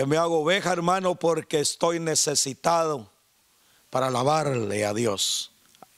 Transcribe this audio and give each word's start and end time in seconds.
Yo 0.00 0.06
me 0.06 0.16
hago 0.16 0.40
oveja, 0.40 0.72
hermano, 0.72 1.14
porque 1.14 1.60
estoy 1.60 2.00
necesitado 2.00 3.10
para 3.90 4.06
alabarle 4.06 4.86
a 4.86 4.94
Dios 4.94 5.52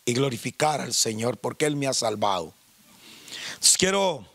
y 0.04 0.12
glorificar 0.12 0.80
al 0.80 0.92
Señor, 0.92 1.38
porque 1.38 1.66
Él 1.66 1.76
me 1.76 1.86
ha 1.86 1.94
salvado. 1.94 2.52
Quiero 3.78 4.26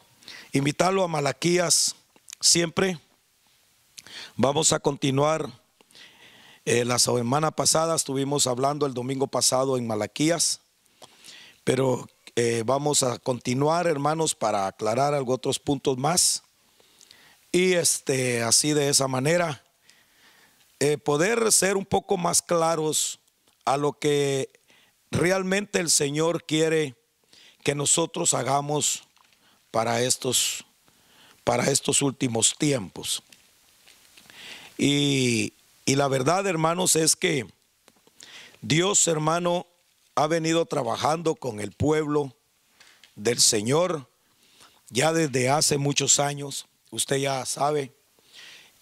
invitarlo 0.54 1.04
a 1.04 1.10
Malaquías 1.10 1.98
siempre. 2.40 2.98
Vamos 4.38 4.72
a 4.72 4.80
continuar. 4.80 5.52
Eh, 6.64 6.86
la 6.86 6.98
semana 6.98 7.52
pasada 7.52 7.98
estuvimos 7.98 8.48
hablando 8.48 8.86
el 8.86 8.94
domingo 8.94 9.28
pasado 9.28 9.76
en 9.76 9.86
Malaquías, 9.86 10.62
pero 11.66 12.08
eh, 12.38 12.64
vamos 12.66 13.04
a 13.04 13.20
continuar, 13.20 13.86
hermanos, 13.86 14.34
para 14.34 14.68
aclarar 14.68 15.14
algo 15.14 15.34
otros 15.34 15.60
puntos 15.60 15.98
más. 15.98 16.42
Y 17.52 17.74
este, 17.74 18.44
así 18.44 18.74
de 18.74 18.90
esa 18.90 19.08
manera, 19.08 19.64
eh, 20.80 20.98
poder 20.98 21.52
ser 21.52 21.76
un 21.76 21.86
poco 21.86 22.18
más 22.18 22.42
claros 22.42 23.20
a 23.66 23.78
lo 23.78 23.94
que 23.94 24.50
realmente 25.10 25.80
el 25.80 25.90
Señor 25.90 26.44
quiere 26.44 26.96
que 27.64 27.74
nosotros 27.74 28.34
hagamos 28.34 29.04
para 29.72 30.02
estos, 30.02 30.66
para 31.44 31.72
estos 31.72 32.02
últimos 32.02 32.56
tiempos. 32.58 33.24
Y, 34.78 35.54
y 35.86 35.96
la 35.96 36.08
verdad, 36.08 36.46
hermanos, 36.46 36.96
es 36.96 37.16
que 37.16 37.48
Dios, 38.62 39.08
hermano, 39.08 39.66
ha 40.16 40.28
venido 40.28 40.66
trabajando 40.66 41.36
con 41.36 41.60
el 41.60 41.72
pueblo 41.72 42.36
del 43.16 43.40
Señor 43.40 44.08
ya 44.90 45.12
desde 45.12 45.50
hace 45.50 45.78
muchos 45.78 46.20
años 46.20 46.67
usted 46.92 47.18
ya 47.18 47.46
sabe. 47.46 47.94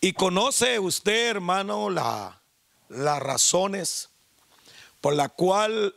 Y 0.02 0.14
conoce 0.14 0.80
usted, 0.80 1.30
hermano, 1.30 1.90
la, 1.90 2.42
las 2.90 3.20
razones 3.22 4.10
por 5.02 5.16
la 5.16 5.30
cual 5.30 5.96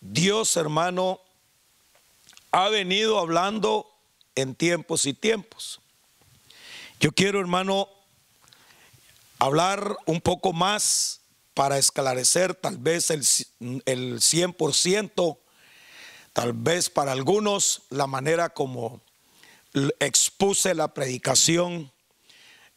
Dios, 0.00 0.56
hermano, 0.56 1.20
ha 2.50 2.68
venido 2.68 3.18
hablando 3.18 3.90
en 4.34 4.54
tiempos 4.54 5.06
y 5.06 5.14
tiempos. 5.14 5.80
Yo 7.00 7.12
quiero, 7.12 7.40
hermano, 7.40 7.88
hablar 9.38 9.96
un 10.06 10.20
poco 10.20 10.52
más 10.52 11.20
para 11.54 11.78
esclarecer 11.78 12.54
tal 12.54 12.78
vez 12.78 13.10
el, 13.10 13.20
el 13.86 14.20
100%, 14.20 15.38
tal 16.32 16.52
vez 16.52 16.90
para 16.90 17.12
algunos 17.12 17.82
la 17.90 18.06
manera 18.06 18.50
como 18.50 19.00
expuse 20.00 20.74
la 20.74 20.94
predicación. 20.94 21.92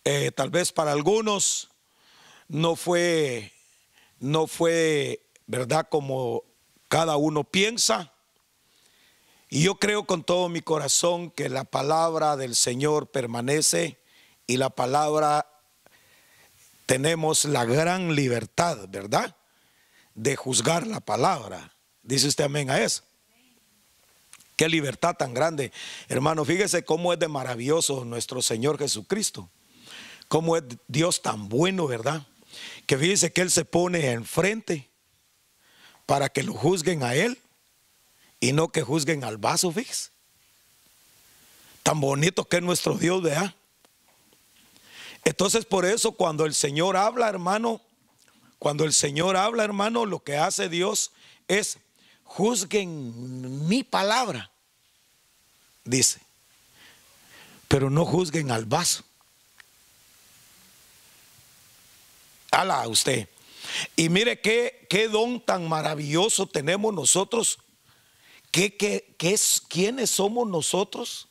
Eh, 0.03 0.31
tal 0.31 0.49
vez 0.49 0.71
para 0.71 0.91
algunos 0.91 1.69
no 2.47 2.75
fue, 2.75 3.53
no 4.19 4.47
fue, 4.47 5.25
¿verdad? 5.47 5.87
Como 5.89 6.43
cada 6.87 7.17
uno 7.17 7.43
piensa. 7.43 8.13
Y 9.49 9.63
yo 9.63 9.75
creo 9.75 10.05
con 10.05 10.23
todo 10.23 10.49
mi 10.49 10.61
corazón 10.61 11.31
que 11.31 11.49
la 11.49 11.63
palabra 11.63 12.37
del 12.37 12.55
Señor 12.55 13.07
permanece 13.07 13.99
y 14.45 14.57
la 14.57 14.69
palabra 14.69 15.47
tenemos 16.85 17.45
la 17.45 17.65
gran 17.65 18.15
libertad, 18.15 18.87
¿verdad? 18.89 19.35
De 20.13 20.35
juzgar 20.35 20.85
la 20.85 20.99
palabra. 20.99 21.75
Dice 22.03 22.27
usted 22.27 22.43
amén 22.45 22.69
a 22.69 22.79
eso. 22.79 23.03
Qué 24.59 24.67
libertad 24.67 25.15
tan 25.15 25.33
grande. 25.33 25.71
Hermano, 26.09 26.43
fíjese 26.43 26.83
cómo 26.83 27.13
es 27.13 27.19
de 27.19 27.29
maravilloso 27.29 28.03
nuestro 28.03 28.41
Señor 28.41 28.77
Jesucristo. 28.77 29.49
Cómo 30.27 30.57
es 30.57 30.63
Dios 30.85 31.21
tan 31.21 31.47
bueno, 31.47 31.87
¿verdad? 31.87 32.27
Que 32.85 32.97
fíjese 32.97 33.31
que 33.31 33.39
Él 33.39 33.51
se 33.51 33.63
pone 33.63 34.11
enfrente 34.11 34.89
para 36.05 36.27
que 36.27 36.43
lo 36.43 36.53
juzguen 36.53 37.03
a 37.03 37.15
Él 37.15 37.39
y 38.41 38.51
no 38.51 38.67
que 38.67 38.81
juzguen 38.81 39.23
al 39.23 39.37
vaso, 39.37 39.71
fíjese. 39.71 40.09
Tan 41.81 42.01
bonito 42.01 42.43
que 42.43 42.57
es 42.57 42.63
nuestro 42.63 42.95
Dios, 42.95 43.23
¿verdad? 43.23 43.55
Entonces 45.23 45.63
por 45.63 45.85
eso 45.85 46.11
cuando 46.11 46.45
el 46.45 46.53
Señor 46.53 46.97
habla, 46.97 47.29
hermano, 47.29 47.79
cuando 48.57 48.83
el 48.83 48.91
Señor 48.91 49.37
habla, 49.37 49.63
hermano, 49.63 50.05
lo 50.05 50.21
que 50.21 50.35
hace 50.35 50.67
Dios 50.67 51.13
es 51.47 51.77
juzguen 52.29 53.67
mi 53.67 53.83
palabra, 53.83 54.51
dice, 55.83 56.21
pero 57.67 57.89
no 57.89 58.05
juzguen 58.05 58.51
al 58.51 58.65
vaso. 58.65 59.03
Ala 62.51 62.87
usted. 62.87 63.27
Y 63.95 64.09
mire 64.09 64.39
qué, 64.39 64.87
qué 64.89 65.07
don 65.07 65.41
tan 65.41 65.67
maravilloso 65.67 66.47
tenemos 66.47 66.93
nosotros. 66.93 67.59
¿Qué, 68.51 68.75
qué, 68.75 69.15
qué 69.17 69.33
es, 69.33 69.61
¿Quiénes 69.67 70.09
somos 70.09 70.47
nosotros 70.47 71.27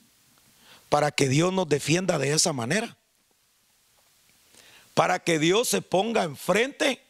para 0.89 1.11
que 1.11 1.29
Dios 1.29 1.53
nos 1.53 1.69
defienda 1.69 2.19
de 2.19 2.33
esa 2.33 2.53
manera? 2.53 2.97
Para 4.95 5.21
que 5.21 5.39
Dios 5.39 5.69
se 5.69 5.81
ponga 5.81 6.25
enfrente 6.25 7.05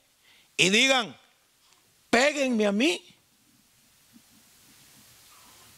y 0.56 0.70
digan, 0.70 1.16
péguenme 2.10 2.66
a 2.66 2.72
mí 2.72 3.17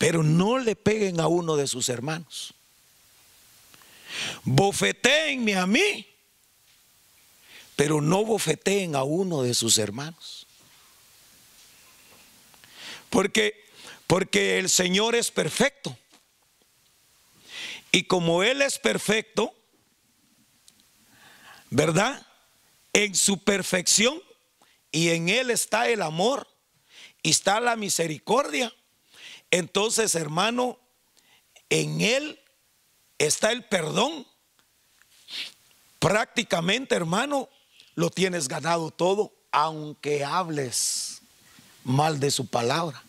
pero 0.00 0.22
no 0.22 0.56
le 0.56 0.76
peguen 0.76 1.20
a 1.20 1.26
uno 1.26 1.56
de 1.56 1.66
sus 1.66 1.90
hermanos. 1.90 2.54
Bofeteenme 4.44 5.56
a 5.56 5.66
mí, 5.66 6.08
pero 7.76 8.00
no 8.00 8.24
bofeteen 8.24 8.96
a 8.96 9.02
uno 9.02 9.42
de 9.42 9.52
sus 9.52 9.76
hermanos. 9.76 10.46
Porque 13.10 13.62
porque 14.06 14.58
el 14.58 14.70
Señor 14.70 15.14
es 15.14 15.30
perfecto. 15.30 15.94
Y 17.92 18.04
como 18.04 18.42
él 18.42 18.62
es 18.62 18.78
perfecto, 18.78 19.54
¿verdad? 21.68 22.26
En 22.94 23.14
su 23.14 23.44
perfección 23.44 24.18
y 24.90 25.10
en 25.10 25.28
él 25.28 25.50
está 25.50 25.90
el 25.90 26.00
amor 26.00 26.48
y 27.22 27.32
está 27.32 27.60
la 27.60 27.76
misericordia 27.76 28.74
entonces, 29.50 30.14
hermano, 30.14 30.78
en 31.68 32.00
Él 32.00 32.40
está 33.18 33.52
el 33.52 33.64
perdón. 33.64 34.26
Prácticamente, 35.98 36.94
hermano, 36.94 37.48
lo 37.94 38.10
tienes 38.10 38.48
ganado 38.48 38.90
todo, 38.90 39.32
aunque 39.50 40.24
hables 40.24 41.22
mal 41.84 42.20
de 42.20 42.30
su 42.30 42.46
palabra. 42.46 43.02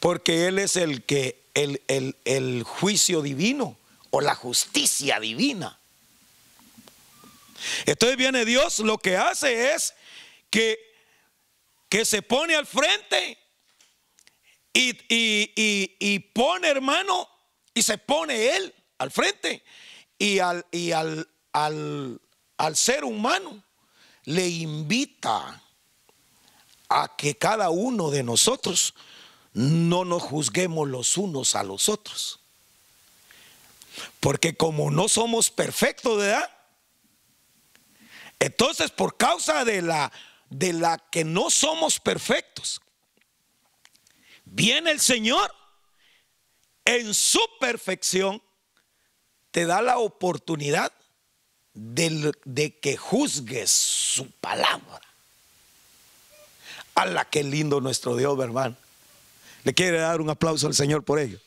Porque 0.00 0.46
Él 0.48 0.58
es 0.58 0.76
el 0.76 1.04
que, 1.04 1.42
el, 1.54 1.80
el 2.24 2.62
juicio 2.64 3.22
divino 3.22 3.78
o 4.10 4.20
la 4.20 4.34
justicia 4.34 5.20
divina. 5.20 5.78
Entonces 7.86 8.16
viene 8.16 8.44
Dios, 8.44 8.80
lo 8.80 8.98
que 8.98 9.16
hace 9.16 9.72
es 9.74 9.94
que, 10.50 10.78
que 11.88 12.04
se 12.04 12.22
pone 12.22 12.54
al 12.54 12.66
frente 12.66 13.38
y, 14.74 16.18
pone, 16.34 16.68
hermano, 16.68 17.28
y 17.72 17.82
se 17.82 17.96
pone 17.98 18.56
él 18.56 18.74
al 18.98 19.10
frente. 19.10 19.62
Y 20.18 20.40
al, 20.40 20.66
y 20.70 20.92
al, 20.92 21.28
al, 21.52 22.20
al 22.56 22.76
ser 22.76 23.04
humano 23.04 23.62
le 24.24 24.48
invita 24.48 25.62
a 26.88 27.16
que 27.16 27.36
cada 27.36 27.70
uno 27.70 28.10
de 28.10 28.22
nosotros 28.22 28.94
no 29.52 30.04
nos 30.04 30.22
juzguemos 30.22 30.88
los 30.88 31.16
unos 31.16 31.54
a 31.54 31.62
los 31.62 31.88
otros. 31.88 32.40
Porque 34.18 34.56
como 34.56 34.90
no 34.90 35.08
somos 35.08 35.50
perfectos, 35.50 36.18
¿verdad? 36.18 36.50
Entonces, 38.40 38.90
por 38.90 39.16
causa 39.16 39.64
de 39.64 39.82
la 39.82 40.12
de 40.50 40.72
la 40.72 40.98
que 40.98 41.24
no 41.24 41.50
somos 41.50 41.98
perfectos, 41.98 42.80
viene 44.54 44.92
el 44.92 45.00
Señor 45.00 45.52
en 46.84 47.12
su 47.12 47.40
perfección, 47.58 48.40
te 49.50 49.66
da 49.66 49.82
la 49.82 49.98
oportunidad 49.98 50.92
de, 51.72 52.78
que 52.80 52.96
juzgues 52.96 53.70
su 53.70 54.30
palabra. 54.30 55.00
la 56.94 57.24
que 57.24 57.42
lindo 57.42 57.80
nuestro 57.80 58.16
Dios, 58.16 58.38
hermano! 58.40 58.76
Le 59.64 59.74
quiere 59.74 59.98
dar 59.98 60.20
un 60.20 60.30
aplauso 60.30 60.66
al 60.66 60.74
Señor 60.74 61.04
por 61.04 61.18
ello. 61.18 61.40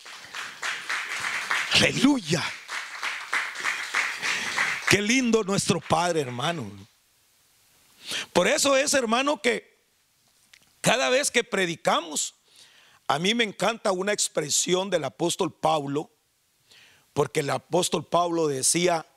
Aleluya. 1.74 2.44
Qué 4.89 5.01
lindo 5.01 5.44
nuestro 5.44 5.80
Padre, 5.80 6.21
hermano. 6.21 6.69
Por 8.33 8.48
eso 8.48 8.75
es, 8.75 8.94
hermano, 8.94 9.42
que 9.42 9.77
cada 10.81 11.09
vez 11.09 11.30
que 11.30 11.44
predicamos, 11.44 12.36
a 13.07 13.19
mí 13.19 13.33
me 13.33 13.45
encanta 13.45 13.92
una 13.94 14.12
expresión 14.12 14.89
del 14.89 15.06
apóstol 15.06 15.54
Pablo, 15.54 16.12
porque 17.13 17.39
el 17.39 17.50
apóstol 17.50 18.06
Pablo 18.06 18.48
decía, 18.48 19.07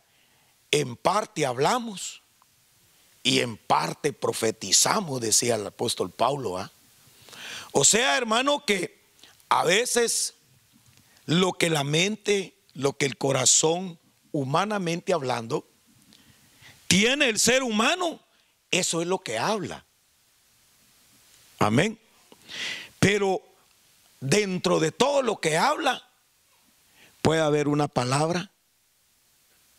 en 0.71 0.97
parte 0.97 1.45
hablamos 1.45 2.23
y 3.23 3.41
en 3.41 3.57
parte 3.57 4.13
profetizamos, 4.13 5.21
decía 5.21 5.57
el 5.57 5.67
apóstol 5.67 6.11
Pablo. 6.11 6.57
¿ah? 6.57 6.71
O 7.73 7.85
sea, 7.85 8.17
hermano, 8.17 8.65
que 8.65 9.01
a 9.49 9.65
veces 9.65 10.35
lo 11.27 11.53
que 11.53 11.69
la 11.69 11.85
mente, 11.85 12.57
lo 12.75 12.97
que 12.97 13.07
el 13.07 13.19
corazón, 13.19 13.99
humanamente 14.31 15.13
hablando, 15.13 15.67
tiene 16.87 17.29
el 17.29 17.41
ser 17.41 17.65
humano, 17.65 18.21
eso 18.71 19.03
es 19.03 19.09
lo 19.09 19.19
que 19.19 19.37
habla. 19.37 19.85
Amén. 21.59 21.99
Pero 22.99 23.43
dentro 24.20 24.81
de 24.81 24.93
todo 24.93 25.22
lo 25.22 25.40
que 25.40 25.56
habla, 25.56 26.06
puede 27.22 27.40
haber 27.40 27.69
una 27.69 27.88
palabra 27.88 28.52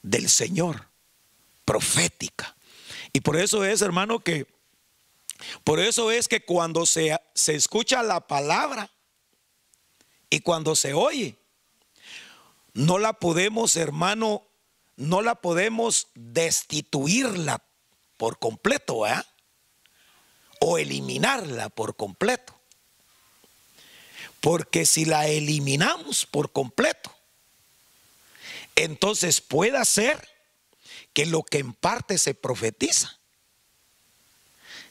del 0.02 0.30
Señor, 0.30 0.88
profética. 1.66 2.56
Y 3.14 3.22
por 3.22 3.38
eso 3.38 3.64
es, 3.64 3.82
hermano, 3.82 4.20
que, 4.20 4.48
por 5.64 5.80
eso 5.80 6.12
es 6.12 6.28
que 6.28 6.44
cuando 6.44 6.86
se, 6.86 7.20
se 7.34 7.56
escucha 7.56 8.04
la 8.04 8.28
palabra 8.28 8.92
y 10.30 10.40
cuando 10.42 10.76
se 10.76 10.94
oye, 10.94 11.38
no 12.74 13.00
la 13.00 13.14
podemos, 13.14 13.76
hermano, 13.76 14.48
no 14.96 15.22
la 15.22 15.36
podemos 15.36 16.08
destituirla 16.16 17.64
por 18.18 18.40
completo, 18.40 19.08
¿eh? 19.08 19.22
O 20.60 20.78
eliminarla 20.78 21.70
por 21.70 21.96
completo. 21.96 22.61
Porque 24.42 24.86
si 24.86 25.06
la 25.06 25.28
eliminamos 25.28 26.26
por 26.26 26.52
completo, 26.52 27.16
entonces 28.76 29.40
puede 29.40 29.84
ser 29.86 30.28
que 31.14 31.26
lo 31.26 31.44
que 31.44 31.60
en 31.60 31.74
parte 31.74 32.18
se 32.18 32.34
profetiza 32.34 33.18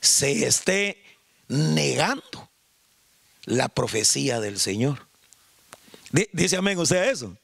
se 0.00 0.47
esté 0.47 1.02
negando 1.49 2.50
la 3.44 3.69
profecía 3.69 4.41
del 4.41 4.58
Señor. 4.58 5.08
Dice 6.32 6.56
amén 6.56 6.79
usted 6.79 7.11
eso. 7.11 7.37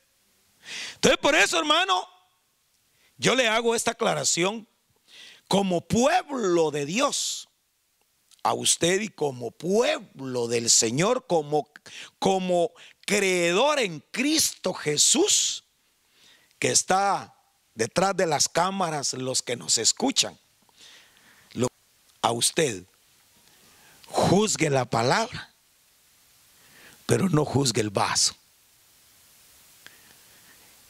Entonces 0.95 1.19
por 1.19 1.35
eso 1.35 1.59
hermano, 1.59 2.09
yo 3.19 3.35
le 3.35 3.49
hago 3.49 3.75
esta 3.75 3.93
aclaración 3.93 4.67
como 5.49 5.81
pueblo 5.81 6.71
de 6.71 6.87
Dios 6.87 7.49
a 8.43 8.55
usted 8.55 9.01
y 9.01 9.09
como 9.09 9.51
pueblo 9.51 10.49
del 10.49 10.71
Señor, 10.71 11.27
como, 11.27 11.69
como 12.19 12.73
creedor 13.07 13.79
en 13.79 14.01
Cristo 14.11 14.75
Jesús 14.75 15.65
que 16.59 16.71
está 16.71 17.35
detrás 17.75 18.17
de 18.17 18.27
las 18.27 18.49
cámaras, 18.49 19.13
los 19.13 19.43
que 19.43 19.57
nos 19.57 19.79
escuchan, 19.79 20.39
a 22.27 22.33
usted, 22.33 22.85
juzgue 24.07 24.69
la 24.69 24.85
palabra, 24.85 25.55
pero 27.07 27.29
no 27.29 27.45
juzgue 27.45 27.81
el 27.81 27.91
vaso. 27.91 28.35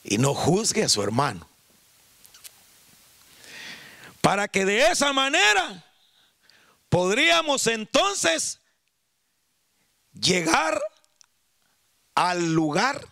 Y 0.03 0.17
no 0.17 0.33
juzgue 0.33 0.85
a 0.85 0.89
su 0.89 1.03
hermano. 1.03 1.47
Para 4.23 4.49
que 4.49 4.65
de 4.65 4.89
esa 4.89 5.13
manera 5.13 5.85
podríamos 6.89 7.67
entonces 7.67 8.61
llegar 10.21 10.81
al 12.15 12.55
lugar 12.55 13.07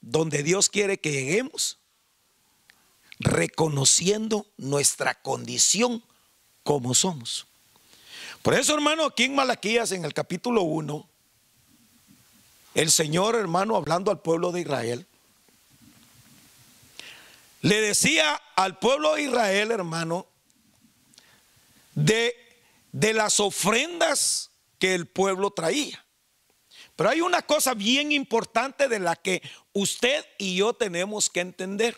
donde 0.00 0.42
Dios 0.42 0.68
quiere 0.68 0.98
que 0.98 1.12
lleguemos 1.12 1.78
reconociendo 3.18 4.46
nuestra 4.56 5.14
condición 5.14 6.02
como 6.64 6.94
somos. 6.94 7.46
Por 8.42 8.54
eso, 8.54 8.74
hermano, 8.74 9.04
aquí 9.04 9.24
en 9.24 9.36
Malaquías, 9.36 9.92
en 9.92 10.04
el 10.04 10.12
capítulo 10.12 10.62
1, 10.62 11.08
el 12.74 12.90
Señor, 12.90 13.36
hermano, 13.36 13.76
hablando 13.76 14.10
al 14.10 14.20
pueblo 14.20 14.50
de 14.50 14.62
Israel, 14.62 15.06
le 17.60 17.80
decía 17.80 18.40
al 18.56 18.78
pueblo 18.78 19.14
de 19.14 19.22
Israel, 19.22 19.70
hermano, 19.70 20.26
de, 21.94 22.34
de 22.90 23.12
las 23.12 23.38
ofrendas 23.38 24.50
que 24.80 24.94
el 24.94 25.06
pueblo 25.06 25.52
traía. 25.52 26.01
Pero 26.96 27.10
hay 27.10 27.20
una 27.20 27.42
cosa 27.42 27.74
bien 27.74 28.12
importante 28.12 28.88
de 28.88 28.98
la 28.98 29.16
que 29.16 29.42
usted 29.72 30.24
y 30.38 30.56
yo 30.56 30.74
tenemos 30.74 31.30
que 31.30 31.40
entender 31.40 31.96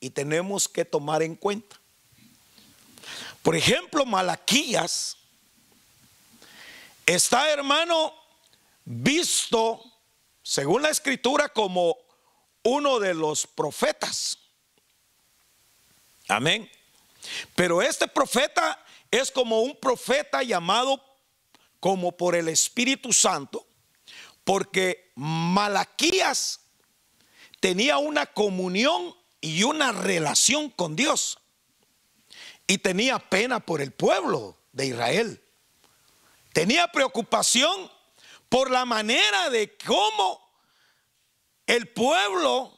y 0.00 0.10
tenemos 0.10 0.68
que 0.68 0.84
tomar 0.84 1.22
en 1.22 1.36
cuenta. 1.36 1.80
Por 3.42 3.56
ejemplo, 3.56 4.04
Malaquías 4.04 5.16
está, 7.06 7.50
hermano, 7.50 8.14
visto, 8.84 9.82
según 10.42 10.82
la 10.82 10.90
escritura, 10.90 11.48
como 11.48 11.96
uno 12.62 12.98
de 12.98 13.14
los 13.14 13.46
profetas. 13.46 14.38
Amén. 16.28 16.70
Pero 17.54 17.82
este 17.82 18.08
profeta 18.08 18.84
es 19.10 19.30
como 19.30 19.60
un 19.60 19.76
profeta 19.76 20.42
llamado 20.42 21.02
como 21.80 22.16
por 22.16 22.36
el 22.36 22.48
Espíritu 22.48 23.12
Santo, 23.12 23.66
porque 24.44 25.12
Malaquías 25.14 26.60
tenía 27.60 27.98
una 27.98 28.26
comunión 28.26 29.14
y 29.40 29.62
una 29.62 29.92
relación 29.92 30.70
con 30.70 30.96
Dios. 30.96 31.38
Y 32.66 32.78
tenía 32.78 33.18
pena 33.18 33.60
por 33.60 33.80
el 33.80 33.92
pueblo 33.92 34.58
de 34.72 34.86
Israel. 34.86 35.44
Tenía 36.52 36.88
preocupación 36.88 37.90
por 38.48 38.70
la 38.70 38.84
manera 38.84 39.50
de 39.50 39.76
cómo 39.78 40.40
el 41.66 41.88
pueblo 41.88 42.72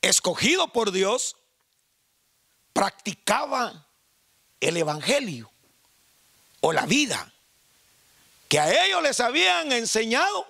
escogido 0.00 0.68
por 0.68 0.90
Dios 0.90 1.36
practicaba 2.72 3.88
el 4.60 4.76
Evangelio 4.76 5.50
o 6.60 6.72
la 6.72 6.86
vida 6.86 7.33
que 8.54 8.60
a 8.60 8.84
ellos 8.84 9.02
les 9.02 9.18
habían 9.18 9.72
enseñado 9.72 10.46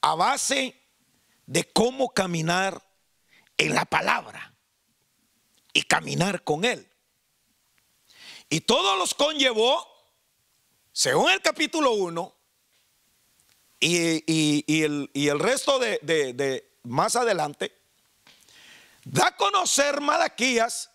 a 0.00 0.14
base 0.14 0.80
de 1.44 1.64
cómo 1.72 2.10
caminar 2.10 2.80
en 3.58 3.74
la 3.74 3.84
palabra 3.84 4.54
y 5.72 5.82
caminar 5.82 6.44
con 6.44 6.64
Él. 6.64 6.88
Y 8.48 8.60
todo 8.60 8.94
los 8.94 9.14
conllevó, 9.14 9.84
según 10.92 11.32
el 11.32 11.42
capítulo 11.42 11.94
1, 11.94 12.32
y, 13.80 14.82
el, 14.84 15.40
resto 15.40 15.80
de, 15.80 15.98
de 16.02 16.78
más 16.84 17.16
adelante, 17.16 17.76
da 19.02 19.26
a 19.26 19.36
conocer 19.36 20.00
Malaquías, 20.00 20.92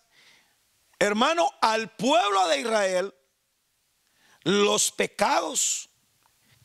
hermano, 0.98 1.50
al 1.60 1.94
pueblo 1.94 2.48
de 2.48 2.60
Israel, 2.60 3.14
los 4.44 4.90
pecados 4.92 5.85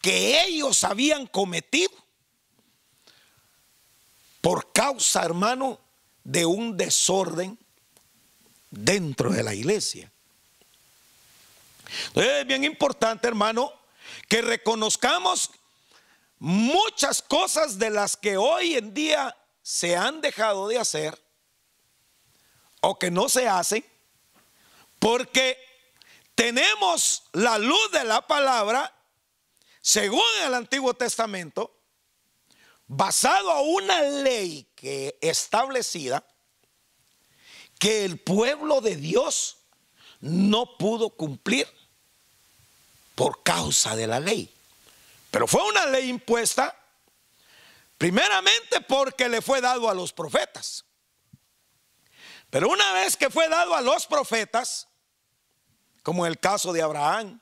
que 0.01 0.43
ellos 0.43 0.84
habían 0.84 1.27
cometido 1.27 1.91
por 4.41 4.72
causa, 4.72 5.24
hermano, 5.24 5.79
de 6.24 6.46
un 6.46 6.75
desorden 6.75 7.58
dentro 8.72 9.29
de 9.29 9.43
la 9.43 9.53
iglesia. 9.53 10.12
Entonces 12.08 12.34
es 12.41 12.48
bien 12.48 12.63
importante, 12.63 13.27
hermano, 13.27 13.72
que 14.27 14.41
reconozcamos 14.41 15.51
muchas 16.39 17.22
cosas 17.22 17.77
de 17.77 17.89
las 17.91 18.17
que 18.17 18.38
hoy 18.38 18.75
en 18.75 18.93
día 18.93 19.36
se 19.62 19.96
han 19.96 20.22
dejado 20.22 20.67
de 20.67 20.79
hacer 20.79 21.22
o 22.81 22.98
que 22.98 23.12
no 23.12 23.29
se 23.29 23.48
hacen, 23.48 23.86
porque 24.98 25.58
tenemos 26.34 27.24
la 27.34 27.60
luz 27.60 27.91
de 27.91 28.03
la 28.03 28.25
palabra, 28.25 28.91
según 29.82 30.22
el 30.44 30.54
Antiguo 30.54 30.94
Testamento, 30.94 31.76
basado 32.88 33.52
a 33.52 33.62
una 33.62 34.02
ley 34.02 34.68
que 34.76 35.18
establecida 35.22 36.24
que 37.80 38.06
el 38.06 38.20
pueblo 38.20 38.80
de 38.82 38.96
Dios 38.96 39.58
no 40.20 40.78
pudo 40.78 41.10
cumplir 41.10 41.68
por 43.16 43.42
causa 43.44 43.96
de 43.96 44.08
la 44.08 44.20
ley. 44.20 44.54
Pero 45.32 45.48
fue 45.48 45.68
una 45.68 45.86
ley 45.88 46.10
impuesta 46.10 46.78
primeramente 47.98 48.82
porque 48.82 49.30
le 49.30 49.42
fue 49.42 49.62
dado 49.62 49.90
a 49.90 49.94
los 49.94 50.14
profetas. 50.14 50.86
Pero 52.50 52.70
una 52.70 52.94
vez 52.94 53.16
que 53.16 53.30
fue 53.30 53.48
dado 53.48 53.74
a 53.74 53.82
los 53.82 54.06
profetas, 54.06 54.88
como 56.04 56.26
en 56.26 56.32
el 56.34 56.40
caso 56.40 56.74
de 56.74 56.82
Abraham, 56.82 57.40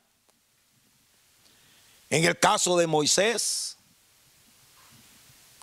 en 2.10 2.26
el 2.26 2.40
caso 2.40 2.78
de 2.78 2.88
Moisés, 2.88 3.78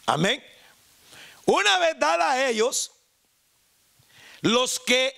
Amén. 0.06 0.40
Una 1.46 1.78
vez 1.78 1.98
dada 1.98 2.30
a 2.30 2.48
ellos, 2.48 2.92
los 4.40 4.78
que 4.78 5.14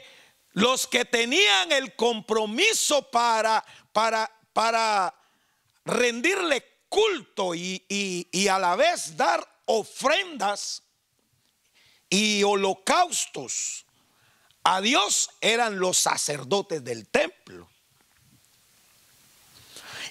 los 0.55 0.87
que 0.87 1.05
tenían 1.05 1.71
el 1.71 1.95
compromiso 1.95 3.09
para, 3.11 3.65
para, 3.93 4.29
para 4.53 5.15
rendirle 5.85 6.65
culto 6.89 7.55
y, 7.55 7.85
y 7.89 8.49
a 8.49 8.59
la 8.59 8.75
vez 8.75 9.17
dar 9.17 9.47
ofrendas 9.67 10.83
y 12.11 12.43
holocaustos 12.43 13.85
a 14.65 14.81
Dios 14.81 15.31
eran 15.41 15.79
los 15.79 15.99
sacerdotes 15.99 16.83
del 16.83 17.07
templo. 17.07 17.69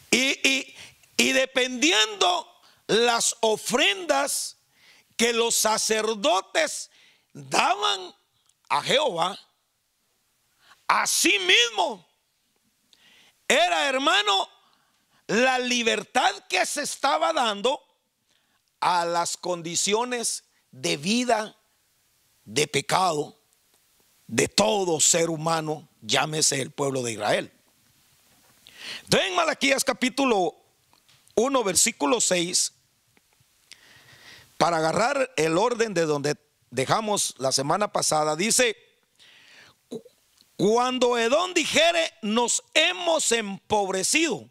Y, 0.09 0.73
dependiendo 1.17 2.47
las 2.87 3.35
ofrendas 3.41 4.57
que 5.15 5.33
los 5.33 5.55
sacerdotes 5.55 6.91
daban 7.33 8.15
a 8.69 8.81
Jehová, 8.83 9.39
así 10.87 11.37
mismo 11.39 12.07
era, 13.47 13.87
hermano, 13.87 14.49
la 15.27 15.59
libertad 15.59 16.31
que 16.47 16.65
se 16.65 16.83
estaba 16.83 17.33
dando 17.33 17.81
a 18.79 19.05
las 19.05 19.37
condiciones 19.37 20.43
de 20.71 20.97
vida 20.97 21.55
de 22.45 22.67
pecado 22.67 23.37
de 24.27 24.47
todo 24.47 24.99
ser 24.99 25.29
humano, 25.29 25.87
llámese 26.01 26.61
el 26.61 26.71
pueblo 26.71 27.01
de 27.01 27.13
Israel. 27.13 27.51
Entonces 29.03 29.29
en 29.29 29.35
Malaquías 29.35 29.83
capítulo 29.83 30.55
1, 31.37 31.63
versículo 31.63 32.19
6, 32.19 32.73
para 34.57 34.77
agarrar 34.77 35.31
el 35.37 35.57
orden 35.57 35.93
de 35.93 36.05
donde 36.05 36.35
dejamos 36.69 37.35
la 37.37 37.53
semana 37.53 37.93
pasada, 37.93 38.35
dice, 38.35 38.75
cuando 40.57 41.17
Edón 41.17 41.53
dijere, 41.53 42.11
nos 42.21 42.63
hemos 42.73 43.31
empobrecido, 43.31 44.49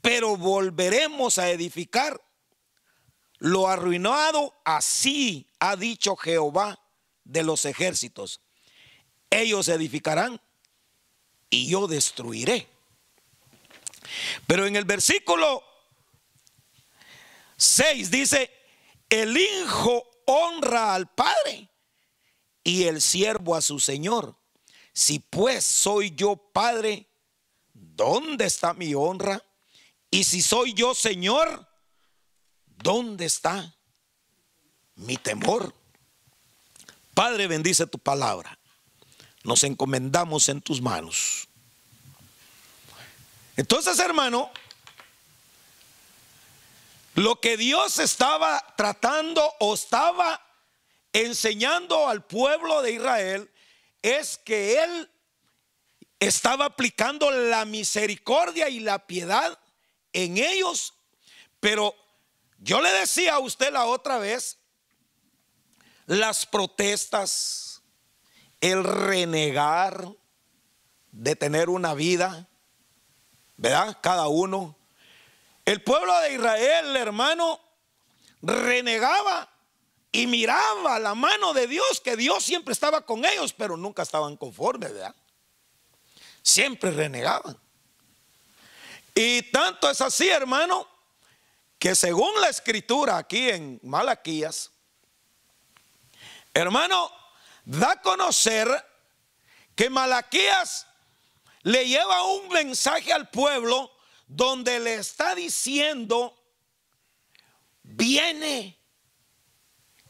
pero 0.00 0.38
volveremos 0.38 1.36
a 1.36 1.50
edificar. 1.50 2.22
Lo 3.38 3.68
arruinado, 3.68 4.54
así 4.64 5.46
ha 5.58 5.76
dicho 5.76 6.16
Jehová 6.16 6.80
de 7.24 7.42
los 7.42 7.66
ejércitos 7.66 8.40
ellos 9.30 9.68
edificarán 9.68 10.40
y 11.50 11.68
yo 11.68 11.86
destruiré. 11.86 12.66
Pero 14.46 14.66
en 14.66 14.76
el 14.76 14.84
versículo 14.84 15.62
6 17.56 18.10
dice, 18.10 18.50
el 19.08 19.36
hijo 19.36 20.08
honra 20.26 20.94
al 20.94 21.12
padre 21.12 21.68
y 22.64 22.84
el 22.84 23.00
siervo 23.00 23.54
a 23.54 23.62
su 23.62 23.78
señor. 23.78 24.36
Si 24.92 25.18
pues 25.18 25.64
soy 25.64 26.14
yo 26.14 26.36
padre, 26.36 27.06
¿dónde 27.72 28.46
está 28.46 28.74
mi 28.74 28.94
honra? 28.94 29.44
Y 30.10 30.24
si 30.24 30.42
soy 30.42 30.72
yo 30.74 30.94
señor, 30.94 31.68
¿dónde 32.66 33.26
está 33.26 33.76
mi 34.94 35.16
temor? 35.16 35.74
Padre, 37.14 37.46
bendice 37.46 37.86
tu 37.86 37.98
palabra 37.98 38.58
nos 39.46 39.62
encomendamos 39.62 40.48
en 40.48 40.60
tus 40.60 40.82
manos. 40.82 41.48
Entonces, 43.56 43.98
hermano, 43.98 44.50
lo 47.14 47.40
que 47.40 47.56
Dios 47.56 47.98
estaba 47.98 48.62
tratando 48.76 49.54
o 49.60 49.74
estaba 49.74 50.42
enseñando 51.12 52.08
al 52.08 52.24
pueblo 52.24 52.82
de 52.82 52.92
Israel 52.92 53.50
es 54.02 54.36
que 54.36 54.82
Él 54.82 55.10
estaba 56.20 56.66
aplicando 56.66 57.30
la 57.30 57.64
misericordia 57.64 58.68
y 58.68 58.80
la 58.80 59.06
piedad 59.06 59.58
en 60.12 60.36
ellos. 60.36 60.94
Pero 61.58 61.94
yo 62.58 62.82
le 62.82 62.90
decía 62.92 63.34
a 63.34 63.38
usted 63.38 63.72
la 63.72 63.86
otra 63.86 64.18
vez, 64.18 64.58
las 66.04 66.44
protestas, 66.44 67.82
el 68.60 68.84
renegar 68.84 70.08
de 71.12 71.34
tener 71.34 71.70
una 71.70 71.94
vida, 71.94 72.48
¿verdad? 73.56 73.98
Cada 74.00 74.28
uno. 74.28 74.76
El 75.64 75.82
pueblo 75.82 76.18
de 76.20 76.34
Israel, 76.34 76.94
hermano, 76.96 77.60
renegaba 78.42 79.48
y 80.12 80.26
miraba 80.26 80.98
la 80.98 81.14
mano 81.14 81.52
de 81.52 81.66
Dios, 81.66 82.00
que 82.00 82.16
Dios 82.16 82.44
siempre 82.44 82.72
estaba 82.72 83.04
con 83.04 83.24
ellos, 83.24 83.52
pero 83.52 83.76
nunca 83.76 84.02
estaban 84.02 84.36
conformes, 84.36 84.92
¿verdad? 84.92 85.14
Siempre 86.42 86.90
renegaban. 86.90 87.58
Y 89.14 89.42
tanto 89.50 89.90
es 89.90 90.00
así, 90.00 90.28
hermano, 90.28 90.86
que 91.78 91.94
según 91.94 92.40
la 92.40 92.48
escritura 92.48 93.18
aquí 93.18 93.50
en 93.50 93.80
Malaquías, 93.82 94.70
hermano, 96.54 97.10
da 97.64 97.92
a 97.92 98.02
conocer 98.02 98.68
que 99.74 99.90
Malaquías 99.90 100.86
le 101.66 101.84
lleva 101.84 102.22
un 102.22 102.48
mensaje 102.50 103.12
al 103.12 103.28
pueblo 103.28 103.90
donde 104.28 104.78
le 104.78 104.94
está 104.94 105.34
diciendo, 105.34 106.40
viene 107.82 108.78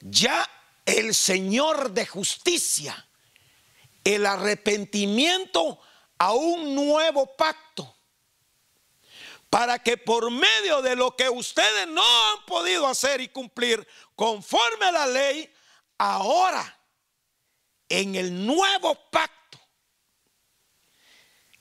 ya 0.01 0.47
el 0.85 1.15
Señor 1.15 1.93
de 1.93 2.05
justicia, 2.05 3.09
el 4.05 4.27
arrepentimiento 4.27 5.81
a 6.19 6.35
un 6.35 6.75
nuevo 6.75 7.35
pacto, 7.37 7.97
para 9.49 9.79
que 9.83 9.97
por 9.97 10.31
medio 10.31 10.83
de 10.83 10.95
lo 10.95 11.17
que 11.17 11.31
ustedes 11.31 11.89
no 11.89 12.03
han 12.03 12.45
podido 12.45 12.87
hacer 12.87 13.23
y 13.23 13.29
cumplir 13.29 13.89
conforme 14.15 14.85
a 14.85 14.93
la 14.93 15.07
ley, 15.07 15.51
ahora 15.97 16.79
en 17.89 18.15
el 18.15 18.45
nuevo 18.45 18.95
pacto, 19.11 19.46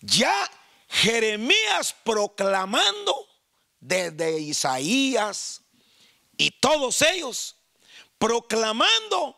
ya 0.05 0.49
Jeremías 0.87 1.95
proclamando 2.03 3.27
desde 3.79 4.39
Isaías 4.39 5.61
y 6.37 6.51
todos 6.51 7.01
ellos, 7.01 7.55
proclamando 8.17 9.37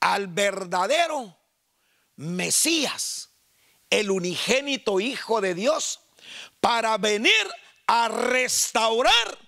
al 0.00 0.26
verdadero 0.28 1.36
Mesías, 2.16 3.30
el 3.88 4.10
unigénito 4.10 5.00
Hijo 5.00 5.40
de 5.40 5.54
Dios, 5.54 6.00
para 6.60 6.96
venir 6.98 7.32
a 7.86 8.08
restaurar 8.08 9.38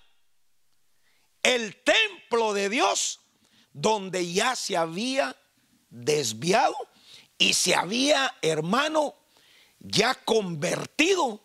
el 1.43 1.83
templo 1.83 2.53
de 2.55 2.69
Dios 2.69 3.21
donde 3.73 4.33
ya 4.33 4.57
se 4.57 4.77
había 4.77 5.37
desviado 5.91 6.77
y 7.39 7.55
se 7.55 7.75
había, 7.75 8.37
hermano, 8.43 9.22
ya 9.83 10.15
convertido 10.15 11.41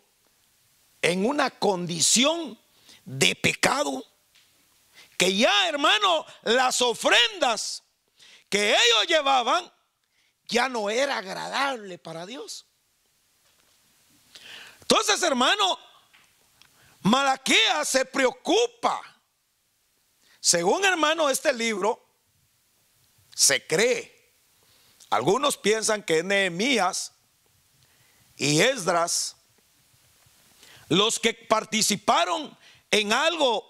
en 1.02 1.26
una 1.26 1.50
condición 1.50 2.58
de 3.04 3.34
pecado, 3.34 4.04
que 5.16 5.36
ya, 5.36 5.68
hermano, 5.68 6.24
las 6.42 6.80
ofrendas 6.80 7.82
que 8.48 8.70
ellos 8.70 9.06
llevaban 9.08 9.70
ya 10.46 10.68
no 10.68 10.88
era 10.88 11.18
agradable 11.18 11.98
para 11.98 12.24
Dios. 12.24 12.66
Entonces, 14.80 15.22
hermano, 15.22 15.78
Malaquías 17.02 17.88
se 17.88 18.04
preocupa. 18.04 19.02
Según 20.40 20.84
hermano, 20.84 21.28
este 21.28 21.52
libro 21.52 22.06
se 23.34 23.66
cree 23.66 24.18
algunos 25.10 25.56
piensan 25.56 26.02
que 26.02 26.22
Nehemías 26.22 27.12
y 28.38 28.60
Esdras, 28.60 29.36
los 30.88 31.18
que 31.18 31.34
participaron 31.34 32.56
en 32.90 33.12
algo 33.12 33.68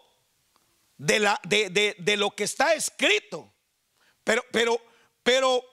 de, 0.98 1.18
la, 1.18 1.40
de, 1.44 2.16
lo 2.16 2.30
que 2.30 2.44
está 2.44 2.74
escrito, 2.74 3.50
pero, 4.22 4.44
pero, 4.52 4.80
pero 5.22 5.64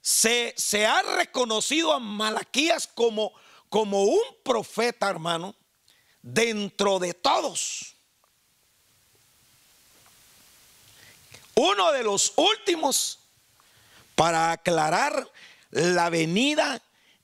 se, 0.00 0.52
se, 0.56 0.84
ha 0.84 1.00
reconocido 1.02 1.92
a 1.92 2.00
Malaquías 2.00 2.86
como, 2.86 3.32
como 3.68 4.02
un 4.04 4.20
profeta, 4.42 5.08
hermano, 5.08 5.54
dentro 6.20 6.98
de 6.98 7.14
todos. 7.14 7.94
Uno 11.54 11.92
de 11.92 12.02
los 12.02 12.32
últimos 12.36 13.20
para 14.14 14.52
aclarar 14.52 15.30
la 15.70 16.10
venida 16.10 16.82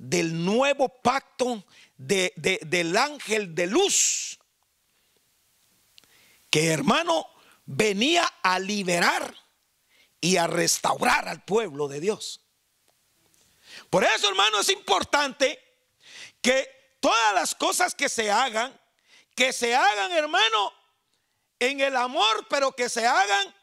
del 0.08 0.44
nuevo 0.44 0.88
pacto 0.88 1.64
del 1.96 2.96
ángel 2.96 3.54
de 3.54 3.66
luz, 3.66 4.38
que 6.50 6.68
hermano 6.68 7.26
venía 7.64 8.30
a 8.42 8.58
liberar 8.58 9.34
y 10.20 10.36
a 10.36 10.46
restaurar 10.46 11.28
al 11.28 11.42
pueblo 11.44 11.88
de 11.88 12.00
Dios. 12.00 12.40
Por 13.90 14.04
eso, 14.04 14.28
hermano, 14.28 14.60
es 14.60 14.68
importante 14.68 15.58
que 16.40 16.96
todas 17.00 17.34
las 17.34 17.54
cosas 17.54 17.94
que 17.94 18.08
se 18.08 18.30
hagan, 18.30 18.78
que 19.34 19.52
se 19.52 19.74
hagan, 19.74 20.12
hermano, 20.12 20.72
en 21.58 21.80
el 21.80 21.96
amor, 21.96 22.46
pero 22.48 22.72
que 22.72 22.88
se 22.88 23.06
hagan 23.06 23.54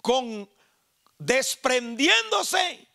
con 0.00 0.48
desprendiéndose 1.18 2.86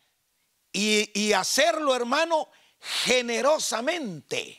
y, 0.72 1.32
hacerlo, 1.32 1.94
hermano, 1.94 2.48
generosamente. 2.80 4.58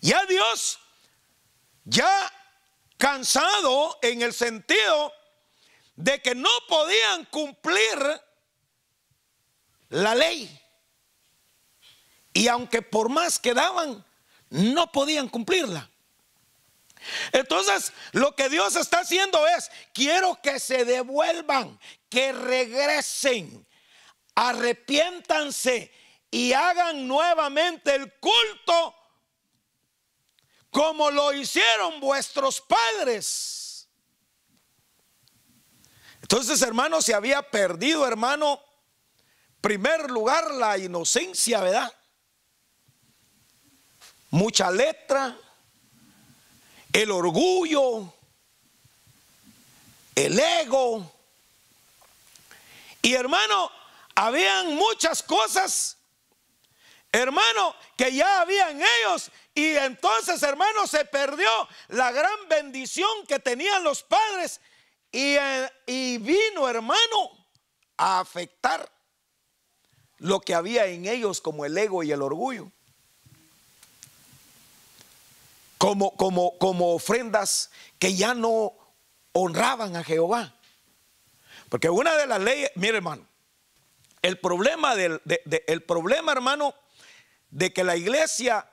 Ya 0.00 0.24
Dios, 0.26 0.78
ya 1.84 2.32
cansado 2.96 3.98
en 4.02 4.22
el 4.22 4.32
sentido 4.32 5.12
de 5.96 6.20
que 6.22 6.34
no 6.34 6.50
podían 6.68 7.24
cumplir 7.26 7.98
la 9.88 10.14
ley. 10.14 10.60
Y 12.32 12.48
aunque 12.48 12.82
por 12.82 13.08
más 13.08 13.38
que 13.38 13.54
daban, 13.54 14.04
no 14.50 14.92
podían 14.92 15.28
cumplirla. 15.28 15.90
Entonces, 17.32 17.92
lo 18.12 18.34
que 18.34 18.48
Dios 18.48 18.76
está 18.76 19.00
haciendo 19.00 19.46
es, 19.46 19.70
quiero 19.92 20.40
que 20.42 20.58
se 20.58 20.84
devuelvan, 20.84 21.78
que 22.08 22.32
regresen, 22.32 23.66
arrepiéntanse 24.36 25.90
y 26.30 26.52
hagan 26.52 27.08
nuevamente 27.08 27.94
el 27.94 28.12
culto 28.20 28.94
como 30.70 31.10
lo 31.10 31.32
hicieron 31.32 31.98
vuestros 32.00 32.60
padres. 32.60 33.88
Entonces, 36.20 36.60
hermano, 36.60 37.00
se 37.00 37.14
había 37.14 37.40
perdido, 37.50 38.06
hermano, 38.06 38.60
primer 39.60 40.10
lugar 40.10 40.50
la 40.50 40.76
inocencia, 40.76 41.60
¿verdad? 41.60 41.92
Mucha 44.30 44.70
letra, 44.70 45.34
el 46.92 47.10
orgullo, 47.10 48.12
el 50.14 50.38
ego. 50.38 51.10
Y 53.00 53.14
hermano, 53.14 53.70
habían 54.16 54.74
muchas 54.74 55.22
cosas, 55.22 55.98
hermano, 57.12 57.76
que 57.96 58.12
ya 58.12 58.40
habían 58.40 58.80
ellos. 58.80 59.30
Y 59.54 59.76
entonces, 59.76 60.42
hermano, 60.42 60.86
se 60.86 61.04
perdió 61.04 61.48
la 61.88 62.10
gran 62.10 62.48
bendición 62.48 63.08
que 63.28 63.38
tenían 63.38 63.84
los 63.84 64.02
padres. 64.02 64.60
Y, 65.12 65.36
eh, 65.36 65.70
y 65.86 66.18
vino, 66.18 66.68
hermano, 66.68 67.46
a 67.98 68.20
afectar 68.20 68.90
lo 70.18 70.40
que 70.40 70.54
había 70.54 70.86
en 70.86 71.04
ellos 71.04 71.42
como 71.42 71.66
el 71.66 71.76
ego 71.76 72.02
y 72.02 72.10
el 72.10 72.22
orgullo. 72.22 72.72
Como, 75.76 76.16
como, 76.16 76.56
como 76.56 76.94
ofrendas 76.94 77.70
que 77.98 78.14
ya 78.14 78.32
no 78.32 78.72
honraban 79.32 79.94
a 79.94 80.02
Jehová. 80.02 80.54
Porque 81.68 81.90
una 81.90 82.16
de 82.16 82.26
las 82.26 82.40
leyes, 82.40 82.70
mire 82.76 82.96
hermano, 82.96 83.25
el 84.22 84.38
problema, 84.38 84.96
del, 84.96 85.20
el 85.66 85.82
problema 85.82 86.32
hermano 86.32 86.74
de 87.50 87.72
que 87.72 87.84
la 87.84 87.96
iglesia 87.96 88.68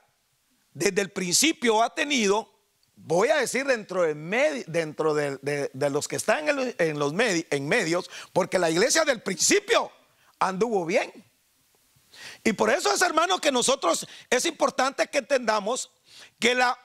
desde 0.72 1.00
el 1.00 1.10
principio 1.10 1.82
ha 1.82 1.94
tenido, 1.94 2.52
voy 2.96 3.28
a 3.28 3.36
decir 3.36 3.64
dentro 3.64 4.02
de, 4.02 4.64
dentro 4.66 5.14
de, 5.14 5.70
los 5.90 6.08
que 6.08 6.16
están 6.16 6.48
en, 6.78 6.98
los 6.98 7.12
en 7.18 7.68
medios, 7.68 8.10
porque 8.32 8.58
la 8.58 8.70
iglesia 8.70 9.04
del 9.04 9.22
principio 9.22 9.90
anduvo 10.38 10.84
bien. 10.84 11.12
Y 12.42 12.52
por 12.52 12.70
eso 12.70 12.92
es, 12.92 13.00
hermano, 13.02 13.40
que 13.40 13.50
nosotros 13.50 14.06
es 14.30 14.44
importante 14.44 15.08
que 15.08 15.18
entendamos 15.18 15.90
que, 16.38 16.54
la, 16.54 16.78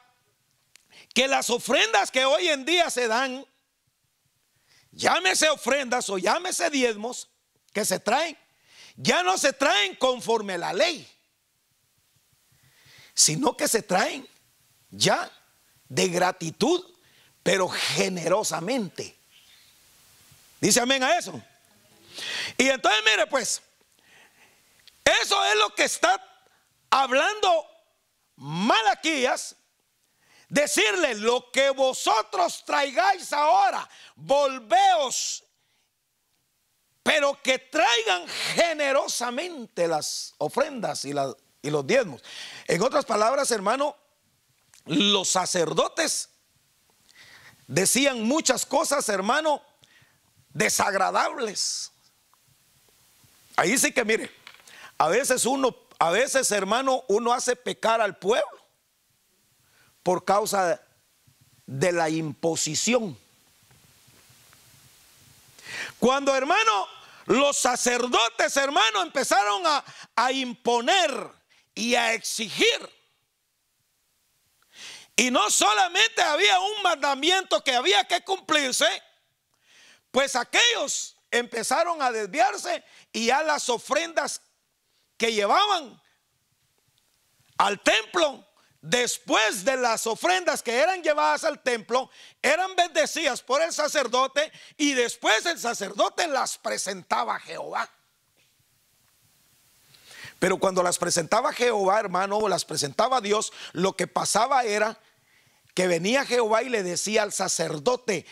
que 1.13 1.27
las 1.27 1.49
ofrendas 1.49 2.11
que 2.11 2.25
hoy 2.25 2.47
en 2.47 2.65
día 2.65 2.89
se 2.89 3.07
dan, 3.07 3.45
llámese 4.91 5.49
ofrendas 5.49 6.09
o 6.09 6.17
llámese 6.17 6.69
diezmos 6.69 7.29
que 7.73 7.85
se 7.85 7.99
traen, 7.99 8.37
ya 9.01 9.23
no 9.23 9.37
se 9.37 9.53
traen 9.53 9.95
conforme 9.95 10.55
a 10.55 10.57
la 10.57 10.73
ley, 10.73 11.09
sino 13.13 13.55
que 13.55 13.69
se 13.69 13.81
traen 13.81 14.27
ya 14.91 15.31
de 15.87 16.09
gratitud, 16.09 16.85
pero 17.41 17.69
generosamente. 17.69 19.17
Dice 20.59 20.81
amén 20.81 21.01
a 21.01 21.17
eso. 21.17 21.41
Y 22.57 22.67
entonces, 22.67 23.01
mire, 23.05 23.25
pues, 23.27 23.61
eso 25.21 25.45
es 25.45 25.55
lo 25.55 25.73
que 25.73 25.85
está 25.85 26.21
hablando 26.89 27.65
Malaquías. 28.35 29.55
Decirle 30.49 31.15
lo 31.15 31.51
que 31.51 31.69
vosotros 31.69 32.65
traigáis 32.65 33.31
ahora, 33.31 33.87
volveos, 34.15 35.43
pero 37.03 37.37
que 37.41 37.59
traigan 37.59 38.27
generosamente 38.55 39.87
las 39.87 40.33
ofrendas 40.37 41.05
y, 41.05 41.11
y 41.61 41.69
los 41.69 41.87
diezmos. 41.87 42.23
En 42.67 42.81
otras 42.81 43.05
palabras, 43.05 43.51
hermano, 43.51 43.95
los 44.85 45.29
sacerdotes 45.29 46.29
decían 47.67 48.23
muchas 48.23 48.65
cosas, 48.65 49.07
hermano, 49.09 49.61
desagradables. 50.49 51.91
Ahí 53.55 53.77
sí 53.77 53.91
que 53.91 54.03
mire, 54.05 54.31
a 54.97 55.07
veces 55.09 55.45
uno, 55.45 55.75
a 55.99 56.09
veces 56.09 56.51
hermano, 56.51 57.03
uno 57.07 57.33
hace 57.33 57.55
pecar 57.55 58.01
al 58.01 58.17
pueblo 58.17 58.59
por 60.01 60.25
causa 60.25 60.81
de 61.65 61.91
la 61.91 62.09
imposición. 62.09 63.17
Cuando 65.99 66.35
hermano, 66.35 66.87
los 67.25 67.57
sacerdotes 67.57 68.55
hermano 68.57 69.01
empezaron 69.01 69.65
a, 69.67 69.83
a 70.15 70.31
imponer 70.31 71.31
y 71.75 71.95
a 71.95 72.13
exigir. 72.13 72.89
Y 75.15 75.31
no 75.31 75.51
solamente 75.51 76.21
había 76.21 76.59
un 76.59 76.81
mandamiento 76.81 77.61
que 77.63 77.75
había 77.75 78.05
que 78.05 78.23
cumplirse, 78.23 78.87
pues 80.11 80.35
aquellos 80.35 81.17
empezaron 81.29 82.01
a 82.01 82.11
desviarse 82.11 82.83
y 83.11 83.29
a 83.29 83.43
las 83.43 83.67
ofrendas 83.69 84.41
que 85.17 85.33
llevaban 85.33 86.01
al 87.57 87.81
templo 87.81 88.48
después 88.81 89.65
de 89.65 89.77
las 89.77 90.07
ofrendas 90.07 90.63
que 90.63 90.77
eran 90.77 91.01
llevadas 91.03 91.43
al 91.43 91.61
templo, 91.61 92.09
eran 92.41 92.75
bendecidas 92.75 93.41
por 93.41 93.61
el 93.61 93.73
sacerdote 93.73 94.51
y 94.77 94.93
después 94.93 95.45
el 95.45 95.59
sacerdote 95.59 96.27
las 96.27 96.57
presentaba 96.57 97.35
a 97.35 97.39
Jehová. 97.39 97.89
Pero 100.39 100.57
cuando 100.57 100.81
las 100.81 100.97
presentaba 100.97 101.51
Jehová, 101.51 101.99
hermano, 101.99 102.37
o 102.37 102.47
las 102.47 102.63
presentaba 102.63 103.19
Dios, 103.19 103.51
lo 103.73 103.95
que 103.95 104.07
pasaba 104.07 104.63
era 104.63 104.97
que 105.73 105.87
venía 105.87 106.25
Jehová 106.25 106.63
y 106.63 106.69
le 106.69 106.81
decía 106.81 107.23
al 107.23 107.33
sacerdote, 107.33 108.25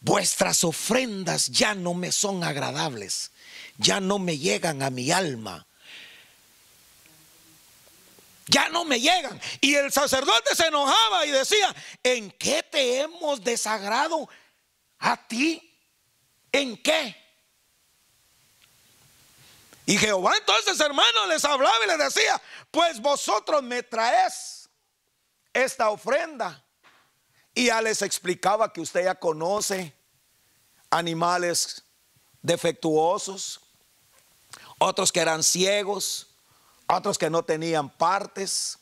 vuestras 0.00 0.62
ofrendas 0.64 1.46
ya 1.46 1.74
no 1.74 1.94
me 1.94 2.12
son 2.12 2.44
agradables 2.44 3.32
ya 3.78 4.00
no 4.00 4.18
me 4.18 4.38
llegan 4.38 4.82
a 4.82 4.90
mi 4.90 5.10
alma. 5.10 5.66
Ya 8.52 8.68
no 8.68 8.84
me 8.84 9.00
llegan. 9.00 9.40
Y 9.62 9.74
el 9.76 9.90
sacerdote 9.90 10.54
se 10.54 10.66
enojaba 10.66 11.24
y 11.24 11.30
decía, 11.30 11.74
¿en 12.02 12.30
qué 12.32 12.62
te 12.62 13.00
hemos 13.00 13.42
desagrado 13.42 14.28
a 14.98 15.16
ti? 15.26 15.74
¿En 16.52 16.76
qué? 16.76 17.16
Y 19.86 19.96
Jehová 19.96 20.34
entonces, 20.36 20.78
hermano, 20.80 21.26
les 21.28 21.42
hablaba 21.46 21.82
y 21.82 21.88
les 21.88 21.98
decía, 21.98 22.40
pues 22.70 23.00
vosotros 23.00 23.62
me 23.62 23.82
traes 23.82 24.68
esta 25.54 25.88
ofrenda. 25.88 26.62
Y 27.54 27.66
ya 27.66 27.80
les 27.80 28.02
explicaba 28.02 28.70
que 28.70 28.82
usted 28.82 29.04
ya 29.04 29.14
conoce 29.14 29.94
animales 30.90 31.84
defectuosos, 32.42 33.60
otros 34.76 35.10
que 35.10 35.20
eran 35.20 35.42
ciegos, 35.42 36.31
otros 36.96 37.18
que 37.18 37.30
no 37.30 37.42
tenían 37.42 37.90
partes. 37.90 38.78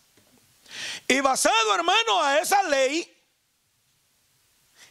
Y 1.07 1.21
basado, 1.21 1.75
hermano, 1.75 2.23
a 2.23 2.39
esa 2.39 2.63
ley, 2.65 3.17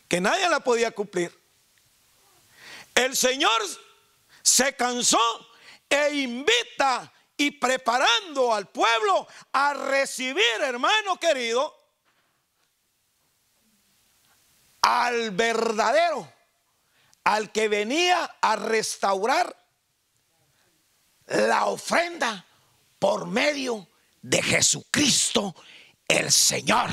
que 0.08 0.20
nadie 0.20 0.50
la 0.50 0.60
podía 0.60 0.92
cumplir, 0.92 1.38
el 2.96 3.16
Señor 3.16 3.62
se 4.42 4.76
cansó 4.76 5.20
e 5.90 6.14
invita 6.16 7.12
y 7.38 7.52
preparando 7.52 8.54
al 8.54 8.68
pueblo 8.68 9.28
a 9.54 9.74
recibir, 9.74 10.44
hermano 10.62 11.18
querido, 11.18 11.74
al 14.82 15.32
verdadero, 15.32 16.32
al 17.24 17.52
que 17.52 17.68
venía 17.68 18.38
a 18.42 18.56
restaurar 18.56 19.56
la 21.28 21.68
ofrenda 21.68 22.46
por 23.00 23.26
medio 23.26 23.88
de 24.22 24.44
Jesucristo 24.44 25.56
el 26.08 26.32
Señor. 26.32 26.90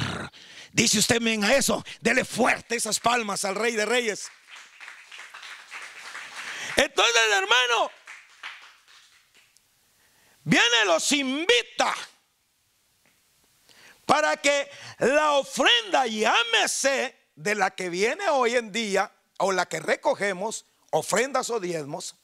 Dice 0.73 0.99
usted 0.99 1.21
men 1.21 1.45
a 1.45 1.55
eso, 1.55 1.85
dele 2.01 2.25
fuerte 2.25 2.77
esas 2.77 3.01
palmas 3.01 3.45
al 3.45 3.55
Rey 3.55 3.75
de 3.75 3.87
Reyes. 3.87 4.31
Entonces, 6.77 7.23
hermano, 7.33 7.91
viene 10.45 10.85
los 10.85 11.11
invita 11.13 11.95
para 14.05 14.37
que 14.37 14.71
la 14.99 15.33
ofrenda, 15.33 16.07
llámese 16.07 17.19
de 17.35 17.55
la 17.55 17.75
que 17.75 17.89
viene 17.89 18.29
hoy 18.29 18.57
en 18.57 18.71
día, 18.71 19.13
o 19.39 19.53
la 19.53 19.67
que 19.67 19.81
recogemos, 19.81 20.67
ofrendas 20.91 21.51
o 21.51 21.59
diezmos, 21.59 22.15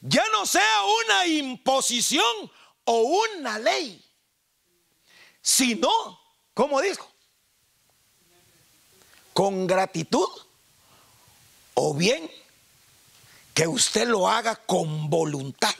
ya 0.00 0.24
no 0.32 0.46
sea 0.46 0.82
una 1.04 1.26
imposición 1.26 2.52
o 2.86 3.00
una 3.00 3.58
ley, 3.58 4.02
sino, 5.42 5.90
como 6.54 6.80
dijo, 6.80 7.08
con 9.32 9.66
gratitud 9.66 10.28
o 11.74 11.92
bien 11.92 12.30
que 13.52 13.66
usted 13.66 14.08
lo 14.08 14.28
haga 14.28 14.56
con 14.56 15.10
voluntad, 15.10 15.74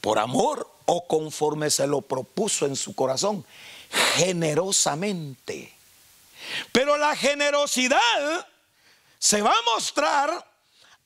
por 0.00 0.18
amor 0.18 0.70
o 0.86 1.06
conforme 1.06 1.70
se 1.70 1.86
lo 1.86 2.02
propuso 2.02 2.66
en 2.66 2.76
su 2.76 2.94
corazón, 2.94 3.46
generosamente. 4.16 5.72
Pero 6.72 6.96
la 6.96 7.14
generosidad 7.16 8.48
se 9.18 9.42
va 9.42 9.52
a 9.52 9.62
mostrar 9.74 10.50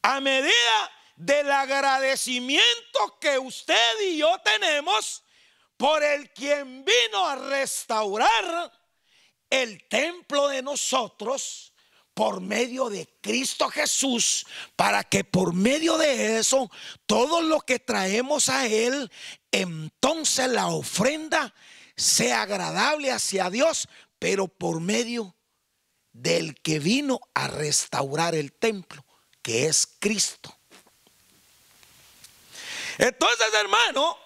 a 0.02 0.20
medida 0.20 0.93
del 1.16 1.50
agradecimiento 1.50 3.18
que 3.20 3.38
usted 3.38 4.00
y 4.02 4.18
yo 4.18 4.36
tenemos 4.44 5.22
por 5.76 6.02
el 6.02 6.30
quien 6.32 6.84
vino 6.84 7.26
a 7.26 7.36
restaurar 7.36 8.72
el 9.50 9.86
templo 9.88 10.48
de 10.48 10.62
nosotros 10.62 11.72
por 12.14 12.40
medio 12.40 12.88
de 12.90 13.08
Cristo 13.20 13.68
Jesús, 13.68 14.46
para 14.76 15.02
que 15.02 15.24
por 15.24 15.52
medio 15.52 15.98
de 15.98 16.38
eso, 16.38 16.70
todo 17.06 17.42
lo 17.42 17.60
que 17.60 17.80
traemos 17.80 18.48
a 18.48 18.66
Él, 18.66 19.10
entonces 19.50 20.48
la 20.48 20.68
ofrenda 20.68 21.52
sea 21.96 22.42
agradable 22.42 23.10
hacia 23.10 23.50
Dios, 23.50 23.88
pero 24.18 24.46
por 24.46 24.80
medio 24.80 25.36
del 26.12 26.54
que 26.60 26.78
vino 26.78 27.20
a 27.34 27.48
restaurar 27.48 28.36
el 28.36 28.52
templo, 28.52 29.04
que 29.42 29.66
es 29.66 29.86
Cristo. 29.98 30.53
Entonces, 32.98 33.54
hermano, 33.54 34.18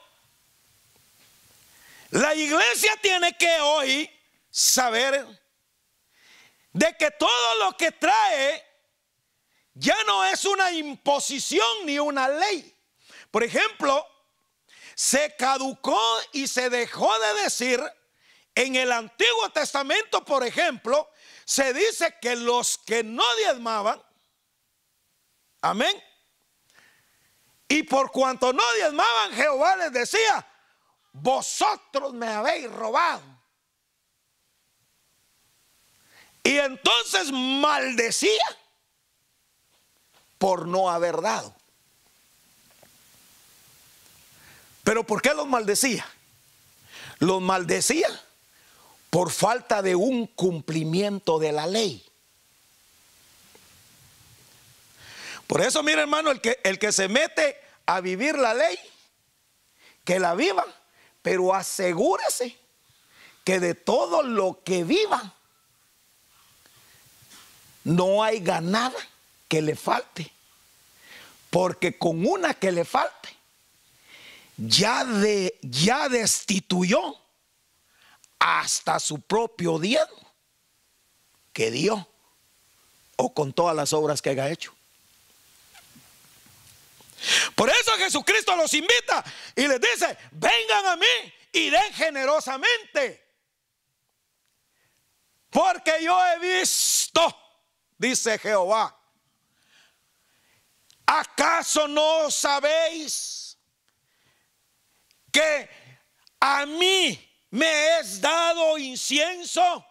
la 2.10 2.34
iglesia 2.34 2.96
tiene 3.00 3.36
que 3.36 3.60
hoy 3.60 4.10
saber 4.50 5.26
de 6.72 6.96
que 6.96 7.10
todo 7.10 7.54
lo 7.60 7.76
que 7.76 7.92
trae 7.92 8.64
ya 9.74 9.96
no 10.04 10.24
es 10.24 10.44
una 10.44 10.72
imposición 10.72 11.66
ni 11.84 11.98
una 11.98 12.28
ley. 12.28 12.74
Por 13.30 13.44
ejemplo, 13.44 14.06
se 14.94 15.34
caducó 15.36 16.00
y 16.32 16.48
se 16.48 16.70
dejó 16.70 17.16
de 17.20 17.42
decir 17.42 17.82
en 18.54 18.74
el 18.74 18.90
Antiguo 18.90 19.50
Testamento, 19.50 20.24
por 20.24 20.44
ejemplo, 20.44 21.08
se 21.44 21.72
dice 21.72 22.16
que 22.20 22.34
los 22.34 22.78
que 22.78 23.04
no 23.04 23.24
diezmaban, 23.36 24.02
amén, 25.62 26.02
y 27.68 27.82
por 27.82 28.10
cuanto 28.10 28.52
no 28.52 28.62
diezmaban, 28.76 29.32
Jehová 29.32 29.76
les 29.76 29.92
decía, 29.92 30.46
vosotros 31.12 32.14
me 32.14 32.26
habéis 32.26 32.70
robado. 32.72 33.22
Y 36.42 36.56
entonces 36.56 37.30
maldecía 37.30 38.44
por 40.38 40.66
no 40.66 40.88
haber 40.88 41.20
dado. 41.20 41.54
Pero 44.82 45.04
¿por 45.04 45.20
qué 45.20 45.34
los 45.34 45.46
maldecía? 45.46 46.06
Los 47.18 47.42
maldecía 47.42 48.08
por 49.10 49.30
falta 49.30 49.82
de 49.82 49.94
un 49.94 50.26
cumplimiento 50.26 51.38
de 51.38 51.52
la 51.52 51.66
ley. 51.66 52.07
Por 55.48 55.62
eso, 55.62 55.82
mire 55.82 56.02
hermano, 56.02 56.30
el 56.30 56.42
que, 56.42 56.60
el 56.62 56.78
que 56.78 56.92
se 56.92 57.08
mete 57.08 57.56
a 57.86 58.02
vivir 58.02 58.38
la 58.38 58.52
ley, 58.52 58.78
que 60.04 60.20
la 60.20 60.34
viva, 60.34 60.64
pero 61.22 61.54
asegúrese 61.54 62.56
que 63.44 63.58
de 63.58 63.74
todo 63.74 64.22
lo 64.22 64.62
que 64.62 64.84
viva, 64.84 65.34
no 67.82 68.22
hay 68.22 68.40
ganada 68.40 68.98
que 69.48 69.62
le 69.62 69.74
falte. 69.74 70.30
Porque 71.48 71.96
con 71.96 72.26
una 72.26 72.52
que 72.52 72.70
le 72.70 72.84
falte, 72.84 73.30
ya, 74.58 75.02
de, 75.06 75.58
ya 75.62 76.10
destituyó 76.10 77.16
hasta 78.38 79.00
su 79.00 79.18
propio 79.22 79.78
diezmo 79.78 80.30
que 81.54 81.70
dio 81.70 82.06
o 83.16 83.32
con 83.32 83.54
todas 83.54 83.74
las 83.74 83.94
obras 83.94 84.20
que 84.20 84.28
haya 84.28 84.50
hecho. 84.50 84.77
Por 87.54 87.68
eso 87.70 87.92
Jesucristo 87.96 88.54
los 88.56 88.72
invita 88.74 89.24
y 89.56 89.66
les 89.66 89.80
dice, 89.80 90.16
vengan 90.32 90.86
a 90.86 90.96
mí 90.96 91.34
y 91.52 91.70
den 91.70 91.92
generosamente. 91.94 93.26
Porque 95.50 96.02
yo 96.02 96.18
he 96.26 96.38
visto 96.38 97.48
dice 97.98 98.38
Jehová. 98.38 98.94
¿Acaso 101.04 101.88
no 101.88 102.30
sabéis 102.30 103.58
que 105.32 105.68
a 106.40 106.64
mí 106.66 107.18
me 107.50 107.98
es 107.98 108.20
dado 108.20 108.78
incienso 108.78 109.84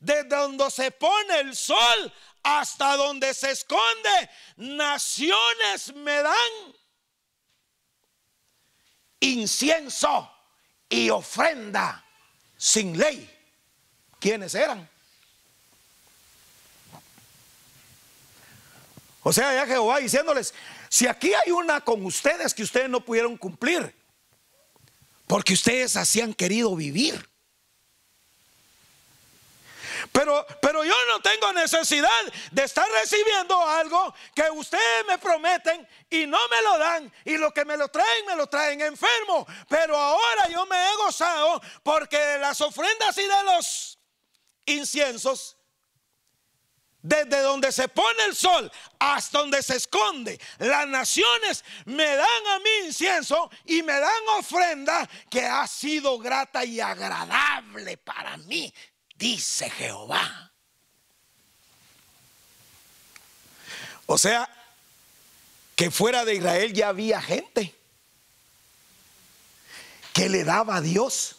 desde 0.00 0.28
donde 0.28 0.70
se 0.70 0.90
pone 0.90 1.40
el 1.40 1.56
sol 1.56 2.12
hasta 2.42 2.96
donde 2.96 3.34
se 3.34 3.50
esconde? 3.50 4.30
Naciones 4.56 5.94
me 5.94 6.22
dan 6.22 6.34
incienso 9.20 10.30
y 10.88 11.10
ofrenda 11.10 12.04
sin 12.56 12.96
ley. 12.96 13.34
¿Quiénes 14.20 14.54
eran? 14.54 14.88
O 19.22 19.32
sea, 19.32 19.52
ya 19.54 19.66
Jehová 19.66 19.98
diciéndoles, 19.98 20.54
si 20.88 21.06
aquí 21.06 21.32
hay 21.34 21.50
una 21.50 21.80
con 21.82 22.04
ustedes 22.04 22.54
que 22.54 22.62
ustedes 22.62 22.88
no 22.88 23.04
pudieron 23.04 23.36
cumplir, 23.36 23.94
porque 25.26 25.52
ustedes 25.52 25.96
así 25.96 26.20
han 26.20 26.32
querido 26.32 26.74
vivir. 26.74 27.28
Pero, 30.18 30.44
pero 30.60 30.82
yo 30.82 30.96
no 31.06 31.20
tengo 31.20 31.52
necesidad 31.52 32.10
de 32.50 32.64
estar 32.64 32.90
recibiendo 32.90 33.56
algo 33.62 34.12
que 34.34 34.50
ustedes 34.50 35.06
me 35.06 35.16
prometen 35.16 35.86
y 36.10 36.26
no 36.26 36.38
me 36.48 36.62
lo 36.62 36.76
dan. 36.76 37.12
Y 37.24 37.36
lo 37.36 37.54
que 37.54 37.64
me 37.64 37.76
lo 37.76 37.86
traen, 37.86 38.26
me 38.26 38.34
lo 38.34 38.48
traen 38.48 38.80
enfermo. 38.80 39.46
Pero 39.68 39.96
ahora 39.96 40.48
yo 40.48 40.66
me 40.66 40.74
he 40.74 40.96
gozado 40.96 41.62
porque 41.84 42.18
de 42.18 42.38
las 42.40 42.60
ofrendas 42.60 43.16
y 43.16 43.22
de 43.22 43.44
los 43.44 43.98
inciensos 44.66 45.56
desde 47.00 47.40
donde 47.40 47.70
se 47.70 47.86
pone 47.86 48.24
el 48.24 48.34
sol 48.34 48.72
hasta 48.98 49.38
donde 49.38 49.62
se 49.62 49.76
esconde, 49.76 50.40
las 50.58 50.88
naciones 50.88 51.64
me 51.84 52.16
dan 52.16 52.46
a 52.48 52.58
mí 52.58 52.86
incienso 52.86 53.48
y 53.66 53.84
me 53.84 53.92
dan 53.92 54.28
ofrenda 54.36 55.08
que 55.30 55.46
ha 55.46 55.64
sido 55.68 56.18
grata 56.18 56.64
y 56.64 56.80
agradable 56.80 57.98
para 57.98 58.36
mí, 58.38 58.74
dice 59.18 59.68
Jehová. 59.70 60.52
O 64.06 64.16
sea, 64.16 64.48
que 65.76 65.90
fuera 65.90 66.24
de 66.24 66.36
Israel 66.36 66.72
ya 66.72 66.88
había 66.88 67.20
gente 67.20 67.74
que 70.12 70.28
le 70.28 70.44
daba 70.44 70.76
a 70.76 70.80
Dios 70.80 71.36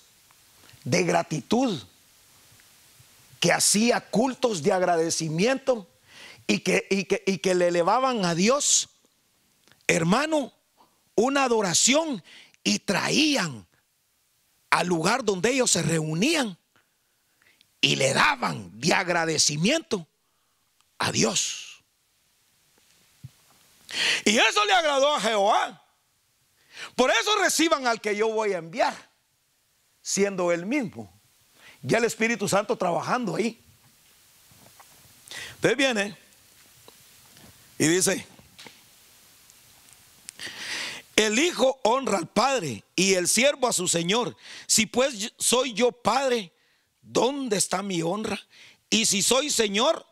de 0.83 1.03
gratitud 1.03 1.81
que 3.39 3.51
hacía 3.51 4.01
cultos 4.01 4.63
de 4.63 4.73
agradecimiento 4.73 5.87
y 6.45 6.59
que, 6.59 6.87
y 6.89 7.37
que, 7.37 7.55
le 7.55 7.67
elevaban 7.67 8.25
a 8.25 8.35
Dios, 8.35 8.89
hermano, 9.87 10.51
una 11.15 11.43
adoración 11.43 12.23
y 12.63 12.79
traían 12.79 13.67
al 14.69 14.87
lugar 14.87 15.23
donde 15.23 15.51
ellos 15.51 15.71
se 15.71 15.81
reunían 15.81 16.57
y 17.81 17.95
le 17.95 18.13
daban 18.13 18.79
de 18.79 18.93
agradecimiento 18.93 20.07
a 20.97 21.11
Dios. 21.11 21.83
Y 24.25 24.37
eso 24.37 24.65
le 24.65 24.73
agradó 24.73 25.15
a 25.15 25.21
Jehová. 25.21 25.83
Por 26.95 27.11
eso 27.11 27.37
reciban 27.41 27.87
al 27.87 28.01
que 28.01 28.15
yo 28.15 28.29
voy 28.29 28.53
a 28.53 28.59
enviar, 28.59 28.95
siendo 30.01 30.51
él 30.51 30.65
mismo. 30.65 31.11
Ya 31.81 31.97
el 31.97 32.05
Espíritu 32.05 32.47
Santo 32.47 32.77
trabajando 32.77 33.35
ahí. 33.35 33.61
Entonces 35.55 35.77
viene 35.77 36.17
y 37.77 37.87
dice, 37.87 38.25
el 41.15 41.37
Hijo 41.39 41.79
honra 41.83 42.17
al 42.17 42.27
Padre 42.27 42.83
y 42.95 43.13
el 43.15 43.27
siervo 43.27 43.67
a 43.67 43.73
su 43.73 43.87
Señor. 43.87 44.35
Si 44.67 44.85
pues 44.85 45.33
soy 45.37 45.73
yo 45.73 45.91
Padre, 45.91 46.53
¿dónde 47.11 47.57
está 47.57 47.81
mi 47.81 48.01
honra? 48.01 48.39
Y 48.89 49.05
si 49.05 49.21
soy 49.21 49.49
Señor, 49.49 50.05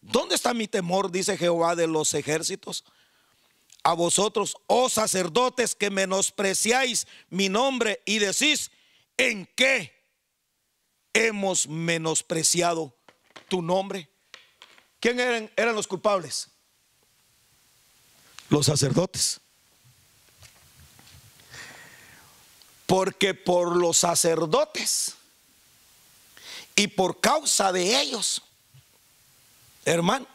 ¿dónde 0.00 0.34
está 0.34 0.54
mi 0.54 0.66
temor? 0.68 1.10
Dice 1.10 1.36
Jehová 1.36 1.76
de 1.76 1.86
los 1.86 2.14
ejércitos. 2.14 2.84
A 3.82 3.92
vosotros, 3.92 4.56
oh 4.66 4.88
sacerdotes, 4.88 5.74
que 5.74 5.90
menospreciáis 5.90 7.06
mi 7.30 7.48
nombre 7.48 8.02
y 8.04 8.18
decís, 8.18 8.70
¿en 9.16 9.46
qué 9.54 9.92
hemos 11.12 11.68
menospreciado 11.68 12.94
tu 13.48 13.62
nombre? 13.62 14.10
¿Quién 15.00 15.20
eran, 15.20 15.50
eran 15.56 15.74
los 15.74 15.86
culpables? 15.86 16.48
Los 18.50 18.66
sacerdotes. 18.66 19.40
Porque 22.86 23.34
por 23.34 23.76
los 23.76 23.98
sacerdotes 23.98 25.17
y 26.78 26.86
por 26.86 27.20
causa 27.20 27.72
de 27.72 28.00
ellos, 28.00 28.40
hermano, 29.84 30.28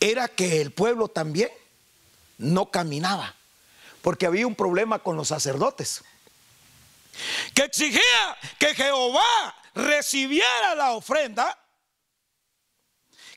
era 0.00 0.28
que 0.28 0.62
el 0.62 0.72
pueblo 0.72 1.08
también 1.08 1.50
no 2.38 2.70
caminaba. 2.70 3.34
Porque 4.00 4.24
había 4.24 4.46
un 4.46 4.54
problema 4.54 5.00
con 5.00 5.14
los 5.14 5.28
sacerdotes. 5.28 6.02
Que 7.54 7.64
exigía 7.64 8.38
que 8.58 8.74
Jehová 8.74 9.54
recibiera 9.74 10.74
la 10.74 10.92
ofrenda, 10.92 11.62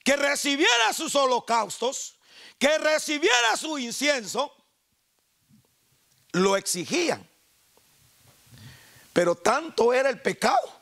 que 0.06 0.16
recibiera 0.16 0.94
sus 0.94 1.16
holocaustos, 1.16 2.16
que 2.58 2.78
recibiera 2.78 3.58
su 3.58 3.78
incienso. 3.78 4.56
Lo 6.32 6.56
exigían. 6.56 7.30
Pero 9.12 9.36
tanto 9.36 9.94
era 9.94 10.10
el 10.10 10.22
pecado 10.22 10.77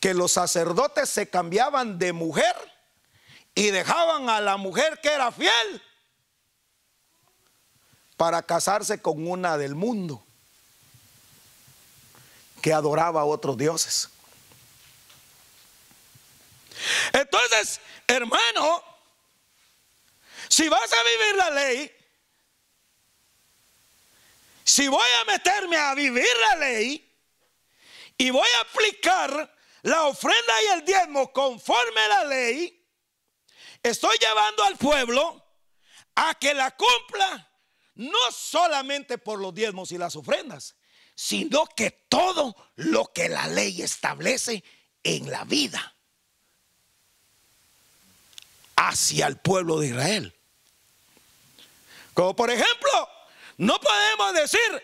que 0.00 0.14
los 0.14 0.32
sacerdotes 0.32 1.08
se 1.08 1.28
cambiaban 1.28 1.98
de 1.98 2.12
mujer 2.12 2.54
y 3.54 3.70
dejaban 3.70 4.28
a 4.28 4.40
la 4.40 4.56
mujer 4.56 5.00
que 5.00 5.08
era 5.08 5.32
fiel 5.32 5.82
para 8.16 8.42
casarse 8.42 9.00
con 9.00 9.26
una 9.26 9.56
del 9.58 9.74
mundo 9.74 10.24
que 12.62 12.72
adoraba 12.72 13.22
a 13.22 13.24
otros 13.24 13.56
dioses. 13.56 14.08
Entonces, 17.12 17.80
hermano, 18.06 18.82
si 20.48 20.68
vas 20.68 20.92
a 20.92 21.02
vivir 21.02 21.36
la 21.36 21.50
ley, 21.50 21.92
si 24.64 24.88
voy 24.88 25.08
a 25.22 25.24
meterme 25.32 25.76
a 25.76 25.94
vivir 25.94 26.26
la 26.50 26.56
ley, 26.56 27.02
y 28.18 28.30
voy 28.30 28.48
a 28.58 28.60
aplicar 28.62 29.55
la 29.86 30.02
ofrenda 30.06 30.52
y 30.64 30.66
el 30.78 30.84
diezmo 30.84 31.32
conforme 31.32 32.00
a 32.00 32.08
la 32.08 32.24
ley, 32.24 32.84
estoy 33.80 34.18
llevando 34.18 34.64
al 34.64 34.76
pueblo 34.76 35.46
a 36.16 36.34
que 36.34 36.54
la 36.54 36.72
cumpla 36.72 37.48
no 37.94 38.18
solamente 38.32 39.16
por 39.16 39.38
los 39.38 39.54
diezmos 39.54 39.92
y 39.92 39.98
las 39.98 40.16
ofrendas, 40.16 40.74
sino 41.14 41.66
que 41.66 41.92
todo 42.08 42.56
lo 42.74 43.12
que 43.12 43.28
la 43.28 43.46
ley 43.46 43.80
establece 43.80 44.64
en 45.04 45.30
la 45.30 45.44
vida 45.44 45.94
hacia 48.74 49.28
el 49.28 49.36
pueblo 49.36 49.78
de 49.78 49.86
Israel. 49.86 50.36
Como 52.12 52.34
por 52.34 52.50
ejemplo, 52.50 53.08
no 53.58 53.78
podemos 53.78 54.34
decir, 54.34 54.82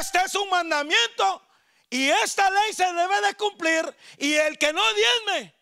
este 0.00 0.22
es 0.24 0.34
un 0.36 0.48
mandamiento 0.48 1.47
y 1.90 2.10
esta 2.10 2.50
ley 2.50 2.72
se 2.74 2.84
debe 2.84 3.20
de 3.26 3.34
cumplir 3.34 3.96
y 4.18 4.34
el 4.34 4.58
que 4.58 4.72
no 4.72 4.82
diezme 4.94 5.54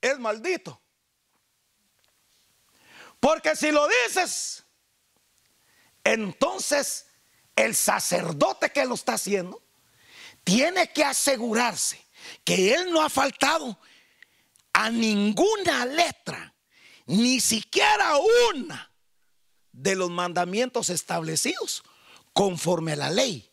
es 0.00 0.18
maldito. 0.18 0.80
Porque 3.20 3.56
si 3.56 3.70
lo 3.70 3.86
dices, 4.06 4.64
entonces 6.04 7.06
el 7.54 7.74
sacerdote 7.74 8.70
que 8.70 8.84
lo 8.84 8.94
está 8.94 9.14
haciendo 9.14 9.62
tiene 10.44 10.92
que 10.92 11.04
asegurarse 11.04 12.00
que 12.44 12.74
él 12.74 12.90
no 12.90 13.02
ha 13.02 13.10
faltado 13.10 13.78
a 14.72 14.90
ninguna 14.90 15.86
letra, 15.86 16.54
ni 17.06 17.40
siquiera 17.40 18.16
una 18.52 18.90
de 19.72 19.96
los 19.96 20.10
mandamientos 20.10 20.90
establecidos 20.90 21.82
conforme 22.32 22.92
a 22.92 22.96
la 22.96 23.10
ley. 23.10 23.45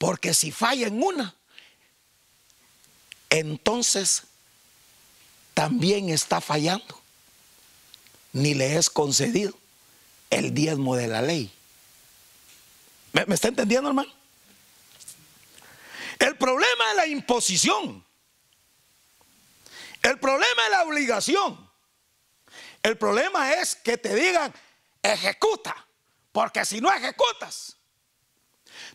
Porque 0.00 0.32
si 0.32 0.50
falla 0.50 0.86
en 0.86 1.02
una, 1.02 1.36
entonces 3.28 4.22
también 5.52 6.08
está 6.08 6.40
fallando. 6.40 6.98
Ni 8.32 8.54
le 8.54 8.78
es 8.78 8.88
concedido 8.88 9.52
el 10.30 10.54
diezmo 10.54 10.96
de 10.96 11.06
la 11.06 11.20
ley. 11.20 11.52
¿Me, 13.12 13.34
está 13.34 13.48
entendiendo, 13.48 13.90
hermano? 13.90 14.10
El 16.18 16.34
problema 16.38 16.90
es 16.92 16.96
la 16.96 17.06
imposición. 17.06 18.02
El 20.02 20.18
problema 20.18 20.64
es 20.64 20.70
la 20.70 20.82
obligación. 20.84 21.70
El 22.82 22.96
problema 22.96 23.52
es 23.52 23.74
que 23.74 23.98
te 23.98 24.14
digan, 24.14 24.50
ejecuta, 25.02 25.76
porque 26.32 26.64
si 26.64 26.80
no 26.80 26.90
ejecutas, 26.90 27.76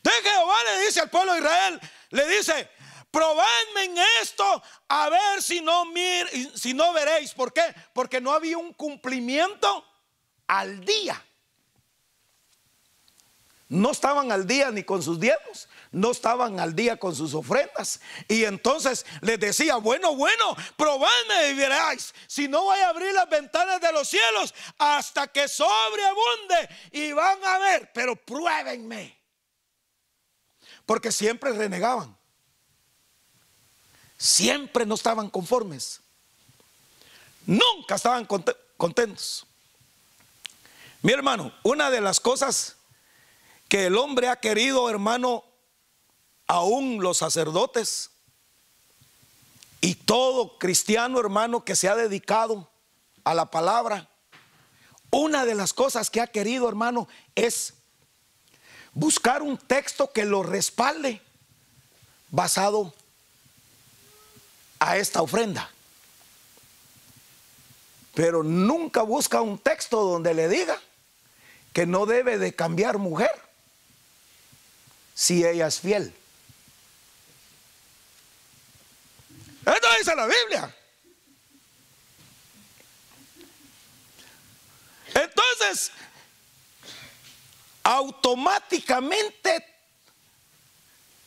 entonces 0.05 0.31
Jehová 0.31 0.55
le 0.63 0.85
dice 0.85 0.99
al 0.99 1.09
pueblo 1.09 1.33
de 1.33 1.39
Israel, 1.39 1.81
le 2.11 2.27
dice, 2.27 2.69
probadme 3.09 3.85
en 3.85 3.97
esto 4.21 4.63
a 4.87 5.09
ver 5.09 5.41
si 5.41 5.61
no, 5.61 5.85
mir, 5.85 6.27
si 6.55 6.73
no 6.73 6.93
veréis. 6.93 7.33
¿Por 7.33 7.51
qué? 7.51 7.63
Porque 7.93 8.21
no 8.21 8.31
había 8.31 8.57
un 8.57 8.73
cumplimiento 8.73 9.83
al 10.47 10.85
día. 10.85 11.21
No 13.67 13.91
estaban 13.91 14.31
al 14.31 14.45
día 14.45 14.69
ni 14.69 14.83
con 14.83 15.01
sus 15.01 15.19
diezmos, 15.19 15.67
no 15.91 16.11
estaban 16.11 16.59
al 16.59 16.75
día 16.75 16.97
con 16.97 17.15
sus 17.15 17.33
ofrendas. 17.33 17.99
Y 18.27 18.43
entonces 18.43 19.07
les 19.21 19.39
decía, 19.39 19.77
bueno, 19.77 20.15
bueno, 20.15 20.55
probadme 20.77 21.49
y 21.49 21.53
veréis. 21.55 22.13
Si 22.27 22.47
no 22.47 22.61
voy 22.65 22.77
a 22.77 22.89
abrir 22.89 23.11
las 23.13 23.27
ventanas 23.27 23.81
de 23.81 23.91
los 23.91 24.07
cielos 24.07 24.53
hasta 24.77 25.27
que 25.27 25.47
sobreabunde 25.47 26.69
y 26.91 27.11
van 27.11 27.43
a 27.43 27.57
ver, 27.57 27.91
pero 27.91 28.15
pruébenme. 28.15 29.24
Porque 30.85 31.11
siempre 31.11 31.51
renegaban. 31.53 32.15
Siempre 34.17 34.85
no 34.85 34.95
estaban 34.95 35.29
conformes. 35.29 36.01
Nunca 37.45 37.95
estaban 37.95 38.27
contentos. 38.77 39.45
Mi 41.01 41.13
hermano, 41.13 41.53
una 41.61 41.91
de 41.91 42.01
las 42.01 42.19
cosas 42.19 42.77
que 43.67 43.85
el 43.85 43.95
hombre 43.95 44.27
ha 44.27 44.39
querido, 44.39 44.89
hermano, 44.89 45.43
aún 46.47 47.01
los 47.01 47.17
sacerdotes 47.19 48.09
y 49.81 49.93
todo 49.93 50.57
cristiano, 50.57 51.19
hermano, 51.19 51.63
que 51.63 51.75
se 51.75 51.87
ha 51.87 51.95
dedicado 51.95 52.67
a 53.23 53.35
la 53.35 53.51
palabra, 53.51 54.09
una 55.11 55.45
de 55.45 55.53
las 55.53 55.73
cosas 55.73 56.09
que 56.09 56.21
ha 56.21 56.27
querido, 56.27 56.67
hermano, 56.67 57.07
es 57.35 57.74
buscar 58.95 59.43
un 59.43 59.57
texto 59.57 60.11
que 60.11 60.25
lo 60.25 60.41
respalde 60.41 61.21
basado 62.31 62.93
a 64.79 64.97
esta 64.97 65.21
ofrenda. 65.21 65.69
Pero 68.15 68.41
nunca 68.41 69.03
busca 69.03 69.41
un 69.41 69.59
texto 69.59 70.01
donde 70.01 70.33
le 70.33 70.47
diga 70.47 70.81
que 71.73 71.85
no 71.85 72.05
debe 72.05 72.37
de 72.37 72.55
cambiar 72.55 72.97
mujer 72.97 73.31
si 75.13 75.45
ella 75.45 75.67
es 75.67 75.79
fiel. 75.81 76.15
Esto 79.65 79.87
dice 79.99 80.15
la 80.15 80.27
Biblia. 80.27 80.75
Entonces, 85.13 85.91
automáticamente 87.85 89.63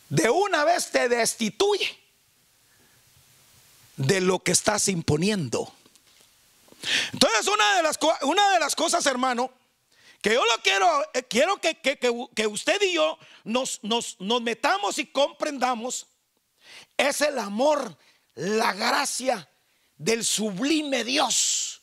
de 0.09 0.29
una 0.29 0.65
vez 0.65 0.91
te 0.91 1.07
destituye 1.07 1.97
de 3.95 4.19
lo 4.19 4.39
que 4.39 4.51
estás 4.51 4.89
imponiendo. 4.89 5.73
Entonces, 7.13 7.47
una 7.47 7.77
de 7.77 7.83
las, 7.83 7.97
una 8.23 8.53
de 8.53 8.59
las 8.59 8.75
cosas, 8.75 9.05
hermano, 9.05 9.51
que 10.21 10.33
yo 10.33 10.45
lo 10.45 10.61
quiero, 10.61 11.09
eh, 11.13 11.23
quiero 11.23 11.61
que, 11.61 11.75
que, 11.79 12.47
usted 12.47 12.81
y 12.81 12.93
yo 12.93 13.17
nos, 13.45 13.79
nos, 13.81 14.17
nos 14.19 14.41
metamos 14.41 14.99
y 14.99 15.05
comprendamos, 15.05 16.07
es 16.97 17.21
el 17.21 17.39
amor, 17.39 17.97
la 18.35 18.73
gracia 18.73 19.49
del 19.95 20.25
sublime 20.25 21.05
Dios, 21.05 21.81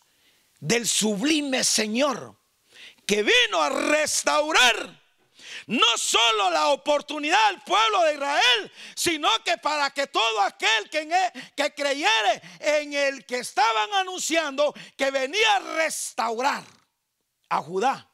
del 0.60 0.86
sublime 0.86 1.64
Señor, 1.64 2.36
que 3.07 3.23
vino 3.23 3.62
a 3.62 3.69
restaurar 3.71 5.07
no 5.66 5.99
solo 5.99 6.51
la 6.51 6.69
oportunidad 6.69 7.45
al 7.47 7.62
pueblo 7.62 8.03
de 8.03 8.14
Israel, 8.14 8.73
sino 8.95 9.29
que 9.45 9.59
para 9.59 9.90
que 9.90 10.07
todo 10.07 10.40
aquel 10.42 10.88
que, 10.90 11.03
e, 11.03 11.33
que 11.57 11.75
creyere 11.75 12.42
en 12.61 12.92
el 12.95 13.27
que 13.27 13.38
estaban 13.38 13.92
anunciando 13.95 14.73
que 14.97 15.11
venía 15.11 15.57
a 15.57 15.61
restaurar 15.77 16.62
a 17.49 17.62
Judá 17.62 18.09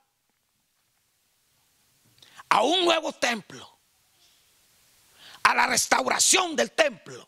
a 2.49 2.63
un 2.63 2.85
nuevo 2.85 3.15
templo, 3.15 3.67
a 5.43 5.55
la 5.55 5.67
restauración 5.67 6.55
del 6.55 6.71
templo. 6.73 7.27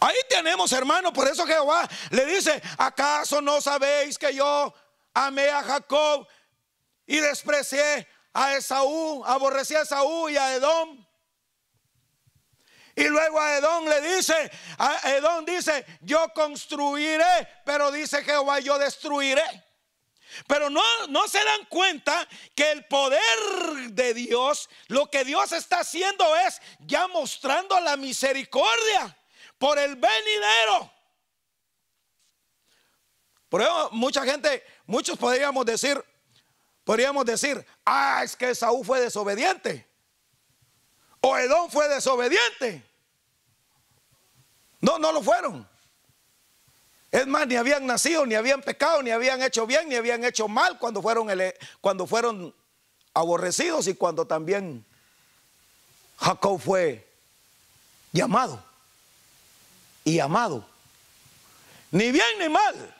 Ahí 0.00 0.16
tenemos, 0.26 0.72
hermano, 0.72 1.12
por 1.12 1.28
eso 1.28 1.46
Jehová 1.46 1.86
le 2.10 2.24
dice, 2.24 2.62
¿acaso 2.78 3.42
no 3.42 3.60
sabéis 3.60 4.16
que 4.16 4.34
yo 4.34 4.74
amé 5.26 5.48
a 5.48 5.62
Jacob 5.62 6.26
y 7.06 7.18
desprecié 7.20 8.06
a 8.32 8.54
Esaú, 8.54 9.24
aborrecí 9.24 9.74
a 9.74 9.82
Esaú 9.82 10.28
y 10.28 10.36
a 10.36 10.54
Edom? 10.54 11.04
Y 12.94 13.04
luego 13.04 13.40
a 13.40 13.56
Edom 13.56 13.86
le 13.86 14.00
dice, 14.16 14.50
a 14.78 15.12
Edom 15.12 15.44
dice, 15.44 15.86
yo 16.00 16.32
construiré, 16.34 17.48
pero 17.64 17.92
dice 17.92 18.24
Jehová, 18.24 18.58
yo 18.58 18.78
destruiré. 18.78 19.44
Pero 20.46 20.68
no, 20.68 20.82
no 21.08 21.26
se 21.28 21.42
dan 21.42 21.64
cuenta 21.66 22.28
que 22.54 22.70
el 22.72 22.84
poder 22.86 23.20
de 23.90 24.14
Dios, 24.14 24.68
lo 24.88 25.08
que 25.08 25.24
Dios 25.24 25.52
está 25.52 25.80
haciendo 25.80 26.36
es 26.36 26.60
ya 26.80 27.06
mostrando 27.08 27.78
la 27.80 27.96
misericordia 27.96 29.16
por 29.58 29.78
el 29.78 29.96
venidero. 29.96 30.92
Por 33.48 33.62
eso 33.62 33.88
mucha 33.92 34.24
gente, 34.24 34.62
muchos 34.88 35.16
podríamos 35.16 35.64
decir, 35.64 36.02
podríamos 36.82 37.24
decir, 37.24 37.64
ah, 37.84 38.22
es 38.24 38.34
que 38.34 38.52
Saúl 38.56 38.84
fue 38.84 39.00
desobediente. 39.00 39.86
O 41.20 41.36
Edom 41.36 41.70
fue 41.70 41.88
desobediente. 41.88 42.82
No, 44.80 44.98
no 44.98 45.12
lo 45.12 45.22
fueron. 45.22 45.68
Es 47.10 47.26
más, 47.26 47.46
ni 47.46 47.56
habían 47.56 47.86
nacido, 47.86 48.26
ni 48.26 48.34
habían 48.34 48.62
pecado, 48.62 49.02
ni 49.02 49.10
habían 49.10 49.42
hecho 49.42 49.66
bien, 49.66 49.88
ni 49.88 49.94
habían 49.94 50.24
hecho 50.24 50.48
mal 50.48 50.78
cuando 50.78 51.00
fueron, 51.00 51.28
cuando 51.80 52.06
fueron 52.06 52.54
aborrecidos 53.14 53.86
y 53.88 53.94
cuando 53.94 54.26
también 54.26 54.84
Jacob 56.18 56.60
fue 56.60 57.06
llamado 58.12 58.62
y 60.04 60.18
amado. 60.18 60.66
Ni 61.90 62.10
bien 62.12 62.38
ni 62.38 62.48
mal. 62.48 62.94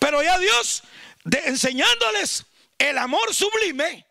Pero 0.00 0.22
ya 0.22 0.38
Dios 0.38 0.82
de, 1.24 1.38
enseñándoles 1.46 2.44
el 2.78 2.98
amor 2.98 3.34
sublime 3.34 4.06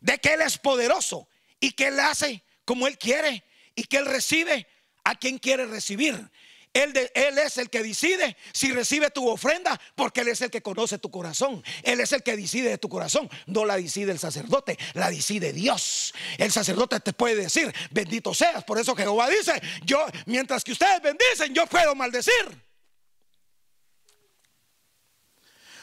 de 0.00 0.18
que 0.18 0.34
Él 0.34 0.42
es 0.42 0.58
poderoso 0.58 1.28
y 1.58 1.72
que 1.72 1.88
Él 1.88 2.00
hace 2.00 2.42
como 2.64 2.86
Él 2.86 2.98
quiere 2.98 3.44
y 3.74 3.84
que 3.84 3.98
Él 3.98 4.06
recibe 4.06 4.66
a 5.04 5.14
quien 5.14 5.38
quiere 5.38 5.66
recibir. 5.66 6.30
Él, 6.72 6.92
es 7.38 7.58
el 7.58 7.68
que 7.68 7.82
decide 7.82 8.36
si 8.52 8.70
recibe 8.70 9.10
tu 9.10 9.28
ofrenda, 9.28 9.80
porque 9.96 10.20
Él 10.20 10.28
es 10.28 10.40
el 10.40 10.50
que 10.50 10.62
conoce 10.62 10.98
tu 10.98 11.10
corazón. 11.10 11.64
Él 11.82 11.98
es 11.98 12.12
el 12.12 12.22
que 12.22 12.36
decide 12.36 12.70
de 12.70 12.78
tu 12.78 12.88
corazón. 12.88 13.28
No 13.46 13.64
la 13.64 13.76
decide 13.76 14.12
el 14.12 14.20
sacerdote, 14.20 14.78
la 14.94 15.10
decide 15.10 15.52
Dios. 15.52 16.14
El 16.38 16.52
sacerdote 16.52 17.00
te 17.00 17.12
puede 17.12 17.34
decir, 17.34 17.74
bendito 17.90 18.34
seas. 18.34 18.62
Por 18.62 18.78
eso 18.78 18.94
Jehová 18.94 19.28
dice, 19.28 19.60
yo, 19.84 20.06
mientras 20.26 20.62
que 20.62 20.72
ustedes 20.72 21.02
bendicen, 21.02 21.52
yo 21.52 21.66
puedo 21.66 21.94
maldecir. 21.96 22.69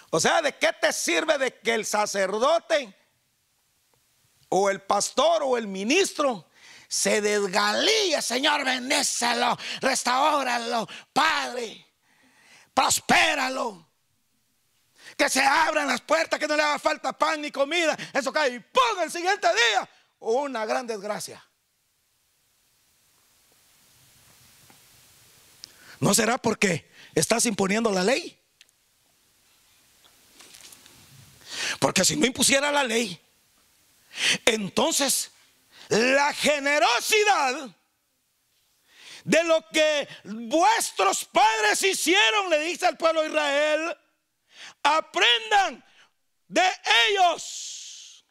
O 0.09 0.19
sea, 0.19 0.41
¿de 0.41 0.55
qué 0.55 0.71
te 0.79 0.93
sirve 0.93 1.37
de 1.37 1.59
que 1.59 1.73
el 1.73 1.85
sacerdote 1.85 2.95
o 4.49 4.69
el 4.69 4.81
pastor 4.81 5.43
o 5.43 5.57
el 5.57 5.67
ministro 5.67 6.47
se 6.87 7.21
desgalía, 7.21 8.21
Señor, 8.21 8.63
bendécelo, 8.63 9.57
restauralo, 9.81 10.87
Padre, 11.11 11.85
prospéralo. 12.73 13.85
Que 15.17 15.29
se 15.29 15.41
abran 15.41 15.87
las 15.87 16.01
puertas, 16.01 16.39
que 16.39 16.47
no 16.47 16.55
le 16.55 16.61
haga 16.61 16.79
falta 16.79 17.11
pan 17.11 17.41
ni 17.41 17.51
comida. 17.51 17.97
Eso 18.13 18.31
cae 18.31 18.55
y 18.55 18.59
ponga 18.59 19.03
el 19.03 19.11
siguiente 19.11 19.47
día 19.47 19.89
una 20.19 20.65
gran 20.65 20.85
desgracia. 20.85 21.43
¿No 25.99 26.13
será 26.13 26.37
porque 26.37 26.91
estás 27.15 27.45
imponiendo 27.47 27.91
la 27.91 28.03
ley? 28.03 28.39
Porque 31.79 32.05
si 32.05 32.15
no 32.15 32.25
impusiera 32.25 32.71
la 32.71 32.83
ley, 32.83 33.19
entonces 34.45 35.31
la 35.89 36.33
generosidad 36.33 37.69
de 39.23 39.43
lo 39.43 39.65
que 39.69 40.07
vuestros 40.23 41.25
padres 41.25 41.81
hicieron, 41.83 42.49
le 42.49 42.59
dice 42.59 42.85
al 42.85 42.97
pueblo 42.97 43.21
de 43.21 43.27
Israel, 43.27 43.97
aprendan 44.83 45.83
de 46.47 46.63
ellos. 47.09 48.25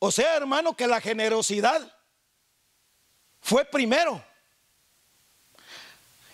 O 0.00 0.10
sea, 0.10 0.34
hermano, 0.34 0.76
que 0.76 0.88
la 0.88 1.00
generosidad 1.00 1.96
fue 3.40 3.64
primero. 3.64 4.24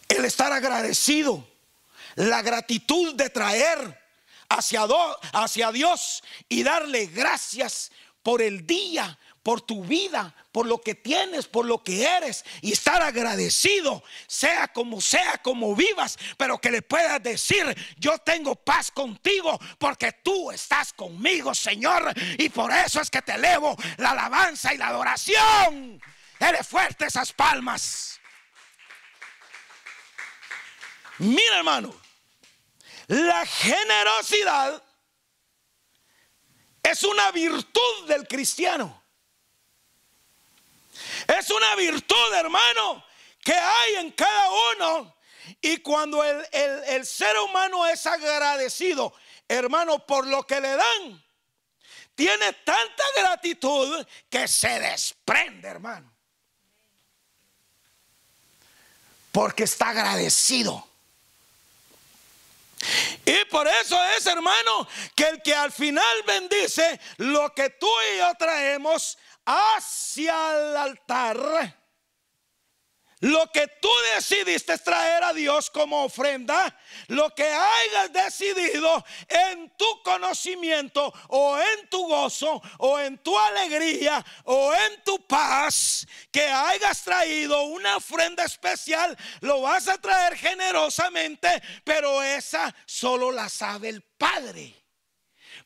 El 0.08 0.24
estar 0.24 0.50
agradecido, 0.50 1.46
la 2.14 2.40
gratitud 2.40 3.14
de 3.14 3.28
traer 3.28 4.07
hacia, 4.48 4.86
hacia 5.32 5.72
Dios 5.72 6.22
y 6.48 6.62
darle 6.62 7.06
gracias 7.06 7.90
por 8.22 8.42
el 8.42 8.66
día, 8.66 9.18
por 9.42 9.62
tu 9.62 9.82
vida, 9.84 10.34
por 10.52 10.66
lo 10.66 10.82
que 10.82 10.94
tienes, 10.94 11.46
por 11.46 11.64
lo 11.64 11.82
que 11.82 12.04
eres 12.04 12.44
y 12.60 12.72
estar 12.72 13.00
agradecido, 13.00 14.02
sea 14.26 14.68
como 14.68 15.00
sea, 15.00 15.38
como 15.38 15.74
vivas, 15.74 16.18
pero 16.36 16.58
que 16.58 16.70
le 16.70 16.82
puedas 16.82 17.22
decir, 17.22 17.64
yo 17.96 18.18
tengo 18.18 18.54
paz 18.54 18.90
contigo 18.90 19.58
porque 19.78 20.12
tú 20.12 20.50
estás 20.50 20.92
conmigo, 20.92 21.54
Señor, 21.54 22.12
y 22.36 22.48
por 22.50 22.70
eso 22.70 23.00
es 23.00 23.08
que 23.08 23.22
te 23.22 23.32
elevo 23.32 23.76
la 23.96 24.10
alabanza 24.10 24.74
y 24.74 24.78
la 24.78 24.88
adoración. 24.88 25.98
Eres 26.38 26.68
fuerte 26.68 27.06
esas 27.06 27.32
palmas. 27.32 28.20
Mira, 31.18 31.56
hermano, 31.56 31.94
la 33.08 33.44
generosidad 33.46 34.82
es 36.82 37.02
una 37.02 37.30
virtud 37.32 38.06
del 38.06 38.26
cristiano. 38.28 39.02
Es 41.26 41.50
una 41.50 41.74
virtud, 41.76 42.34
hermano, 42.34 43.04
que 43.42 43.54
hay 43.54 43.94
en 43.96 44.10
cada 44.12 44.50
uno. 44.72 45.14
Y 45.60 45.78
cuando 45.78 46.22
el, 46.22 47.06
ser 47.06 47.36
humano 47.38 47.86
es 47.86 48.04
agradecido, 48.06 49.14
hermano, 49.48 50.06
por 50.06 50.26
lo 50.26 50.46
que 50.46 50.60
le 50.60 50.76
dan, 50.76 51.24
tiene 52.14 52.52
tanta 52.52 53.04
gratitud 53.16 54.06
que 54.28 54.46
se 54.46 54.80
desprende, 54.80 55.68
hermano. 55.68 56.12
Porque 59.32 59.64
está 59.64 59.90
agradecido. 59.90 60.87
Y 63.24 63.44
por 63.46 63.66
eso 63.66 63.98
es, 64.16 64.26
hermano, 64.26 64.88
que 65.14 65.28
el 65.28 65.42
que 65.42 65.54
al 65.54 65.72
final 65.72 66.22
bendice 66.26 67.00
lo 67.18 67.52
que 67.54 67.70
tú 67.70 67.88
y 68.14 68.18
yo 68.18 68.32
traemos, 68.38 69.18
hacia 69.44 70.56
el 70.56 70.76
altar 70.76 71.77
lo 73.20 73.50
que 73.50 73.66
tú 73.80 73.88
decidiste 74.14 74.78
traer 74.78 75.24
a 75.24 75.32
Dios 75.32 75.70
como 75.70 76.04
ofrenda, 76.04 76.76
lo 77.08 77.34
que 77.34 77.44
hayas 77.44 78.12
decidido 78.12 79.04
en 79.28 79.70
tu 79.76 80.02
conocimiento 80.02 81.12
o 81.28 81.58
en 81.58 81.88
tu 81.88 82.06
gozo 82.06 82.62
o 82.78 82.98
en 82.98 83.18
tu 83.18 83.36
alegría 83.38 84.24
o 84.44 84.72
en 84.72 85.02
tu 85.04 85.20
paz, 85.26 86.06
que 86.30 86.42
hayas 86.42 87.02
traído 87.02 87.62
una 87.64 87.96
ofrenda 87.96 88.44
especial, 88.44 89.16
lo 89.40 89.62
vas 89.62 89.88
a 89.88 89.98
traer 89.98 90.36
generosamente, 90.36 91.62
pero 91.84 92.22
esa 92.22 92.74
solo 92.86 93.32
la 93.32 93.48
sabe 93.48 93.88
el 93.88 94.02
Padre. 94.02 94.77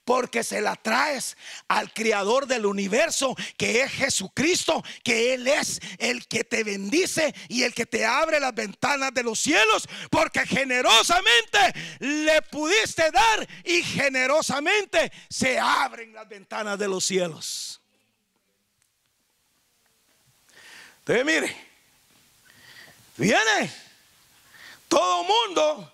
Porque 0.05 0.43
se 0.43 0.61
la 0.61 0.77
traes 0.77 1.37
al 1.69 1.93
creador 1.93 2.47
del 2.47 2.67
universo, 2.67 3.35
que 3.57 3.83
es 3.83 3.93
Jesucristo, 3.93 4.83
que 5.03 5.35
Él 5.35 5.47
es 5.47 5.81
el 5.99 6.27
que 6.27 6.45
te 6.45 6.65
bendice 6.65 7.35
y 7.49 7.63
el 7.63 7.75
que 7.75 7.87
te 7.87 8.05
abre 8.05 8.41
las 8.41 8.55
ventanas 8.55 9.15
de 9.15 9.23
los 9.23 9.39
cielos, 9.39 9.89
porque 10.11 10.47
generosamente 10.47 11.59
le 12.01 12.43
pudiste 12.43 13.11
dar 13.11 13.49
y 13.65 13.83
generosamente 13.83 15.13
se 15.29 15.59
abren 15.59 16.13
las 16.13 16.29
ventanas 16.29 16.79
de 16.79 16.89
los 16.89 17.05
cielos. 17.05 17.81
Entonces, 21.01 21.25
mire, 21.25 21.57
viene 23.17 23.73
todo 24.89 25.25
mundo 25.25 25.92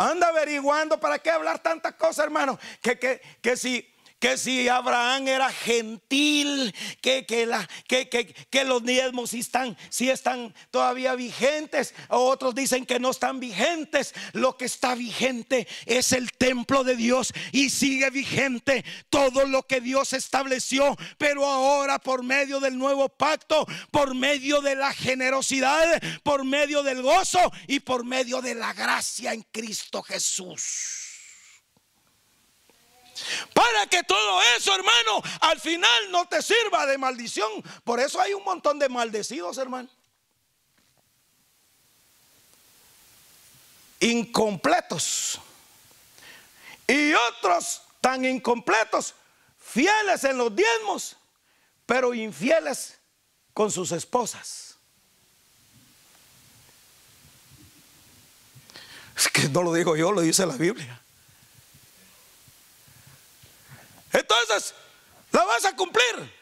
anda 0.00 0.28
averiguando 0.28 0.98
para 0.98 1.18
qué 1.18 1.30
hablar 1.30 1.58
tantas 1.58 1.94
cosas, 1.94 2.24
hermano. 2.24 2.58
Que, 2.80 2.98
que, 2.98 3.20
que 3.42 3.56
si 3.56 3.86
que 4.20 4.36
si 4.36 4.68
Abraham 4.68 5.28
era 5.28 5.50
gentil, 5.50 6.74
que, 7.00 7.24
que, 7.26 7.46
la, 7.46 7.68
que, 7.88 8.08
que 8.08 8.64
los 8.64 8.84
diezmos 8.84 9.30
si 9.30 9.40
están, 9.40 9.76
si 9.88 10.10
están 10.10 10.54
todavía 10.70 11.14
vigentes, 11.14 11.94
otros 12.08 12.54
dicen 12.54 12.84
que 12.84 13.00
no 13.00 13.10
están 13.10 13.40
vigentes. 13.40 14.12
Lo 14.32 14.56
que 14.56 14.66
está 14.66 14.94
vigente 14.94 15.66
es 15.86 16.12
el 16.12 16.30
templo 16.32 16.84
de 16.84 16.96
Dios 16.96 17.32
y 17.50 17.70
sigue 17.70 18.10
vigente 18.10 18.84
todo 19.08 19.46
lo 19.46 19.66
que 19.66 19.80
Dios 19.80 20.12
estableció, 20.12 20.96
pero 21.16 21.46
ahora 21.46 21.98
por 21.98 22.22
medio 22.22 22.60
del 22.60 22.76
nuevo 22.76 23.08
pacto, 23.08 23.66
por 23.90 24.14
medio 24.14 24.60
de 24.60 24.76
la 24.76 24.92
generosidad, 24.92 26.00
por 26.22 26.44
medio 26.44 26.82
del 26.82 27.02
gozo 27.02 27.40
y 27.66 27.80
por 27.80 28.04
medio 28.04 28.42
de 28.42 28.54
la 28.54 28.74
gracia 28.74 29.32
en 29.32 29.42
Cristo 29.50 30.02
Jesús. 30.02 30.99
Para 33.54 33.86
que 33.86 34.02
todo 34.02 34.42
eso, 34.56 34.74
hermano, 34.74 35.22
al 35.40 35.60
final 35.60 36.10
no 36.10 36.26
te 36.26 36.42
sirva 36.42 36.86
de 36.86 36.98
maldición. 36.98 37.50
Por 37.84 38.00
eso 38.00 38.20
hay 38.20 38.34
un 38.34 38.44
montón 38.44 38.78
de 38.78 38.88
maldecidos, 38.88 39.58
hermano. 39.58 39.88
Incompletos. 44.00 45.40
Y 46.86 47.12
otros 47.12 47.82
tan 48.00 48.24
incompletos, 48.24 49.14
fieles 49.58 50.24
en 50.24 50.38
los 50.38 50.54
diezmos, 50.54 51.16
pero 51.86 52.14
infieles 52.14 52.98
con 53.52 53.70
sus 53.70 53.92
esposas. 53.92 54.76
Es 59.16 59.28
que 59.28 59.48
no 59.50 59.62
lo 59.62 59.72
digo 59.72 59.96
yo, 59.96 60.12
lo 60.12 60.22
dice 60.22 60.46
la 60.46 60.56
Biblia. 60.56 60.99
Entonces, 64.12 64.74
la 65.32 65.44
vas 65.44 65.64
a 65.64 65.76
cumplir. 65.76 66.40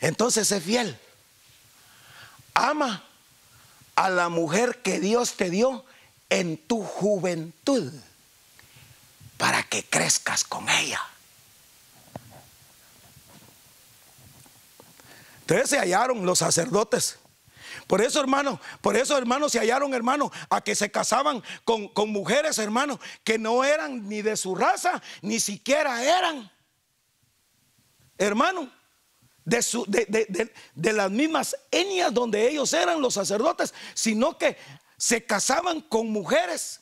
Entonces, 0.00 0.48
sé 0.48 0.60
fiel. 0.60 0.98
Ama 2.54 3.04
a 3.96 4.10
la 4.10 4.28
mujer 4.28 4.82
que 4.82 5.00
Dios 5.00 5.34
te 5.34 5.50
dio 5.50 5.84
en 6.30 6.56
tu 6.56 6.82
juventud 6.82 7.92
para 9.36 9.62
que 9.62 9.84
crezcas 9.84 10.44
con 10.44 10.68
ella. 10.68 11.00
Entonces 15.40 15.68
se 15.68 15.78
hallaron 15.78 16.24
los 16.24 16.38
sacerdotes 16.38 17.18
por 17.86 18.00
eso, 18.00 18.20
hermano, 18.20 18.60
por 18.80 18.96
eso, 18.96 19.16
hermano, 19.16 19.48
se 19.48 19.58
hallaron, 19.58 19.94
hermano, 19.94 20.30
a 20.48 20.60
que 20.62 20.74
se 20.74 20.90
casaban 20.90 21.42
con, 21.64 21.90
mujeres, 22.10 22.58
hermano, 22.58 22.98
que 23.22 23.38
no 23.38 23.64
eran 23.64 24.08
ni 24.08 24.22
de 24.22 24.36
su 24.36 24.54
raza, 24.54 25.02
ni 25.22 25.40
siquiera 25.40 26.02
eran, 26.02 26.50
hermano, 28.18 28.70
de, 29.44 29.62
su, 29.62 29.84
de, 29.86 30.50
de 30.74 30.92
las 30.92 31.10
mismas 31.10 31.56
etnias 31.70 32.12
donde 32.14 32.48
ellos 32.48 32.72
eran 32.72 33.02
los 33.02 33.14
sacerdotes, 33.14 33.74
sino 33.92 34.38
que 34.38 34.56
se 34.96 35.24
casaban 35.24 35.82
con 35.82 36.10
mujeres, 36.10 36.80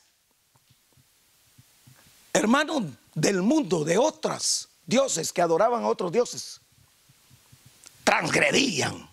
hermano, 2.31 2.95
del 3.13 3.41
mundo, 3.41 3.83
de 3.83 3.97
otras 3.97 4.69
dioses 4.85 5.33
que 5.33 5.41
adoraban 5.41 5.83
a 5.83 5.87
otros 5.87 6.11
dioses. 6.11 6.61
Transgredían 8.05 9.12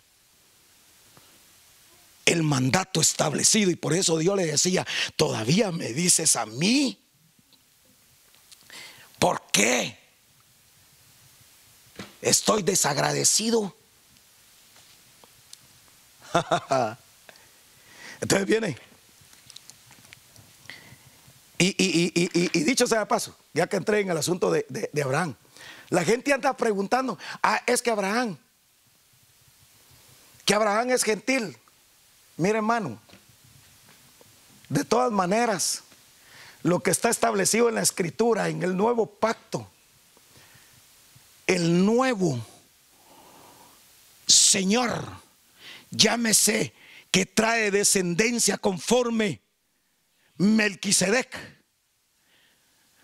el 2.25 2.43
mandato 2.43 3.01
establecido. 3.01 3.71
Y 3.71 3.77
por 3.77 3.93
eso 3.93 4.19
Dios 4.19 4.37
le 4.37 4.47
decía, 4.47 4.87
todavía 5.17 5.73
me 5.73 5.93
dices 5.93 6.37
a 6.37 6.47
mí. 6.47 6.99
¿Por 9.19 9.43
qué? 9.53 9.99
Estoy 12.23 12.63
desagradecido. 12.63 13.75
Entonces 18.21 18.47
viene. 18.47 18.77
Y, 21.59 22.65
dicho 22.65 22.87
sea 22.87 23.07
paso, 23.07 23.37
ya 23.53 23.67
que 23.67 23.77
entré 23.77 24.01
en 24.01 24.11
el 24.11 24.17
asunto 24.17 24.51
de, 24.51 24.65
de 24.71 25.03
Abraham, 25.03 25.37
la 25.91 26.05
gente 26.05 26.33
anda 26.33 26.57
preguntando, 26.57 27.19
ah, 27.43 27.61
es 27.67 27.83
que 27.83 27.91
Abraham, 27.91 28.39
que 30.45 30.55
Abraham 30.55 30.91
es 30.91 31.03
gentil. 31.03 31.59
Mire 32.37 32.59
hermano, 32.59 33.01
de 34.69 34.85
todas 34.85 35.11
maneras, 35.13 35.83
lo 36.63 36.81
que 36.81 36.91
está 36.91 37.11
establecido 37.11 37.69
en 37.69 37.75
la 37.75 37.83
escritura, 37.83 38.49
en 38.49 38.63
el 38.63 38.77
nuevo 38.77 39.07
pacto, 39.07 39.69
el 41.47 41.85
nuevo 41.85 42.39
Señor, 44.27 45.05
llámese 45.91 46.73
que 47.11 47.27
trae 47.27 47.71
descendencia 47.71 48.59
conforme 48.59 49.41
Melquisedec 50.37 51.37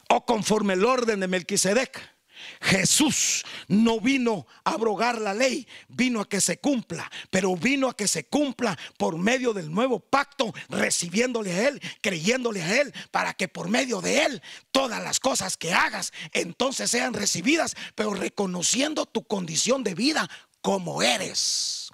o 0.08 0.24
conforme 0.24 0.74
el 0.74 0.84
orden 0.84 1.20
de 1.20 1.26
Melquisedec 1.26 2.15
Jesús 2.60 3.44
no 3.68 4.00
vino 4.00 4.46
a 4.64 4.72
abrogar 4.72 5.20
la 5.20 5.34
ley, 5.34 5.66
vino 5.88 6.20
a 6.20 6.28
que 6.28 6.40
se 6.40 6.58
cumpla, 6.58 7.10
pero 7.30 7.56
vino 7.56 7.88
a 7.88 7.96
que 7.96 8.08
se 8.08 8.26
cumpla 8.26 8.78
por 8.98 9.18
medio 9.18 9.52
del 9.52 9.70
nuevo 9.70 10.00
pacto, 10.00 10.52
recibiéndole 10.68 11.52
a 11.52 11.68
Él, 11.68 11.82
creyéndole 12.00 12.62
a 12.62 12.80
Él, 12.80 12.94
para 13.10 13.34
que 13.34 13.48
por 13.48 13.68
medio 13.68 14.00
de 14.00 14.24
Él 14.24 14.42
todas 14.70 15.02
las 15.02 15.20
cosas 15.20 15.56
que 15.56 15.72
hagas 15.72 16.12
entonces 16.32 16.90
sean 16.90 17.14
recibidas, 17.14 17.74
pero 17.94 18.14
reconociendo 18.14 19.06
tu 19.06 19.26
condición 19.26 19.82
de 19.82 19.94
vida 19.94 20.28
como 20.60 21.02
eres. 21.02 21.90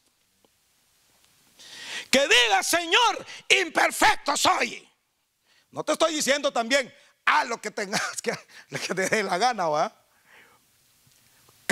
Que 2.10 2.20
diga, 2.20 2.62
Señor, 2.62 3.26
imperfecto 3.48 4.36
soy. 4.36 4.86
No 5.70 5.84
te 5.84 5.92
estoy 5.92 6.14
diciendo 6.14 6.52
también, 6.52 6.92
a 7.24 7.44
lo 7.44 7.60
que 7.60 7.70
tengas 7.70 8.20
que, 8.20 8.32
que 8.68 8.94
te 8.94 9.08
dé 9.08 9.22
la 9.22 9.38
gana, 9.38 9.68
¿va? 9.68 10.01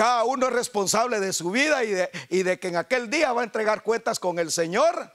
Cada 0.01 0.25
uno 0.25 0.47
es 0.47 0.55
responsable 0.55 1.21
de 1.21 1.31
su 1.31 1.51
vida 1.51 1.85
y 1.85 1.91
de, 1.91 2.11
y 2.31 2.43
de 2.43 2.59
que 2.59 2.69
en 2.69 2.77
aquel 2.77 3.11
día 3.11 3.35
va 3.35 3.43
a 3.43 3.45
entregar 3.45 3.83
cuentas 3.83 4.19
con 4.19 4.39
el 4.39 4.51
Señor. 4.51 5.15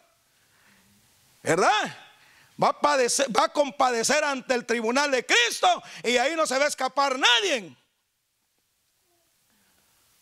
¿Verdad? 1.42 1.98
Va 2.62 2.68
a, 2.68 2.80
padecer, 2.80 3.36
va 3.36 3.46
a 3.46 3.50
compadecer 3.52 4.24
ante 4.24 4.54
el 4.54 4.64
tribunal 4.64 5.10
de 5.10 5.26
Cristo 5.26 5.82
y 6.04 6.18
ahí 6.18 6.36
no 6.36 6.46
se 6.46 6.60
va 6.60 6.66
a 6.66 6.68
escapar 6.68 7.18
nadie. 7.18 7.76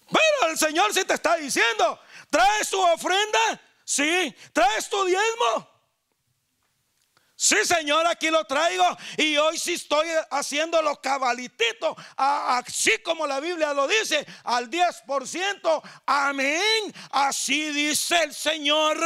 Pero 0.07 0.51
el 0.53 0.57
Señor 0.57 0.93
sí 0.93 1.03
te 1.03 1.15
está 1.15 1.35
diciendo, 1.35 1.99
traes 2.29 2.69
tu 2.69 2.79
ofrenda, 2.81 3.61
sí, 3.83 4.33
traes 4.53 4.87
tu 4.87 5.03
diezmo. 5.03 5.72
Sí, 7.43 7.57
Señor, 7.65 8.07
aquí 8.07 8.29
lo 8.29 8.45
traigo. 8.45 8.85
Y 9.17 9.35
hoy 9.35 9.59
sí 9.59 9.73
estoy 9.73 10.07
haciéndolo 10.31 10.95
cabalitito, 11.01 11.93
así 12.15 12.99
como 13.03 13.27
la 13.27 13.41
Biblia 13.41 13.73
lo 13.73 13.85
dice, 13.85 14.25
al 14.45 14.69
10%. 14.69 15.81
Amén. 16.05 16.93
Así 17.11 17.69
dice 17.71 18.23
el 18.23 18.33
Señor. 18.33 18.97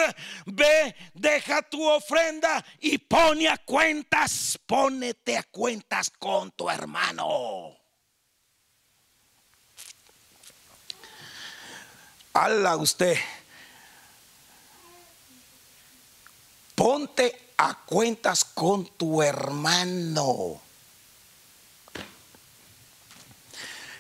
Ve, 0.46 0.96
deja 1.16 1.64
tu 1.64 1.84
ofrenda 1.90 2.64
y 2.80 3.00
pone 3.00 3.50
a 3.50 3.58
cuentas, 3.58 4.60
pónete 4.68 5.36
a 5.36 5.42
cuentas 5.42 6.12
con 6.12 6.52
tu 6.52 6.70
hermano. 6.70 7.76
Hala 12.34 12.76
usted. 12.76 13.18
Ponte 16.76 17.47
a 17.58 17.74
cuentas 17.86 18.46
con 18.46 18.86
tu 18.86 19.22
hermano. 19.22 20.62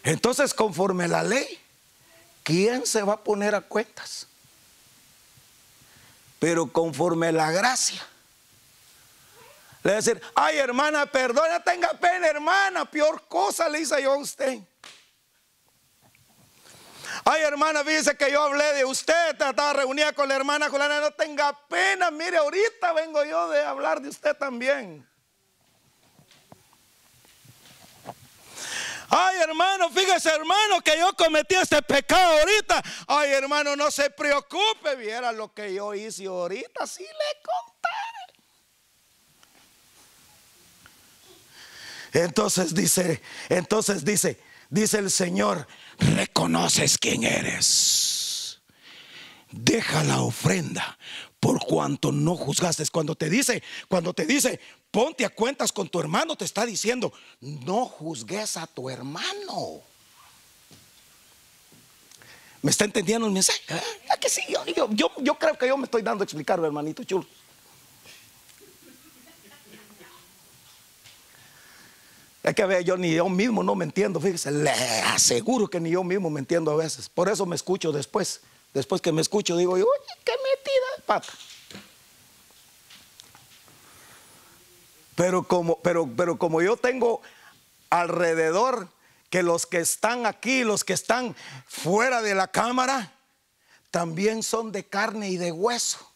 Entonces, 0.03 0.53
conforme 0.53 1.07
la 1.07 1.23
ley, 1.23 1.59
¿quién 2.43 2.85
se 2.85 3.01
va 3.01 3.13
a 3.13 3.23
poner 3.23 3.55
a 3.55 3.61
cuentas? 3.61 4.27
Pero 6.39 6.71
conforme 6.71 7.31
la 7.31 7.51
gracia, 7.51 8.05
Le 9.83 9.91
voy 9.91 9.93
a 9.93 9.95
decir, 9.95 10.21
ay 10.35 10.57
hermana, 10.57 11.05
perdona, 11.05 11.63
tenga 11.63 11.89
pena, 11.93 12.27
hermana, 12.27 12.89
peor 12.89 13.25
cosa 13.27 13.69
le 13.69 13.81
hice 13.81 14.01
yo 14.01 14.13
a 14.13 14.17
usted. 14.17 14.59
Ay, 17.30 17.41
hermana, 17.41 17.84
fíjese 17.84 18.15
que 18.15 18.32
yo 18.32 18.41
hablé 18.41 18.73
de 18.73 18.86
usted, 18.86 19.32
estaba 19.32 19.73
reunida 19.73 20.13
con 20.13 20.30
la 20.30 20.36
hermana 20.38 20.69
Juliana, 20.69 21.01
no 21.01 21.11
tenga 21.11 21.51
pena, 21.67 22.09
mire, 22.09 22.38
ahorita 22.38 22.93
vengo 22.93 23.21
yo 23.25 23.49
de 23.49 23.61
hablar 23.65 24.01
de 24.01 24.07
usted 24.07 24.34
también. 24.38 25.05
Ay, 29.09 29.39
hermano, 29.41 29.89
fíjese, 29.89 30.30
hermano, 30.30 30.80
que 30.82 30.97
yo 30.97 31.13
cometí 31.17 31.55
este 31.55 31.82
pecado 31.82 32.39
ahorita. 32.39 32.82
Ay, 33.07 33.32
hermano, 33.32 33.75
no 33.75 33.91
se 33.91 34.09
preocupe, 34.09 34.95
viera 34.95 35.34
lo 35.34 35.53
que 35.53 35.73
yo 35.73 35.93
hice 35.93 36.28
ahorita, 36.28 36.88
sí 36.88 37.03
le 37.03 37.41
contaré. 37.43 38.45
Entonces 42.25 42.73
dice, 42.73 43.21
entonces 43.49 44.05
dice, 44.05 44.39
dice 44.69 44.99
el 44.99 45.11
Señor, 45.11 45.67
reconoces 45.99 46.97
quién 46.97 47.23
eres. 47.23 48.61
Deja 49.51 50.03
la 50.03 50.21
ofrenda 50.21 50.97
por 51.39 51.59
cuanto 51.65 52.11
no 52.11 52.35
juzgaste. 52.35 52.83
Cuando 52.91 53.15
te 53.15 53.29
dice, 53.29 53.63
cuando 53.87 54.13
te 54.13 54.25
dice, 54.25 54.59
ponte 54.91 55.25
a 55.25 55.29
cuentas 55.29 55.71
con 55.71 55.87
tu 55.89 55.99
hermano, 55.99 56.35
te 56.35 56.45
está 56.45 56.65
diciendo, 56.65 57.13
no 57.39 57.85
juzgues 57.85 58.57
a 58.57 58.67
tu 58.67 58.89
hermano. 58.89 59.81
¿Me 62.61 62.71
está 62.71 62.85
entendiendo 62.85 63.27
el 63.27 63.33
mensaje? 63.33 63.61
¿Ah? 63.69 64.17
que 64.19 64.29
sí? 64.29 64.41
Yo, 64.91 65.35
creo 65.37 65.57
que 65.57 65.67
yo 65.67 65.77
me 65.77 65.85
estoy 65.85 66.01
dando 66.01 66.23
a 66.23 66.25
explicar, 66.25 66.59
hermanito 66.59 67.03
chulo. 67.03 67.25
Es 72.47 72.55
que 72.55 72.83
yo 72.85 72.95
ni 72.95 73.13
yo 73.13 73.27
mismo 73.27 73.61
no 73.61 73.75
me 73.75 73.83
entiendo, 73.83 74.21
fíjese, 74.21 74.51
le 74.51 74.69
aseguro 74.69 75.67
que 75.67 75.81
ni 75.81 75.89
yo 75.89 76.01
mismo 76.01 76.29
me 76.29 76.39
entiendo 76.39 76.71
a 76.71 76.77
veces. 76.77 77.09
Por 77.09 77.27
eso 77.27 77.45
me 77.45 77.57
escucho 77.57 77.91
después. 77.91 78.39
Después 78.73 79.01
que 79.01 79.11
me 79.11 79.21
escucho, 79.21 79.57
digo, 79.57 79.73
oye, 79.73 79.83
qué 80.23 80.31
metida, 80.31 81.05
pata. 81.05 81.27
Pero 85.15 85.43
como, 85.43 85.77
pero, 85.81 86.09
pero 86.15 86.39
como 86.39 86.61
yo 86.61 86.77
tengo 86.77 87.21
alrededor 87.89 88.87
que 89.29 89.43
los 89.43 89.65
que 89.65 89.79
están 89.79 90.25
aquí, 90.25 90.63
los 90.63 90.85
que 90.85 90.93
están 90.93 91.35
fuera 91.67 92.21
de 92.21 92.33
la 92.33 92.47
cámara, 92.47 93.11
también 93.91 94.41
son 94.41 94.71
de 94.71 94.85
carne 94.85 95.29
y 95.31 95.35
de 95.35 95.51
hueso 95.51 96.06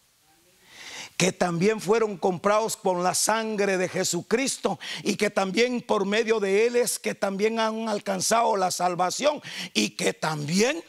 que 1.22 1.30
también 1.30 1.80
fueron 1.80 2.16
comprados 2.16 2.76
con 2.76 3.04
la 3.04 3.14
sangre 3.14 3.78
de 3.78 3.88
Jesucristo 3.88 4.80
y 5.04 5.14
que 5.14 5.30
también 5.30 5.80
por 5.80 6.04
medio 6.04 6.40
de 6.40 6.66
Él 6.66 6.74
es 6.74 6.98
que 6.98 7.14
también 7.14 7.60
han 7.60 7.88
alcanzado 7.88 8.56
la 8.56 8.72
salvación 8.72 9.40
y 9.72 9.90
que 9.90 10.14
también 10.14 10.82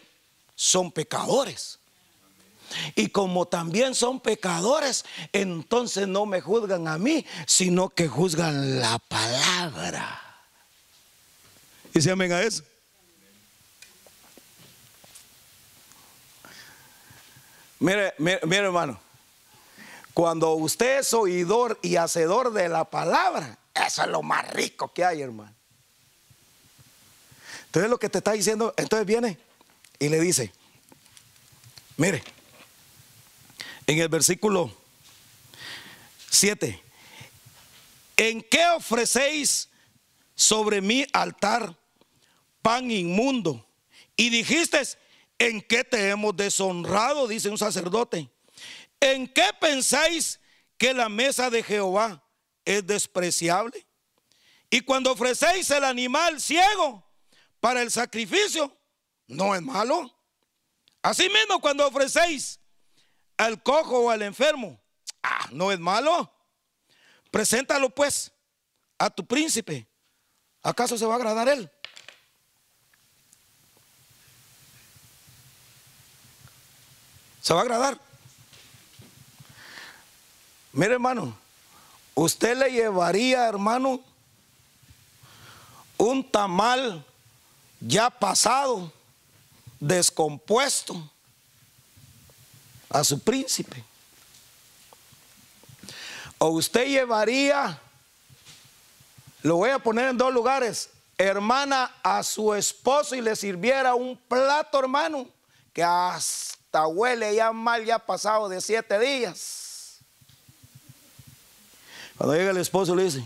son 0.55 0.91
pecadores. 0.91 1.77
Y 2.95 3.09
como 3.09 3.47
también 3.47 3.93
son 3.93 4.19
pecadores, 4.19 5.05
entonces 5.34 6.07
no 6.07 6.25
me 6.25 6.41
juzgan 6.41 6.88
a 6.88 6.97
mí, 6.97 7.23
sino 7.45 7.89
que 7.89 8.07
juzgan 8.07 8.79
la 8.79 8.97
palabra. 8.97 10.19
¿Y 11.93 12.01
se 12.01 12.09
amen 12.09 12.31
a 12.31 12.41
eso? 12.41 12.63
Mire, 17.79 18.15
mire, 18.17 18.39
mire 18.47 18.63
hermano. 18.63 19.12
Cuando 20.14 20.53
usted 20.53 20.99
es 20.99 21.14
oidor 21.14 21.80
y 21.82 21.95
hacedor 21.95 22.53
de 22.53 22.70
la 22.70 22.89
palabra, 22.89 23.57
eso 23.74 24.03
es 24.03 24.07
lo 24.09 24.22
más 24.22 24.47
rico 24.53 24.93
que 24.93 25.03
hay, 25.03 25.22
hermano. 25.22 25.55
Entonces 27.66 27.89
lo 27.89 27.97
que 27.97 28.09
te 28.09 28.20
está 28.20 28.34
diciendo, 28.34 28.74
entonces 28.78 29.07
viene 29.07 29.39
y 29.97 30.09
le 30.09 30.20
dice, 30.20 30.53
mire, 31.97 32.22
en 33.88 33.97
el 33.97 34.09
versículo 34.09 34.72
7, 36.30 36.84
¿en 38.18 38.41
qué 38.43 38.66
ofrecéis 38.76 39.70
sobre 40.36 40.82
mi 40.82 41.07
altar 41.14 41.76
pan 42.61 42.91
inmundo? 42.91 43.66
Y 44.16 44.30
dijiste, 44.30 44.80
¿en 45.39 45.59
qué 45.61 45.84
te 45.84 46.09
hemos 46.09 46.38
deshonrado? 46.38 47.28
Dice 47.28 47.49
un 47.49 47.57
sacerdote. 47.57 48.30
¿En 49.03 49.27
qué 49.27 49.49
pensáis 49.59 50.39
que 50.77 50.93
la 50.93 51.09
mesa 51.09 51.49
de 51.49 51.61
Jehová 51.61 52.23
es 52.63 52.87
despreciable? 52.87 53.85
Y 54.69 54.79
cuando 54.79 55.11
ofrecéis 55.11 55.69
el 55.71 55.83
animal 55.83 56.39
ciego 56.39 57.05
para 57.59 57.81
el 57.81 57.91
sacrificio, 57.91 58.73
no 59.27 59.53
es 59.55 59.61
malo. 59.61 60.09
Asimismo, 61.01 61.59
cuando 61.59 61.85
ofrecéis 61.85 62.61
al 63.35 63.61
cojo 63.61 64.05
o 64.05 64.09
al 64.09 64.21
enfermo, 64.21 64.81
ah, 65.21 65.49
no 65.51 65.69
es 65.73 65.79
malo. 65.79 66.33
Preséntalo 67.29 67.89
pues 67.89 68.31
a 68.97 69.09
tu 69.09 69.27
príncipe. 69.27 69.85
¿Acaso 70.61 70.97
se 70.97 71.05
va 71.05 71.15
a 71.15 71.17
agradar 71.17 71.49
él? 71.49 71.69
¿Se 77.41 77.53
va 77.53 77.59
a 77.59 77.63
agradar? 77.63 78.12
Mire, 80.74 80.93
hermano, 80.93 81.38
usted 82.15 82.57
le 82.57 82.71
llevaría, 82.71 83.47
hermano, 83.47 83.99
un 85.99 86.28
tamal 86.30 87.05
ya 87.80 88.09
pasado, 88.09 88.91
descompuesto, 89.80 91.07
a 92.89 93.03
su 93.03 93.19
príncipe. 93.19 93.84
O 96.39 96.47
usted 96.47 96.88
llevaría, 96.88 97.80
lo 99.43 99.57
voy 99.57 99.69
a 99.69 99.78
poner 99.78 100.09
en 100.09 100.17
dos 100.17 100.34
lugares, 100.34 100.89
hermana, 101.19 101.91
a 102.01 102.24
su 102.24 102.51
esposo 102.55 103.13
y 103.13 103.21
le 103.21 103.36
sirviera 103.36 103.93
un 103.93 104.17
plato, 104.17 104.80
hermano, 104.80 105.28
que 105.71 105.84
hasta 105.84 106.88
huele 106.88 107.36
ya 107.36 107.51
mal, 107.51 107.86
ya 107.86 107.99
pasado 107.99 108.49
de 108.49 108.59
siete 108.59 108.97
días. 108.97 109.62
Cuando 112.18 112.36
llega 112.36 112.51
el 112.51 112.57
esposo 112.57 112.95
le 112.95 113.05
dice, 113.05 113.24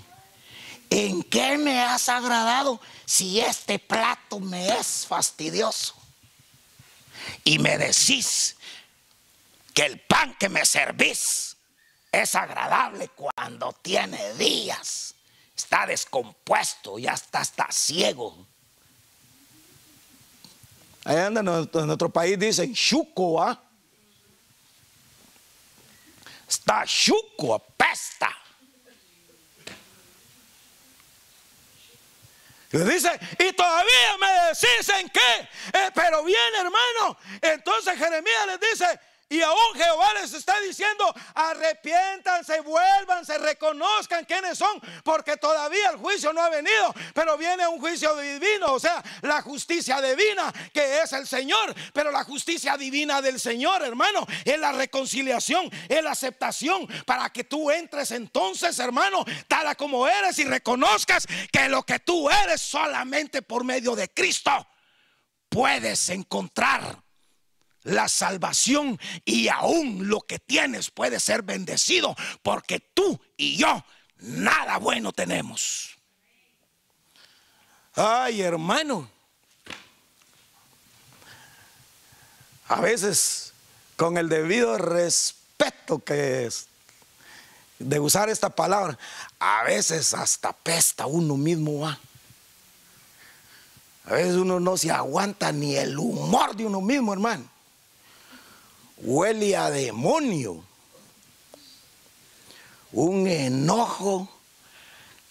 ¿en 0.90 1.24
qué 1.24 1.58
me 1.58 1.82
has 1.82 2.10
agradado 2.10 2.80
si 3.06 3.40
este 3.40 3.80
plato 3.80 4.40
me 4.40 4.68
es 4.70 5.06
fastidioso? 5.08 5.94
Y 7.44 7.60
me 7.60 7.78
decís 7.78 8.56
que 9.74 9.86
el 9.86 10.00
pan 10.00 10.36
que 10.40 10.50
me 10.50 10.66
servís 10.66 11.58
es 12.12 12.36
agradable 12.36 13.10
cuando 13.10 13.74
tiene 13.74 14.34
días, 14.36 15.14
está 15.56 15.86
descompuesto, 15.86 16.98
ya 16.98 17.12
está, 17.12 17.42
está 17.42 17.68
ciego. 17.72 18.46
Allá 21.04 21.28
en 21.28 21.34
nuestro 21.88 22.10
país 22.10 22.40
dicen 22.40 22.74
chuco, 22.74 23.42
¿ah? 23.42 23.62
Está 26.48 26.86
chuco, 26.86 27.56
apesta. 27.56 28.36
Le 32.72 32.84
dice, 32.84 33.10
y 33.40 33.54
todavía 33.54 34.18
me 34.20 34.28
decís 34.50 34.90
en 34.90 35.10
qué. 35.10 35.50
Eh, 35.74 35.92
pero 35.94 36.24
bien, 36.24 36.56
hermano. 36.56 37.18
Entonces 37.42 37.98
Jeremías 37.98 38.48
les 38.48 38.60
dice, 38.60 39.00
y 39.30 39.42
aún 39.42 39.76
Jehová 39.76 40.14
les 40.22 40.34
está 40.34 40.60
diciendo, 40.62 41.14
arrepiéntanse, 41.36 42.62
vuélvanse, 42.62 43.38
reconozcan 43.38 44.26
quiénes 44.26 44.58
son, 44.58 44.82
porque 45.04 45.38
todavía 45.38 45.90
el 45.90 45.98
juicio 45.98 46.32
no 46.32 46.42
ha 46.42 46.50
venido, 46.50 46.94
pero 47.14 47.38
viene 47.38 47.68
un 47.68 47.80
juicio 47.80 48.16
divino, 48.16 48.74
o 48.74 48.80
sea, 48.80 49.04
la 49.22 49.42
justicia 49.42 50.02
divina 50.02 50.54
que 50.74 51.02
es 51.02 51.12
el 51.14 51.28
Señor, 51.28 51.76
pero 51.94 52.12
la 52.12 52.24
justicia 52.24 52.78
divina 52.78 53.22
del 53.22 53.40
Señor, 53.40 53.84
hermano, 53.84 54.26
es 54.46 54.60
la 54.60 54.72
reconciliación, 54.72 55.70
es 55.90 56.04
la 56.04 56.12
aceptación 56.12 56.88
para 57.06 57.30
que 57.30 57.44
tú 57.44 57.70
entres 57.70 58.12
entonces, 58.12 58.80
hermano, 58.80 59.26
tal 59.48 59.68
como 59.76 60.08
eres 60.08 60.40
y 60.40 60.46
reconozcas 60.46 61.28
que 61.52 61.68
lo 61.68 61.84
que 61.84 62.00
tú 62.00 62.30
eres 62.30 62.62
solamente 62.62 63.42
por 63.42 63.64
medio 63.64 63.96
de 63.96 64.08
Cristo 64.10 64.52
puedes 65.50 66.10
encontrar 66.10 67.07
la 67.88 68.10
salvación 68.10 69.00
y 69.24 69.48
aún 69.48 70.10
lo 70.10 70.22
que 70.22 70.40
tienes 70.40 70.92
puede 70.92 71.20
ser 71.20 71.42
bendecido 71.42 72.16
porque 72.44 72.80
tú 72.80 73.20
y 73.38 73.56
yo 73.56 73.84
nada 74.20 74.78
bueno 74.78 75.14
tenemos. 75.14 75.98
Ay, 77.96 78.42
hermano. 78.42 79.10
A 82.68 82.82
veces 82.82 83.54
con 83.96 84.18
el 84.18 84.28
debido 84.28 84.78
respeto 84.78 86.00
que 86.00 86.46
es, 86.46 86.68
de 87.80 88.00
usar 88.00 88.30
esta 88.30 88.50
palabra, 88.50 88.98
a 89.40 89.64
veces 89.64 90.14
hasta 90.14 90.52
pesta 90.52 91.06
uno 91.06 91.38
mismo 91.38 91.80
va. 91.80 91.98
A 94.06 94.14
veces 94.14 94.36
uno 94.36 94.60
no 94.60 94.76
se 94.76 94.92
aguanta 94.92 95.52
ni 95.52 95.76
el 95.76 95.98
humor 95.98 96.56
de 96.56 96.66
uno 96.66 96.82
mismo, 96.82 97.14
hermano. 97.14 97.57
Huele 98.98 99.56
a 99.56 99.70
demonio. 99.70 100.64
Un 102.92 103.28
enojo 103.28 104.30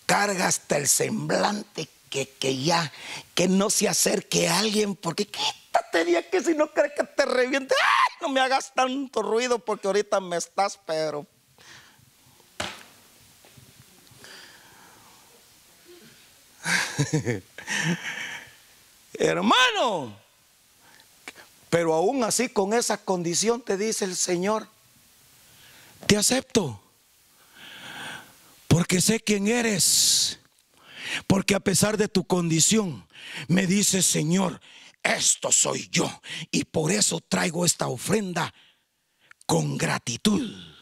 carga 0.04 0.46
hasta 0.46 0.76
el 0.76 0.88
semblante 0.88 1.88
que, 2.10 2.28
que 2.28 2.62
ya, 2.62 2.92
que 3.34 3.48
no 3.48 3.70
se 3.70 3.88
acerque 3.88 4.48
a 4.48 4.58
alguien, 4.60 4.94
porque 4.94 5.26
quítate 5.26 6.04
de 6.04 6.28
que 6.28 6.42
si 6.42 6.54
no 6.54 6.72
crees 6.72 6.92
que 6.96 7.04
te 7.04 7.24
reviente, 7.24 7.74
no 8.20 8.28
me 8.28 8.40
hagas 8.40 8.72
tanto 8.74 9.22
ruido 9.22 9.58
porque 9.58 9.88
ahorita 9.88 10.20
me 10.20 10.36
estás, 10.36 10.78
pero 10.86 11.26
Hermano, 19.14 20.16
pero 21.70 21.94
aún 21.94 22.24
así 22.24 22.48
con 22.48 22.72
esa 22.74 22.96
condición 22.98 23.60
te 23.60 23.76
dice 23.76 24.04
el 24.04 24.16
Señor, 24.16 24.68
te 26.06 26.16
acepto, 26.16 26.80
porque 28.68 29.00
sé 29.00 29.20
quién 29.20 29.48
eres, 29.48 30.38
porque 31.26 31.54
a 31.54 31.60
pesar 31.60 31.96
de 31.96 32.08
tu 32.08 32.24
condición, 32.24 33.06
me 33.48 33.66
dice 33.66 34.02
Señor, 34.02 34.60
esto 35.02 35.50
soy 35.52 35.88
yo, 35.90 36.10
y 36.50 36.64
por 36.64 36.92
eso 36.92 37.20
traigo 37.20 37.64
esta 37.64 37.88
ofrenda 37.88 38.52
con 39.46 39.76
gratitud 39.76 40.75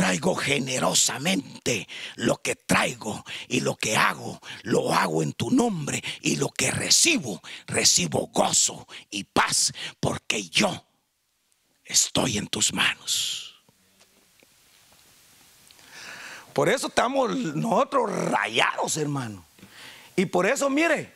traigo 0.00 0.34
generosamente 0.34 1.86
lo 2.14 2.38
que 2.38 2.56
traigo 2.56 3.22
y 3.48 3.60
lo 3.60 3.76
que 3.76 3.98
hago, 3.98 4.40
lo 4.62 4.94
hago 4.94 5.22
en 5.22 5.34
tu 5.34 5.50
nombre 5.50 6.02
y 6.22 6.36
lo 6.36 6.48
que 6.48 6.70
recibo, 6.70 7.42
recibo 7.66 8.28
gozo 8.28 8.88
y 9.10 9.24
paz 9.24 9.74
porque 10.00 10.44
yo 10.44 10.86
estoy 11.84 12.38
en 12.38 12.46
tus 12.46 12.72
manos. 12.72 13.62
Por 16.54 16.70
eso 16.70 16.86
estamos 16.86 17.36
nosotros 17.36 18.10
rayados, 18.10 18.96
hermano. 18.96 19.44
Y 20.16 20.24
por 20.24 20.46
eso, 20.46 20.70
mire, 20.70 21.12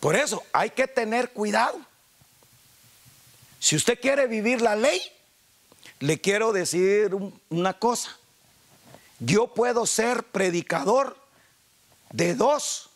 por 0.00 0.16
eso 0.16 0.42
hay 0.54 0.70
que 0.70 0.88
tener 0.88 1.32
cuidado. 1.32 1.78
Si 3.58 3.76
usted 3.76 4.00
quiere 4.00 4.26
vivir 4.28 4.62
la 4.62 4.76
ley, 4.76 4.98
le 6.00 6.20
quiero 6.20 6.52
decir 6.52 7.10
una 7.48 7.74
cosa. 7.74 8.16
Yo 9.18 9.48
puedo 9.54 9.84
ser 9.86 10.24
predicador 10.24 11.16
de 12.10 12.34
dos, 12.34 12.88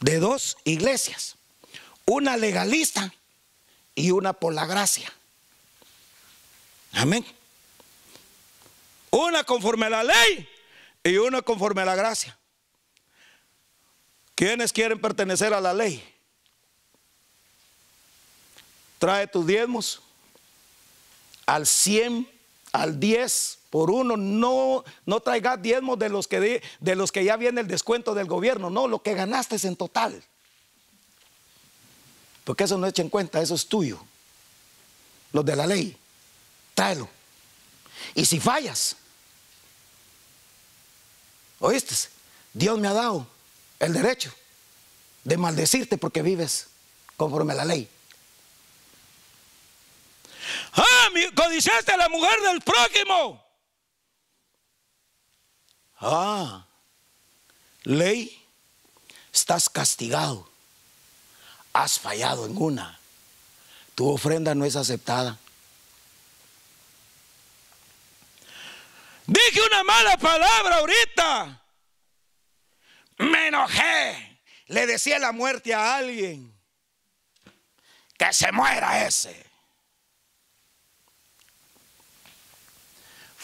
de 0.00 0.18
dos 0.20 0.56
iglesias. 0.64 1.36
Una 2.06 2.36
legalista 2.36 3.12
y 3.94 4.12
una 4.12 4.32
por 4.32 4.54
la 4.54 4.66
gracia. 4.66 5.12
Amén. 6.92 7.26
Una 9.10 9.44
conforme 9.44 9.86
a 9.86 9.90
la 9.90 10.04
ley 10.04 10.48
y 11.02 11.16
una 11.16 11.42
conforme 11.42 11.82
a 11.82 11.86
la 11.86 11.96
gracia. 11.96 12.38
¿Quiénes 14.36 14.72
quieren 14.72 15.00
pertenecer 15.00 15.52
a 15.52 15.60
la 15.60 15.74
ley? 15.74 16.02
Trae 18.98 19.26
tus 19.26 19.44
diezmos 19.44 20.00
al 21.48 21.66
100, 21.66 22.28
al 22.72 23.00
10 23.00 23.58
por 23.70 23.90
uno. 23.90 24.18
No, 24.18 24.84
no 25.06 25.20
traigas 25.20 25.60
diezmos 25.60 25.98
de 25.98 26.10
los, 26.10 26.28
que 26.28 26.62
de, 26.80 26.94
los 26.94 27.10
que 27.10 27.24
ya 27.24 27.38
viene 27.38 27.62
el 27.62 27.66
descuento 27.66 28.14
del 28.14 28.26
gobierno. 28.26 28.68
No, 28.68 28.86
lo 28.86 29.02
que 29.02 29.14
ganaste 29.14 29.56
es 29.56 29.64
en 29.64 29.74
total. 29.74 30.22
Porque 32.44 32.64
eso 32.64 32.76
no 32.76 32.86
echa 32.86 33.00
en 33.00 33.08
cuenta, 33.08 33.40
eso 33.40 33.54
es 33.54 33.66
tuyo. 33.66 33.98
Los 35.32 35.44
de 35.44 35.56
la 35.56 35.66
ley, 35.66 35.96
tráelo. 36.74 37.08
Y 38.14 38.26
si 38.26 38.40
fallas, 38.40 38.96
oíste, 41.60 41.94
Dios 42.52 42.78
me 42.78 42.88
ha 42.88 42.92
dado 42.92 43.26
el 43.78 43.94
derecho 43.94 44.32
de 45.24 45.38
maldecirte 45.38 45.96
porque 45.96 46.20
vives 46.20 46.66
conforme 47.16 47.54
a 47.54 47.56
la 47.56 47.64
ley. 47.64 47.88
Ah, 50.72 51.08
codiciaste 51.34 51.92
a 51.92 51.96
la 51.96 52.08
mujer 52.08 52.40
del 52.42 52.60
prójimo. 52.60 53.44
Ah, 56.00 56.66
ley, 57.82 58.46
estás 59.32 59.68
castigado. 59.68 60.48
Has 61.72 61.98
fallado 61.98 62.46
en 62.46 62.56
una. 62.56 62.98
Tu 63.94 64.08
ofrenda 64.08 64.54
no 64.54 64.64
es 64.64 64.76
aceptada. 64.76 65.38
Dije 69.26 69.60
una 69.60 69.84
mala 69.84 70.16
palabra 70.16 70.76
ahorita. 70.76 71.62
Me 73.18 73.48
enojé. 73.48 74.40
Le 74.66 74.86
decía 74.86 75.18
la 75.18 75.32
muerte 75.32 75.74
a 75.74 75.96
alguien. 75.96 76.56
Que 78.16 78.32
se 78.32 78.52
muera 78.52 79.06
ese. 79.06 79.47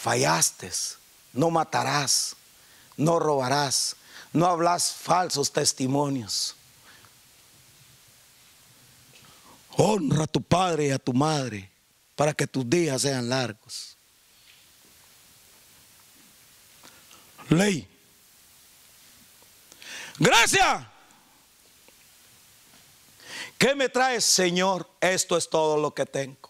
Fallaste, 0.05 0.71
no 1.33 1.49
matarás, 1.49 2.35
no 2.95 3.17
robarás, 3.17 3.95
no 4.33 4.45
hablas 4.45 4.93
falsos 4.93 5.51
testimonios. 5.51 6.55
Honra 9.71 10.25
a 10.25 10.27
tu 10.27 10.43
padre 10.43 10.87
y 10.87 10.91
a 10.91 10.99
tu 10.99 11.11
madre 11.11 11.71
para 12.15 12.35
que 12.35 12.45
tus 12.45 12.69
días 12.69 13.01
sean 13.01 13.29
largos. 13.29 13.97
Ley. 17.49 17.87
Gracias. 20.19 20.85
¿Qué 23.57 23.73
me 23.73 23.89
traes, 23.89 24.23
Señor? 24.23 24.87
Esto 25.01 25.35
es 25.35 25.49
todo 25.49 25.77
lo 25.77 25.95
que 25.95 26.05
tengo. 26.05 26.44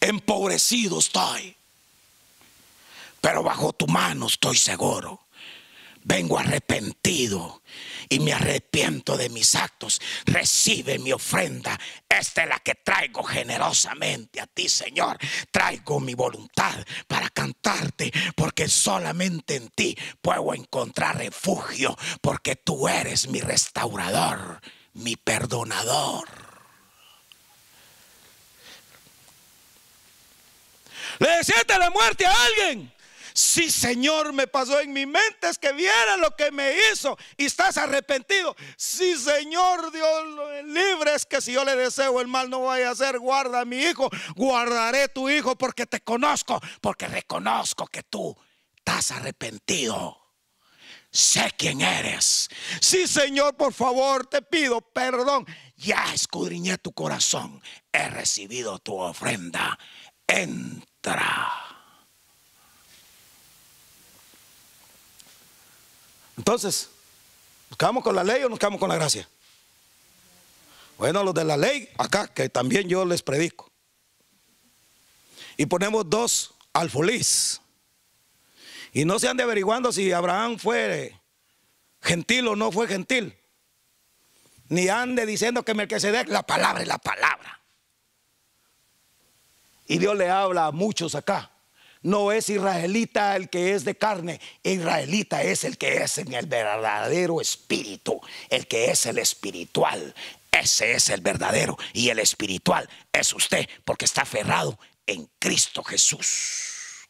Empobrecido 0.00 0.98
estoy, 0.98 1.56
pero 3.20 3.42
bajo 3.42 3.72
tu 3.72 3.86
mano 3.86 4.26
estoy 4.26 4.56
seguro. 4.56 5.20
Vengo 6.02 6.38
arrepentido 6.38 7.60
y 8.08 8.20
me 8.20 8.32
arrepiento 8.32 9.18
de 9.18 9.28
mis 9.28 9.54
actos. 9.54 10.00
Recibe 10.24 10.98
mi 10.98 11.12
ofrenda. 11.12 11.78
Esta 12.08 12.42
es 12.42 12.48
la 12.48 12.58
que 12.58 12.74
traigo 12.74 13.22
generosamente 13.22 14.40
a 14.40 14.46
ti, 14.46 14.68
Señor. 14.68 15.18
Traigo 15.50 16.00
mi 16.00 16.14
voluntad 16.14 16.74
para 17.06 17.28
cantarte, 17.28 18.10
porque 18.34 18.68
solamente 18.68 19.56
en 19.56 19.68
ti 19.68 19.96
puedo 20.22 20.54
encontrar 20.54 21.18
refugio, 21.18 21.96
porque 22.22 22.56
tú 22.56 22.88
eres 22.88 23.28
mi 23.28 23.40
restaurador, 23.40 24.60
mi 24.94 25.16
perdonador. 25.16 26.49
Le 31.20 31.28
deseaste 31.36 31.78
la 31.78 31.90
muerte 31.90 32.26
a 32.26 32.34
alguien. 32.44 32.92
Sí, 33.32 33.70
Señor, 33.70 34.32
me 34.32 34.46
pasó 34.46 34.80
en 34.80 34.92
mi 34.92 35.06
mente 35.06 35.48
es 35.48 35.58
que 35.58 35.72
viera 35.72 36.16
lo 36.16 36.34
que 36.34 36.50
me 36.50 36.74
hizo 36.92 37.16
y 37.36 37.44
estás 37.44 37.76
arrepentido. 37.76 38.56
Sí, 38.76 39.16
Señor, 39.16 39.92
Dios 39.92 40.64
libre 40.64 41.14
es 41.14 41.26
que 41.26 41.40
si 41.40 41.52
yo 41.52 41.64
le 41.64 41.76
deseo 41.76 42.20
el 42.20 42.26
mal 42.26 42.50
no 42.50 42.62
vaya 42.62 42.90
a 42.90 42.94
ser, 42.94 43.18
guarda 43.18 43.60
a 43.60 43.64
mi 43.64 43.76
hijo, 43.76 44.10
guardaré 44.34 45.08
tu 45.08 45.30
hijo 45.30 45.56
porque 45.56 45.86
te 45.86 46.00
conozco, 46.00 46.60
porque 46.80 47.06
reconozco 47.06 47.86
que 47.86 48.02
tú 48.02 48.36
estás 48.76 49.12
arrepentido. 49.12 50.16
Sé 51.12 51.52
quién 51.56 51.80
eres. 51.82 52.48
Sí, 52.80 53.06
Señor, 53.06 53.56
por 53.56 53.72
favor, 53.72 54.26
te 54.26 54.42
pido 54.42 54.80
perdón. 54.80 55.46
Ya 55.76 56.12
escudriñé 56.14 56.78
tu 56.78 56.92
corazón. 56.92 57.62
He 57.92 58.08
recibido 58.08 58.78
tu 58.78 58.96
ofrenda. 58.96 59.78
En 60.26 60.84
entonces, 66.36 66.88
¿nos 67.70 67.78
quedamos 67.78 68.02
con 68.02 68.14
la 68.14 68.24
ley 68.24 68.42
o 68.42 68.48
nos 68.48 68.58
quedamos 68.58 68.80
con 68.80 68.88
la 68.88 68.96
gracia? 68.96 69.28
Bueno, 70.98 71.24
los 71.24 71.32
de 71.32 71.44
la 71.44 71.56
ley, 71.56 71.88
acá, 71.96 72.28
que 72.28 72.48
también 72.48 72.88
yo 72.88 73.04
les 73.04 73.22
predico. 73.22 73.70
Y 75.56 75.66
ponemos 75.66 76.08
dos 76.08 76.54
alfolís. 76.72 77.60
Y 78.92 79.04
no 79.04 79.18
se 79.18 79.28
ande 79.28 79.42
averiguando 79.42 79.92
si 79.92 80.12
Abraham 80.12 80.58
fue 80.58 81.18
gentil 82.02 82.48
o 82.48 82.56
no 82.56 82.72
fue 82.72 82.88
gentil. 82.88 83.36
Ni 84.68 84.88
ande 84.88 85.26
diciendo 85.26 85.64
que 85.64 85.74
Melquisedec, 85.74 86.28
la 86.28 86.42
palabra 86.42 86.82
es 86.82 86.88
la 86.88 86.98
palabra. 86.98 87.59
Y 89.90 89.98
Dios 89.98 90.16
le 90.16 90.30
habla 90.30 90.66
a 90.66 90.70
muchos 90.70 91.16
acá. 91.16 91.50
No 92.00 92.30
es 92.30 92.48
israelita 92.48 93.34
el 93.34 93.50
que 93.50 93.74
es 93.74 93.84
de 93.84 93.98
carne, 93.98 94.40
israelita 94.62 95.42
es 95.42 95.64
el 95.64 95.78
que 95.78 95.96
es 96.04 96.16
en 96.18 96.32
el 96.32 96.46
verdadero 96.46 97.40
espíritu, 97.40 98.20
el 98.50 98.68
que 98.68 98.92
es 98.92 99.06
el 99.06 99.18
espiritual. 99.18 100.14
Ese 100.52 100.92
es 100.92 101.08
el 101.08 101.22
verdadero 101.22 101.76
y 101.92 102.08
el 102.08 102.20
espiritual 102.20 102.88
es 103.12 103.32
usted 103.34 103.68
porque 103.84 104.04
está 104.04 104.22
aferrado 104.22 104.78
en 105.08 105.28
Cristo 105.40 105.82
Jesús. 105.82 107.04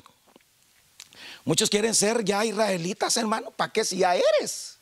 Muchos 1.45 1.69
quieren 1.69 1.95
ser 1.95 2.25
ya 2.25 2.47
israelitas, 2.47 3.15
hermano. 3.19 3.51
¿Para 3.51 3.75
qué 3.75 3.85
si 3.85 3.99
ya 3.99 4.15
eres? 4.17 4.79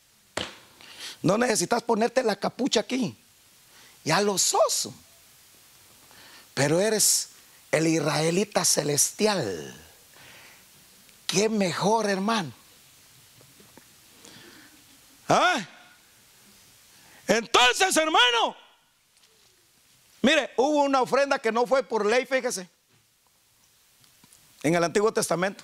No 1.21 1.37
necesitas 1.37 1.83
ponerte 1.83 2.23
la 2.23 2.37
capucha 2.37 2.79
aquí. 2.79 3.17
Ya 4.05 4.21
lo 4.21 4.37
sos. 4.37 4.87
Pero 6.53 6.79
eres 6.79 7.28
el 7.71 7.87
israelita 7.87 8.65
celestial. 8.65 9.75
Qué 11.27 11.49
mejor, 11.49 12.09
hermano. 12.09 12.51
¿Ah? 15.27 15.67
Entonces, 17.27 17.95
hermano, 17.95 18.55
mire, 20.23 20.51
hubo 20.57 20.81
una 20.83 21.03
ofrenda 21.03 21.37
que 21.37 21.51
no 21.51 21.67
fue 21.67 21.83
por 21.83 22.05
ley, 22.05 22.25
fíjese, 22.25 22.67
en 24.63 24.73
el 24.73 24.83
Antiguo 24.83 25.13
Testamento. 25.13 25.63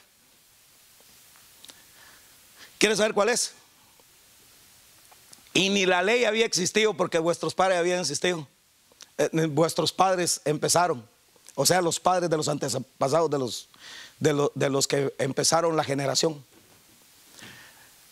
¿Quiere 2.78 2.96
saber 2.96 3.14
cuál 3.14 3.30
es? 3.30 3.54
Y 5.54 5.70
ni 5.70 5.88
la 5.88 6.04
ley 6.04 6.26
había 6.26 6.46
existido 6.46 6.94
porque 6.94 7.18
vuestros 7.18 7.56
padres 7.56 7.80
habían 7.80 8.02
existido. 8.02 8.48
Eh, 9.18 9.30
vuestros 9.48 9.92
padres 9.92 10.42
empezaron. 10.46 11.08
O 11.56 11.66
sea, 11.66 11.82
los 11.82 12.02
padres 12.02 12.30
de 12.30 12.36
los 12.36 12.50
antepasados, 12.50 13.30
de 13.30 13.40
los, 13.40 13.70
de, 14.20 14.70
los 14.70 14.88
que 14.88 15.16
empezaron 15.18 15.78
la 15.78 15.86
generación. 15.86 16.44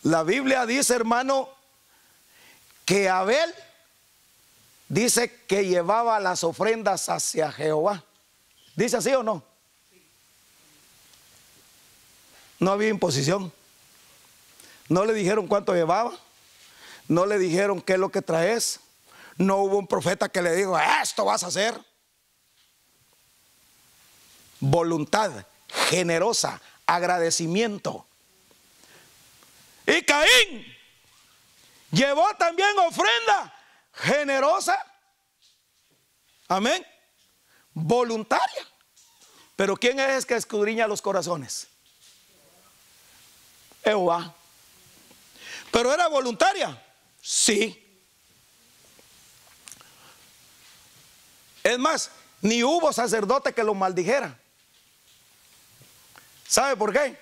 La 0.02 0.22
Biblia 0.22 0.64
dice, 0.64 0.94
hermano, 0.94 1.50
que 2.86 3.08
Abel 3.10 3.54
dice 4.88 5.44
que 5.46 5.66
llevaba 5.66 6.18
las 6.20 6.42
ofrendas 6.42 7.10
hacia 7.10 7.52
Jehová. 7.52 8.02
¿Dice 8.76 8.96
así 8.96 9.12
o 9.12 9.22
no? 9.22 9.42
No 12.58 12.72
había 12.72 12.88
imposición. 12.88 13.52
No 14.88 15.04
le 15.04 15.12
dijeron 15.12 15.46
cuánto 15.46 15.74
llevaba. 15.74 16.18
No 17.08 17.26
le 17.26 17.38
dijeron 17.38 17.82
qué 17.82 17.94
es 17.94 17.98
lo 17.98 18.08
que 18.08 18.22
traes. 18.22 18.80
No 19.36 19.58
hubo 19.58 19.76
un 19.76 19.86
profeta 19.86 20.30
que 20.30 20.40
le 20.40 20.54
dijo, 20.54 20.78
esto 20.78 21.26
vas 21.26 21.42
a 21.44 21.48
hacer 21.48 21.78
voluntad 24.70 25.46
generosa, 25.88 26.60
agradecimiento. 26.86 28.06
Y 29.86 30.02
Caín 30.02 30.76
llevó 31.90 32.26
también 32.38 32.70
ofrenda 32.78 33.54
generosa, 33.92 34.78
amén, 36.48 36.84
voluntaria. 37.72 38.66
Pero 39.56 39.76
¿quién 39.76 40.00
es 40.00 40.26
que 40.26 40.34
escudriña 40.34 40.86
los 40.86 41.00
corazones? 41.00 41.68
Jehová. 43.84 44.34
Pero 45.70 45.92
era 45.92 46.08
voluntaria, 46.08 46.82
sí. 47.20 47.80
Es 51.62 51.78
más, 51.78 52.10
ni 52.40 52.62
hubo 52.64 52.92
sacerdote 52.92 53.52
que 53.52 53.62
lo 53.62 53.74
maldijera. 53.74 54.38
¿Sabe 56.46 56.76
por 56.76 56.92
qué? 56.92 57.16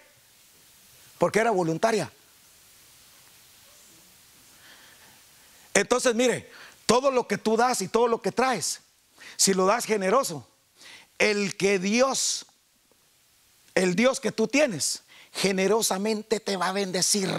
Porque 1.19 1.39
era 1.39 1.51
voluntaria. 1.51 2.11
Entonces, 5.75 6.15
mire, 6.15 6.51
todo 6.87 7.11
lo 7.11 7.27
que 7.27 7.39
tú 7.39 7.57
das 7.57 7.81
y 7.81 7.89
todo 7.89 8.09
lo 8.09 8.21
que 8.21 8.33
traes, 8.33 8.81
si 9.37 9.55
lo 9.55 9.67
das 9.67 9.85
generoso, 9.87 10.47
el 11.19 11.57
que 11.57 11.79
Dios, 11.79 12.47
el 13.75 13.95
Dios 13.95 14.21
que 14.21 14.33
tú 14.33 14.49
tienes, 14.49 15.03
generosamente 15.33 16.41
te 16.41 16.59
va 16.59 16.69
a 16.69 16.73
bendecir 16.73 17.31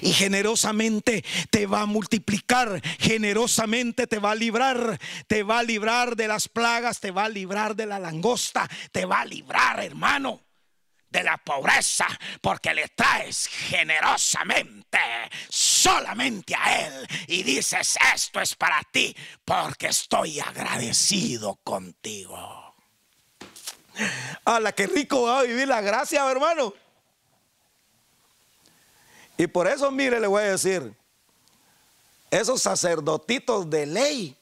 y 0.00 0.12
generosamente 0.12 1.24
te 1.50 1.66
va 1.66 1.82
a 1.82 1.86
multiplicar, 1.86 2.82
generosamente 2.98 4.08
te 4.08 4.18
va 4.18 4.32
a 4.32 4.34
librar, 4.34 4.98
te 5.28 5.44
va 5.44 5.60
a 5.60 5.62
librar 5.62 6.16
de 6.16 6.26
las 6.26 6.48
plagas, 6.48 6.98
te 6.98 7.12
va 7.12 7.26
a 7.26 7.28
librar 7.28 7.76
de 7.76 7.86
la 7.86 8.00
langosta, 8.00 8.68
te 8.90 9.04
va 9.04 9.20
a 9.20 9.24
librar, 9.26 9.84
hermano 9.84 10.45
de 11.10 11.22
la 11.22 11.36
pobreza 11.38 12.06
porque 12.40 12.74
le 12.74 12.88
traes 12.88 13.46
generosamente 13.46 14.98
solamente 15.48 16.54
a 16.54 16.86
Él 16.86 17.08
y 17.28 17.42
dices, 17.42 17.96
esto 18.14 18.40
es 18.40 18.54
para 18.54 18.82
ti 18.90 19.16
porque 19.44 19.88
estoy 19.88 20.40
agradecido 20.40 21.56
contigo. 21.62 22.74
A 24.44 24.60
la 24.60 24.72
que 24.72 24.86
rico 24.86 25.22
va 25.22 25.40
a 25.40 25.42
vivir 25.44 25.66
la 25.68 25.80
gracia, 25.80 26.30
hermano. 26.30 26.74
Y 29.38 29.46
por 29.46 29.66
eso, 29.66 29.90
mire, 29.90 30.20
le 30.20 30.26
voy 30.26 30.42
a 30.42 30.50
decir, 30.50 30.94
esos 32.30 32.62
sacerdotitos 32.62 33.68
de 33.70 33.86
ley 33.86 34.36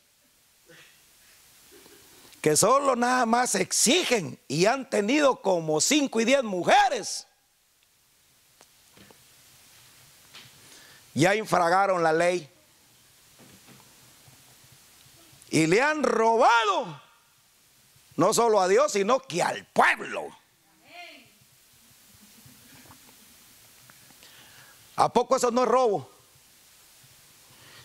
que 2.45 2.59
solo 2.59 2.95
nada 2.95 3.25
más 3.25 3.55
exigen 3.55 4.39
y 4.49 4.67
han 4.67 4.91
tenido 4.91 5.41
como 5.41 5.81
5 5.81 6.21
y 6.21 6.25
10 6.27 6.45
mujeres. 6.45 7.27
Ya 11.15 11.35
infragaron 11.35 12.03
la 12.03 12.13
ley. 12.13 12.47
Y 15.49 15.67
le 15.67 15.81
han 15.81 16.03
robado 16.03 17.01
no 18.17 18.35
solo 18.35 18.61
a 18.61 18.69
Dios, 18.69 18.93
sino 18.93 19.21
que 19.21 19.43
al 19.43 19.65
pueblo. 19.65 20.29
¿A 24.97 25.11
poco 25.11 25.37
eso 25.37 25.51
no 25.51 25.63
es 25.63 25.69
robo? 25.69 26.14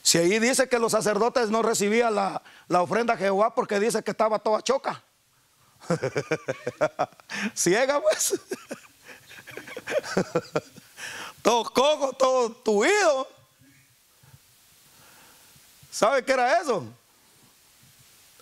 Si 0.10 0.18
ahí 0.18 0.40
dice 0.40 0.68
que 0.68 0.80
los 0.80 0.94
sacerdotes 0.94 1.52
no 1.52 1.62
recibían 1.62 2.16
la, 2.16 2.42
ofrenda 2.82 3.14
a 3.14 3.18
Jehová 3.18 3.54
porque 3.54 3.80
dice 3.80 4.02
que 4.02 4.10
estaba 4.10 4.40
toda 4.40 4.64
choca. 4.64 5.04
Ciega 7.54 8.02
pues. 8.02 8.34
todo 11.44 11.64
cojo, 11.66 12.14
todo 12.14 12.52
tuido. 12.54 13.28
¿Sabe 15.92 16.26
qué 16.26 16.32
era 16.32 16.60
eso? 16.60 16.84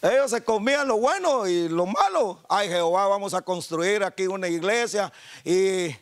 Ellos 0.02 0.32
se 0.32 0.42
comían 0.42 0.88
lo 0.88 0.96
bueno 0.96 1.48
y 1.48 1.68
lo 1.68 1.86
malo. 1.86 2.40
Ay, 2.48 2.70
Jehová, 2.70 3.08
vamos 3.08 3.34
a 3.34 3.42
construir 3.42 4.06
aquí 4.06 4.26
una 4.26 4.48
iglesia 4.48 5.12
y 5.44 5.94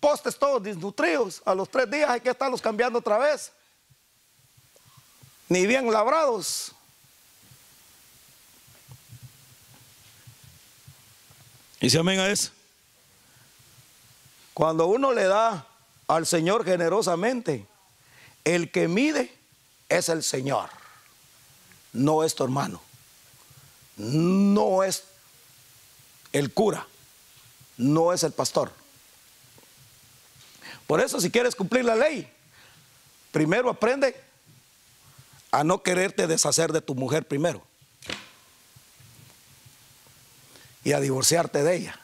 postes 0.00 0.36
todos 0.36 0.64
desnutridos. 0.64 1.40
A 1.44 1.54
los 1.54 1.68
tres 1.68 1.88
días 1.88 2.10
hay 2.10 2.20
que 2.20 2.30
estarlos 2.30 2.60
cambiando 2.60 2.98
otra 2.98 3.18
vez 3.18 3.52
ni 5.48 5.66
bien 5.66 5.90
labrados. 5.90 6.72
Y 11.80 11.90
se 11.90 11.98
amén 11.98 12.20
a 12.20 12.30
eso. 12.30 12.50
Cuando 14.54 14.86
uno 14.86 15.12
le 15.12 15.24
da 15.24 15.66
al 16.06 16.26
Señor 16.26 16.64
generosamente, 16.64 17.66
el 18.44 18.70
que 18.70 18.86
mide 18.86 19.36
es 19.88 20.08
el 20.08 20.22
Señor, 20.22 20.70
no 21.92 22.22
es 22.22 22.34
tu 22.34 22.44
hermano, 22.44 22.80
no 23.96 24.84
es 24.84 25.04
el 26.32 26.52
cura, 26.52 26.86
no 27.76 28.12
es 28.12 28.22
el 28.22 28.32
pastor. 28.32 28.72
Por 30.86 31.00
eso 31.00 31.20
si 31.20 31.30
quieres 31.30 31.56
cumplir 31.56 31.84
la 31.84 31.96
ley, 31.96 32.30
primero 33.30 33.70
aprende 33.70 34.31
a 35.52 35.64
no 35.64 35.82
quererte 35.82 36.26
deshacer 36.26 36.72
de 36.72 36.80
tu 36.80 36.94
mujer 36.94 37.28
primero 37.28 37.62
y 40.82 40.92
a 40.92 41.00
divorciarte 41.00 41.62
de 41.62 41.76
ella. 41.76 42.00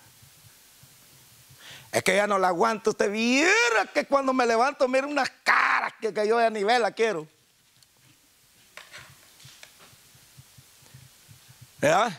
Es 1.91 2.05
que 2.05 2.15
ya 2.15 2.27
no 2.27 2.39
la 2.39 2.49
aguanto. 2.49 2.91
Usted 2.91 3.11
viera 3.11 3.87
que 3.93 4.05
cuando 4.05 4.35
me 4.35 4.47
levanto, 4.47 4.87
mira 4.87 5.07
unas 5.07 5.31
caras 5.43 5.95
que, 6.01 6.13
que 6.13 6.29
yo 6.29 6.39
a 6.39 6.51
nivel 6.51 6.83
la 6.83 6.93
quiero. 6.93 7.27
¿Verdad? 11.79 12.13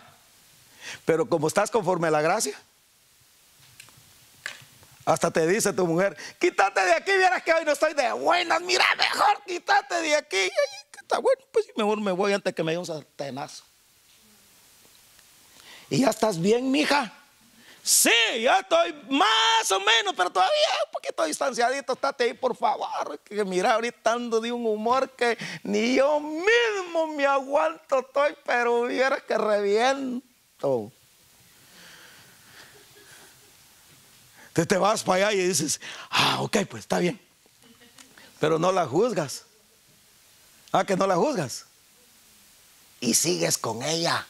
Pero 1.05 1.29
como 1.29 1.47
estás 1.47 1.69
conforme 1.69 2.07
a 2.07 2.11
la 2.11 2.21
gracia, 2.21 2.59
hasta 5.05 5.29
te 5.29 5.45
dice 5.45 5.73
tu 5.73 5.85
mujer, 5.85 6.17
quítate 6.39 6.81
de 6.81 6.93
aquí, 6.93 7.11
vieras 7.11 7.43
que 7.43 7.53
hoy 7.53 7.65
no 7.65 7.73
estoy 7.73 7.93
de 7.93 8.11
buenas, 8.13 8.61
mira, 8.61 8.85
mejor 8.97 9.43
quítate 9.45 10.01
de 10.01 10.15
aquí 10.15 10.49
bueno, 11.17 11.41
pues 11.51 11.65
mejor 11.75 11.99
me 11.99 12.11
voy 12.11 12.33
antes 12.33 12.53
que 12.53 12.63
me 12.63 12.73
dé 12.73 12.77
un 12.77 12.85
sartenazo. 12.85 13.63
Y 15.89 16.01
ya 16.01 16.09
estás 16.09 16.39
bien, 16.39 16.69
mija. 16.69 17.11
Sí, 17.81 18.11
ya 18.41 18.59
estoy 18.59 18.93
más 19.09 19.71
o 19.71 19.79
menos, 19.79 20.13
pero 20.15 20.29
todavía 20.29 20.53
un 20.85 20.91
poquito 20.91 21.23
distanciadito. 21.23 21.93
Estate 21.93 22.25
ahí, 22.25 22.33
por 22.33 22.55
favor. 22.55 23.19
Que 23.19 23.43
mira, 23.43 23.73
ahorita 23.73 24.11
ando 24.11 24.39
de 24.39 24.51
un 24.51 24.65
humor 24.65 25.09
que 25.11 25.37
ni 25.63 25.95
yo 25.95 26.19
mismo 26.19 27.07
me 27.15 27.25
aguanto. 27.25 27.99
Estoy, 27.99 28.35
pero 28.45 28.83
viera 28.83 29.19
que 29.21 29.37
reviento. 29.37 30.91
Entonces 34.49 34.67
te 34.67 34.77
vas 34.77 35.03
para 35.03 35.27
allá 35.27 35.41
y 35.41 35.47
dices, 35.47 35.81
ah, 36.11 36.41
ok, 36.41 36.57
pues 36.69 36.81
está 36.81 36.99
bien. 36.99 37.19
Pero 38.39 38.59
no 38.59 38.71
la 38.71 38.85
juzgas. 38.85 39.45
Ah, 40.71 40.85
que 40.85 40.95
no 40.95 41.07
la 41.07 41.15
juzgas. 41.15 41.65
Y 43.01 43.13
sigues 43.13 43.57
con 43.57 43.81
ella. 43.81 44.27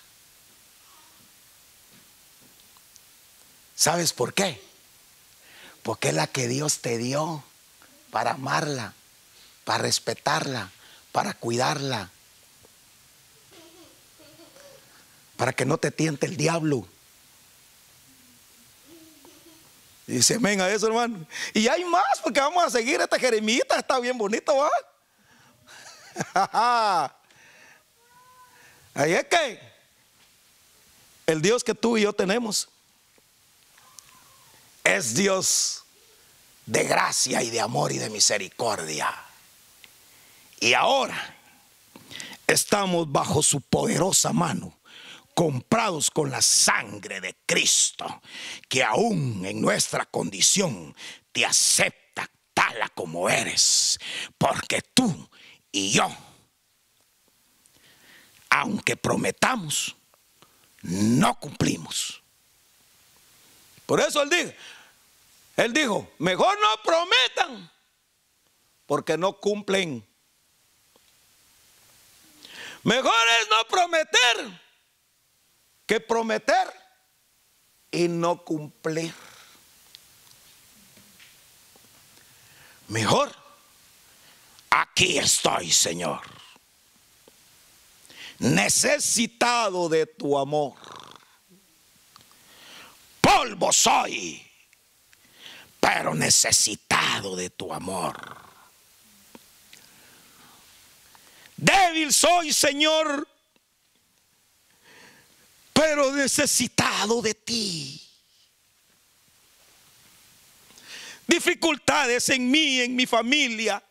¿Sabes 3.76 4.14
por 4.14 4.34
qué? 4.34 4.62
Porque 5.84 6.10
es 6.10 6.14
la 6.14 6.28
que 6.28 6.48
Dios 6.48 6.80
te 6.80 6.98
dio 6.98 7.44
para 8.12 8.32
amarla, 8.32 8.94
para 9.64 9.84
respetarla, 9.84 10.70
para 11.12 11.34
cuidarla, 11.34 12.10
para 15.38 15.54
que 15.54 15.66
no 15.66 15.78
te 15.78 15.92
tiente 15.92 16.26
el 16.26 16.38
diablo. 16.38 16.86
Dice, 20.08 20.36
amén 20.36 20.60
a 20.60 20.70
eso, 20.70 20.88
hermano. 20.88 21.26
Y 21.54 21.68
hay 21.68 21.86
más, 21.86 22.20
porque 22.24 22.40
vamos 22.40 22.64
a 22.64 22.70
seguir 22.70 23.00
esta 23.00 23.20
Jeremita, 23.20 23.78
está 23.78 24.00
bien 24.00 24.18
bonito, 24.18 24.56
¿va? 24.56 24.70
Ahí 28.94 29.14
es 29.14 29.26
que 29.26 29.60
el 31.28 31.42
Dios 31.42 31.64
que 31.64 31.76
tú 31.76 31.98
y 31.98 32.02
yo 32.02 32.14
tenemos 32.14 32.70
es 34.84 35.14
Dios 35.14 35.84
de 36.66 36.84
gracia 36.84 37.42
y 37.44 37.50
de 37.50 37.62
amor 37.62 37.92
y 37.92 37.98
de 37.98 38.10
misericordia. 38.10 39.14
Y 40.60 40.74
ahora 40.74 41.38
estamos 42.48 43.12
bajo 43.12 43.42
su 43.42 43.62
poderosa 43.62 44.34
mano, 44.34 44.80
comprados 45.34 46.12
con 46.12 46.30
la 46.32 46.42
sangre 46.42 47.22
de 47.22 47.36
Cristo, 47.46 48.22
que 48.68 48.84
aún 48.84 49.46
en 49.46 49.62
nuestra 49.62 50.06
condición 50.06 50.96
te 51.32 51.46
acepta 51.46 52.30
tal 52.54 52.92
como 52.94 53.30
eres, 53.30 54.00
porque 54.38 54.82
tú 54.82 55.30
y 55.72 55.92
yo, 55.92 56.10
aunque 58.50 58.96
prometamos, 58.96 59.96
no 60.82 61.40
cumplimos. 61.40 62.22
Por 63.86 64.00
eso 64.00 64.22
él 64.22 64.30
dijo, 64.30 64.54
él 65.58 65.74
dijo, 65.74 66.12
mejor 66.20 66.58
no 66.60 66.84
prometan, 66.84 67.72
porque 68.86 69.18
no 69.18 69.34
cumplen. 69.40 70.06
Mejor 72.84 73.14
es 73.42 73.50
no 73.50 73.68
prometer 73.68 74.62
que 75.86 76.00
prometer 76.00 76.72
y 77.92 78.08
no 78.08 78.44
cumplir. 78.44 79.14
Mejor, 82.88 83.36
aquí 84.70 85.18
estoy, 85.18 85.72
Señor, 85.72 86.22
necesitado 88.40 89.90
de 89.90 90.06
tu 90.06 90.38
amor. 90.38 90.76
Polvo 93.22 93.72
soy, 93.72 94.46
pero 95.80 96.16
necesitado 96.16 97.36
de 97.36 97.50
tu 97.50 97.74
amor. 97.74 98.16
Débil 101.56 102.14
soy, 102.14 102.54
Señor, 102.54 103.28
pero 105.74 106.12
necesitado 106.14 107.22
de 107.22 107.34
ti. 107.34 108.02
Dificultades 111.28 112.30
en 112.30 112.50
mí, 112.50 112.80
en 112.80 112.96
mi 112.96 113.06
familia. 113.06 113.84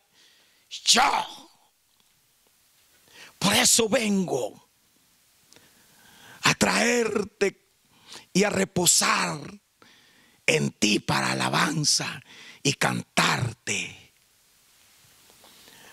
Yo. 0.68 1.48
Por 3.38 3.54
eso 3.54 3.88
vengo 3.88 4.68
a 6.42 6.54
traerte 6.54 7.68
y 8.32 8.44
a 8.44 8.50
reposar 8.50 9.40
en 10.46 10.70
ti 10.72 10.98
para 10.98 11.32
alabanza 11.32 12.22
y 12.62 12.72
cantarte. 12.74 14.12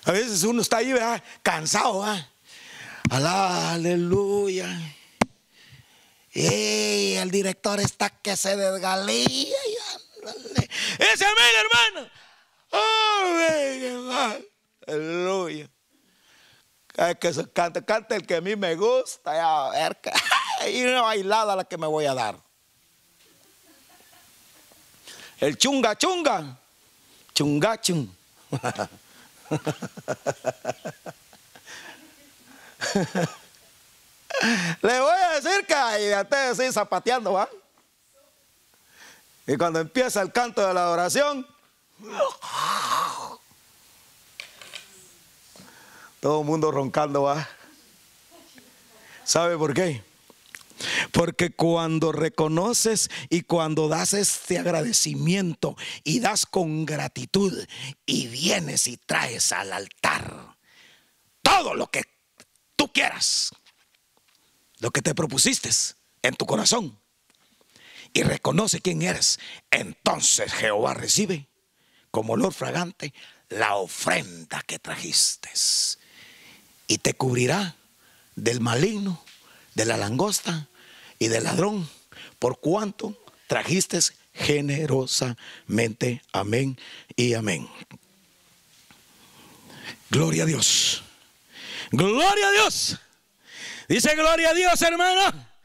A 0.05 0.11
veces 0.11 0.43
uno 0.43 0.61
está 0.61 0.77
ahí, 0.77 0.93
¿verdad? 0.93 1.23
Cansado, 1.41 2.01
¿verdad? 3.09 3.73
Aleluya. 3.73 4.67
El 6.31 7.31
director 7.31 7.79
está 7.79 8.09
que 8.09 8.35
se 8.35 8.55
desgalía. 8.55 9.55
Ese 10.99 11.25
amén, 11.25 11.53
hermano. 11.59 12.09
Oh, 12.71 14.54
Aleluya. 14.87 15.67
que 17.19 17.33
se 17.33 17.49
cante, 17.51 17.83
el 18.15 18.25
que 18.25 18.35
a 18.35 18.41
mí 18.41 18.55
me 18.55 18.75
gusta. 18.75 19.71
Y 20.67 20.83
una 20.83 21.01
bailada 21.01 21.55
la 21.55 21.65
que 21.65 21.77
me 21.77 21.85
voy 21.85 22.05
a 22.05 22.13
dar. 22.13 22.37
El 25.39 25.57
chunga 25.57 25.97
chunga. 25.97 26.57
Chunga 27.33 27.81
chung. 27.81 28.07
Le 34.81 34.99
voy 34.99 35.15
a 35.15 35.39
decir 35.39 35.65
que 35.65 35.73
ahí 35.73 36.11
antes 36.11 36.57
de 36.57 36.71
zapateando, 36.71 37.33
¿va? 37.33 37.49
Y 39.47 39.57
cuando 39.57 39.79
empieza 39.79 40.21
el 40.21 40.31
canto 40.31 40.65
de 40.65 40.73
la 40.73 40.81
adoración, 40.81 41.45
todo 46.25 46.41
el 46.41 46.47
mundo 46.47 46.71
roncando, 46.71 47.21
¿va? 47.21 47.47
¿Sabe 49.23 49.59
por 49.59 49.75
qué? 49.75 50.01
Porque 51.11 51.51
cuando 51.51 52.11
reconoces 52.11 53.11
y 53.29 53.43
cuando 53.43 53.89
das 53.89 54.15
este 54.15 54.57
agradecimiento 54.57 55.77
y 56.03 56.21
das 56.21 56.47
con 56.47 56.87
gratitud 56.87 57.53
y 58.07 58.25
vienes 58.25 58.87
y 58.87 58.97
traes 58.97 59.51
al 59.51 59.71
altar 59.71 60.57
todo 61.43 61.75
lo 61.75 61.91
que 61.91 62.01
tú 62.75 62.91
quieras, 62.91 63.51
lo 64.79 64.89
que 64.89 65.03
te 65.03 65.13
propusiste 65.13 65.69
en 66.23 66.33
tu 66.33 66.47
corazón 66.47 66.99
y 68.13 68.23
reconoce 68.23 68.81
quién 68.81 69.03
eres, 69.03 69.39
entonces 69.69 70.51
Jehová 70.53 70.95
recibe 70.95 71.49
como 72.09 72.33
olor 72.33 72.51
fragante 72.51 73.13
la 73.49 73.75
ofrenda 73.75 74.63
que 74.65 74.79
trajiste 74.79 75.51
y 76.87 76.97
te 76.99 77.13
cubrirá 77.13 77.75
del 78.35 78.59
maligno, 78.59 79.23
de 79.73 79.85
la 79.85 79.97
langosta 79.97 80.67
y 81.19 81.27
del 81.27 81.43
ladrón, 81.45 81.89
por 82.39 82.59
cuanto 82.59 83.17
trajiste 83.47 83.99
generosamente. 84.33 86.21
Amén 86.31 86.77
y 87.15 87.33
amén. 87.33 87.67
Gloria 90.09 90.43
a 90.43 90.45
Dios. 90.45 91.03
Gloria 91.91 92.47
a 92.47 92.51
Dios. 92.51 92.99
Dice 93.87 94.15
gloria 94.15 94.49
a 94.49 94.53
Dios, 94.53 94.81
hermano. 94.81 95.55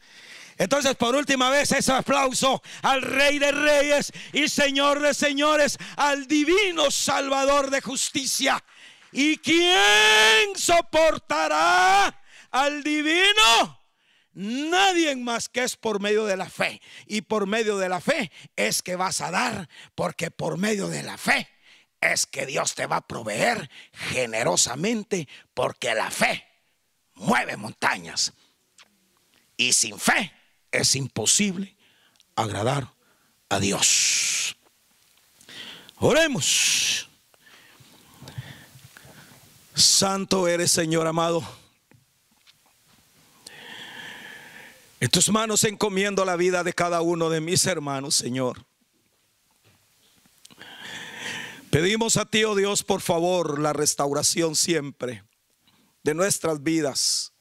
Entonces, 0.57 0.95
por 0.95 1.15
última 1.15 1.49
vez, 1.49 1.71
ese 1.71 1.91
aplauso 1.91 2.61
al 2.83 3.01
Rey 3.01 3.39
de 3.39 3.51
Reyes 3.51 4.11
y 4.31 4.47
Señor 4.47 4.99
de 4.99 5.13
Señores, 5.13 5.77
al 5.95 6.27
Divino 6.27 6.91
Salvador 6.91 7.71
de 7.71 7.81
Justicia. 7.81 8.63
¿Y 9.11 9.37
quién 9.37 10.55
soportará 10.55 12.23
al 12.51 12.83
Divino? 12.83 13.79
Nadie 14.33 15.15
más 15.17 15.49
que 15.49 15.63
es 15.63 15.75
por 15.75 15.99
medio 15.99 16.25
de 16.25 16.37
la 16.37 16.49
fe. 16.49 16.81
Y 17.05 17.21
por 17.21 17.47
medio 17.47 17.77
de 17.77 17.89
la 17.89 17.99
fe 17.99 18.31
es 18.55 18.81
que 18.81 18.95
vas 18.95 19.21
a 19.21 19.31
dar, 19.31 19.69
porque 19.95 20.31
por 20.31 20.57
medio 20.57 20.87
de 20.87 21.03
la 21.03 21.17
fe 21.17 21.49
es 21.99 22.25
que 22.25 22.45
Dios 22.45 22.73
te 22.73 22.87
va 22.87 22.97
a 22.97 23.07
proveer 23.07 23.69
generosamente, 23.91 25.27
porque 25.53 25.93
la 25.93 26.09
fe 26.09 26.45
mueve 27.15 27.57
montañas. 27.57 28.33
Y 29.57 29.73
sin 29.73 29.99
fe 29.99 30.31
es 30.71 30.95
imposible 30.95 31.75
agradar 32.35 32.93
a 33.49 33.59
Dios. 33.59 34.55
Oremos. 35.97 37.10
Santo 39.73 40.47
eres, 40.47 40.71
Señor 40.71 41.07
amado. 41.07 41.43
En 44.99 45.09
tus 45.09 45.29
manos 45.29 45.63
encomiendo 45.63 46.25
la 46.25 46.35
vida 46.35 46.63
de 46.63 46.73
cada 46.73 47.01
uno 47.01 47.29
de 47.29 47.41
mis 47.41 47.65
hermanos, 47.65 48.15
Señor. 48.15 48.65
Pedimos 51.71 52.17
a 52.17 52.25
ti, 52.25 52.43
oh 52.43 52.53
Dios, 52.53 52.83
por 52.83 53.01
favor, 53.01 53.59
la 53.59 53.73
restauración 53.73 54.55
siempre 54.55 55.23
de 56.03 56.13
nuestras 56.13 56.61
vidas. 56.61 57.33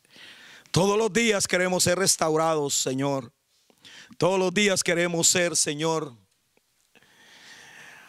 Todos 0.70 0.96
los 0.96 1.12
días 1.12 1.48
queremos 1.48 1.82
ser 1.82 1.98
restaurados, 1.98 2.74
Señor. 2.74 3.32
Todos 4.16 4.38
los 4.38 4.54
días 4.54 4.84
queremos 4.84 5.26
ser, 5.26 5.56
Señor. 5.56 6.14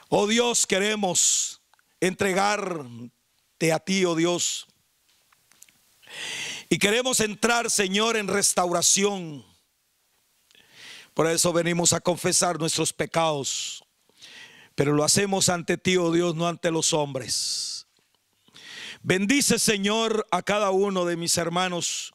Oh 0.09 0.27
Dios, 0.27 0.67
queremos 0.67 1.61
entregarte 1.99 3.11
a 3.69 3.79
ti, 3.79 4.05
oh 4.05 4.15
Dios. 4.15 4.67
Y 6.69 6.77
queremos 6.77 7.19
entrar, 7.19 7.69
Señor, 7.69 8.17
en 8.17 8.27
restauración. 8.27 9.45
Por 11.13 11.27
eso 11.27 11.51
venimos 11.51 11.93
a 11.93 11.99
confesar 11.99 12.59
nuestros 12.59 12.93
pecados. 12.93 13.83
Pero 14.75 14.93
lo 14.93 15.03
hacemos 15.03 15.49
ante 15.49 15.77
ti, 15.77 15.97
oh 15.97 16.11
Dios, 16.11 16.35
no 16.35 16.47
ante 16.47 16.71
los 16.71 16.93
hombres. 16.93 17.87
Bendice, 19.03 19.59
Señor, 19.59 20.25
a 20.31 20.41
cada 20.41 20.71
uno 20.71 21.05
de 21.05 21.17
mis 21.17 21.37
hermanos. 21.37 22.13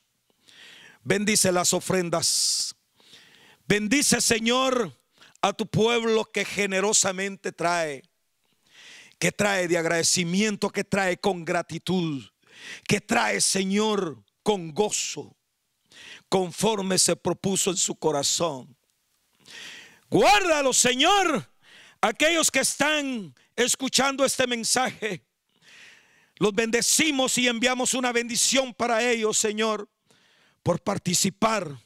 Bendice 1.05 1.53
las 1.53 1.73
ofrendas. 1.73 2.75
Bendice, 3.69 4.21
Señor, 4.21 4.93
a 5.43 5.53
tu 5.53 5.67
pueblo 5.67 6.25
que 6.25 6.45
generosamente 6.45 7.53
trae, 7.53 8.03
que 9.19 9.33
trae 9.33 9.69
de 9.69 9.79
agradecimiento, 9.79 10.71
que 10.71 10.85
trae 10.85 11.17
con 11.17 11.45
gratitud, 11.45 12.25
que 12.87 13.01
trae, 13.01 13.41
Señor, 13.41 14.23
con 14.43 14.73
gozo, 14.73 15.37
conforme 16.29 16.99
se 16.99 17.17
propuso 17.17 17.71
en 17.71 17.77
su 17.77 17.97
corazón. 17.97 18.77
Guárdalo, 20.11 20.73
Señor, 20.73 21.51
aquellos 22.01 22.51
que 22.51 22.61
están 22.61 23.35
escuchando 23.57 24.25
este 24.25 24.47
mensaje. 24.47 25.25
Los 26.37 26.55
bendecimos 26.55 27.39
y 27.39 27.49
enviamos 27.49 27.95
una 27.95 28.13
bendición 28.13 28.75
para 28.75 29.03
ellos, 29.03 29.39
Señor, 29.39 29.89
por 30.63 30.83
participar 30.83 31.79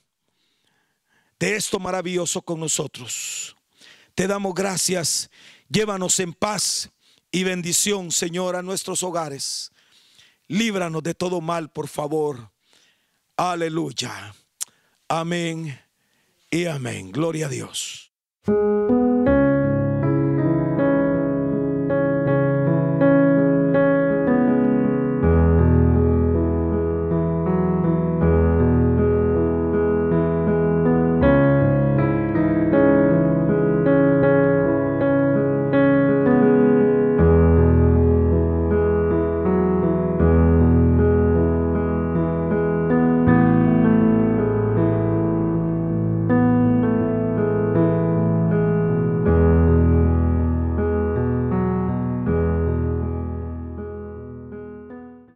de 1.39 1.57
esto 1.57 1.78
maravilloso 1.78 2.43
con 2.43 2.59
nosotros. 2.59 3.57
Te 4.14 4.26
damos 4.26 4.53
gracias. 4.55 5.31
Llévanos 5.68 6.18
en 6.18 6.35
paz 6.35 6.91
y 7.33 7.45
bendición, 7.45 8.11
Señor, 8.11 8.57
a 8.57 8.62
nuestros 8.62 9.03
hogares. 9.03 9.70
Líbranos 10.49 11.03
de 11.03 11.14
todo 11.14 11.41
mal, 11.41 11.70
por 11.70 11.89
favor. 11.89 12.51
Aleluya. 13.37 14.35
Amén 15.09 15.81
y 16.51 16.66
amén. 16.66 17.12
Gloria 17.12 17.47
a 17.47 17.49
Dios. 17.49 18.11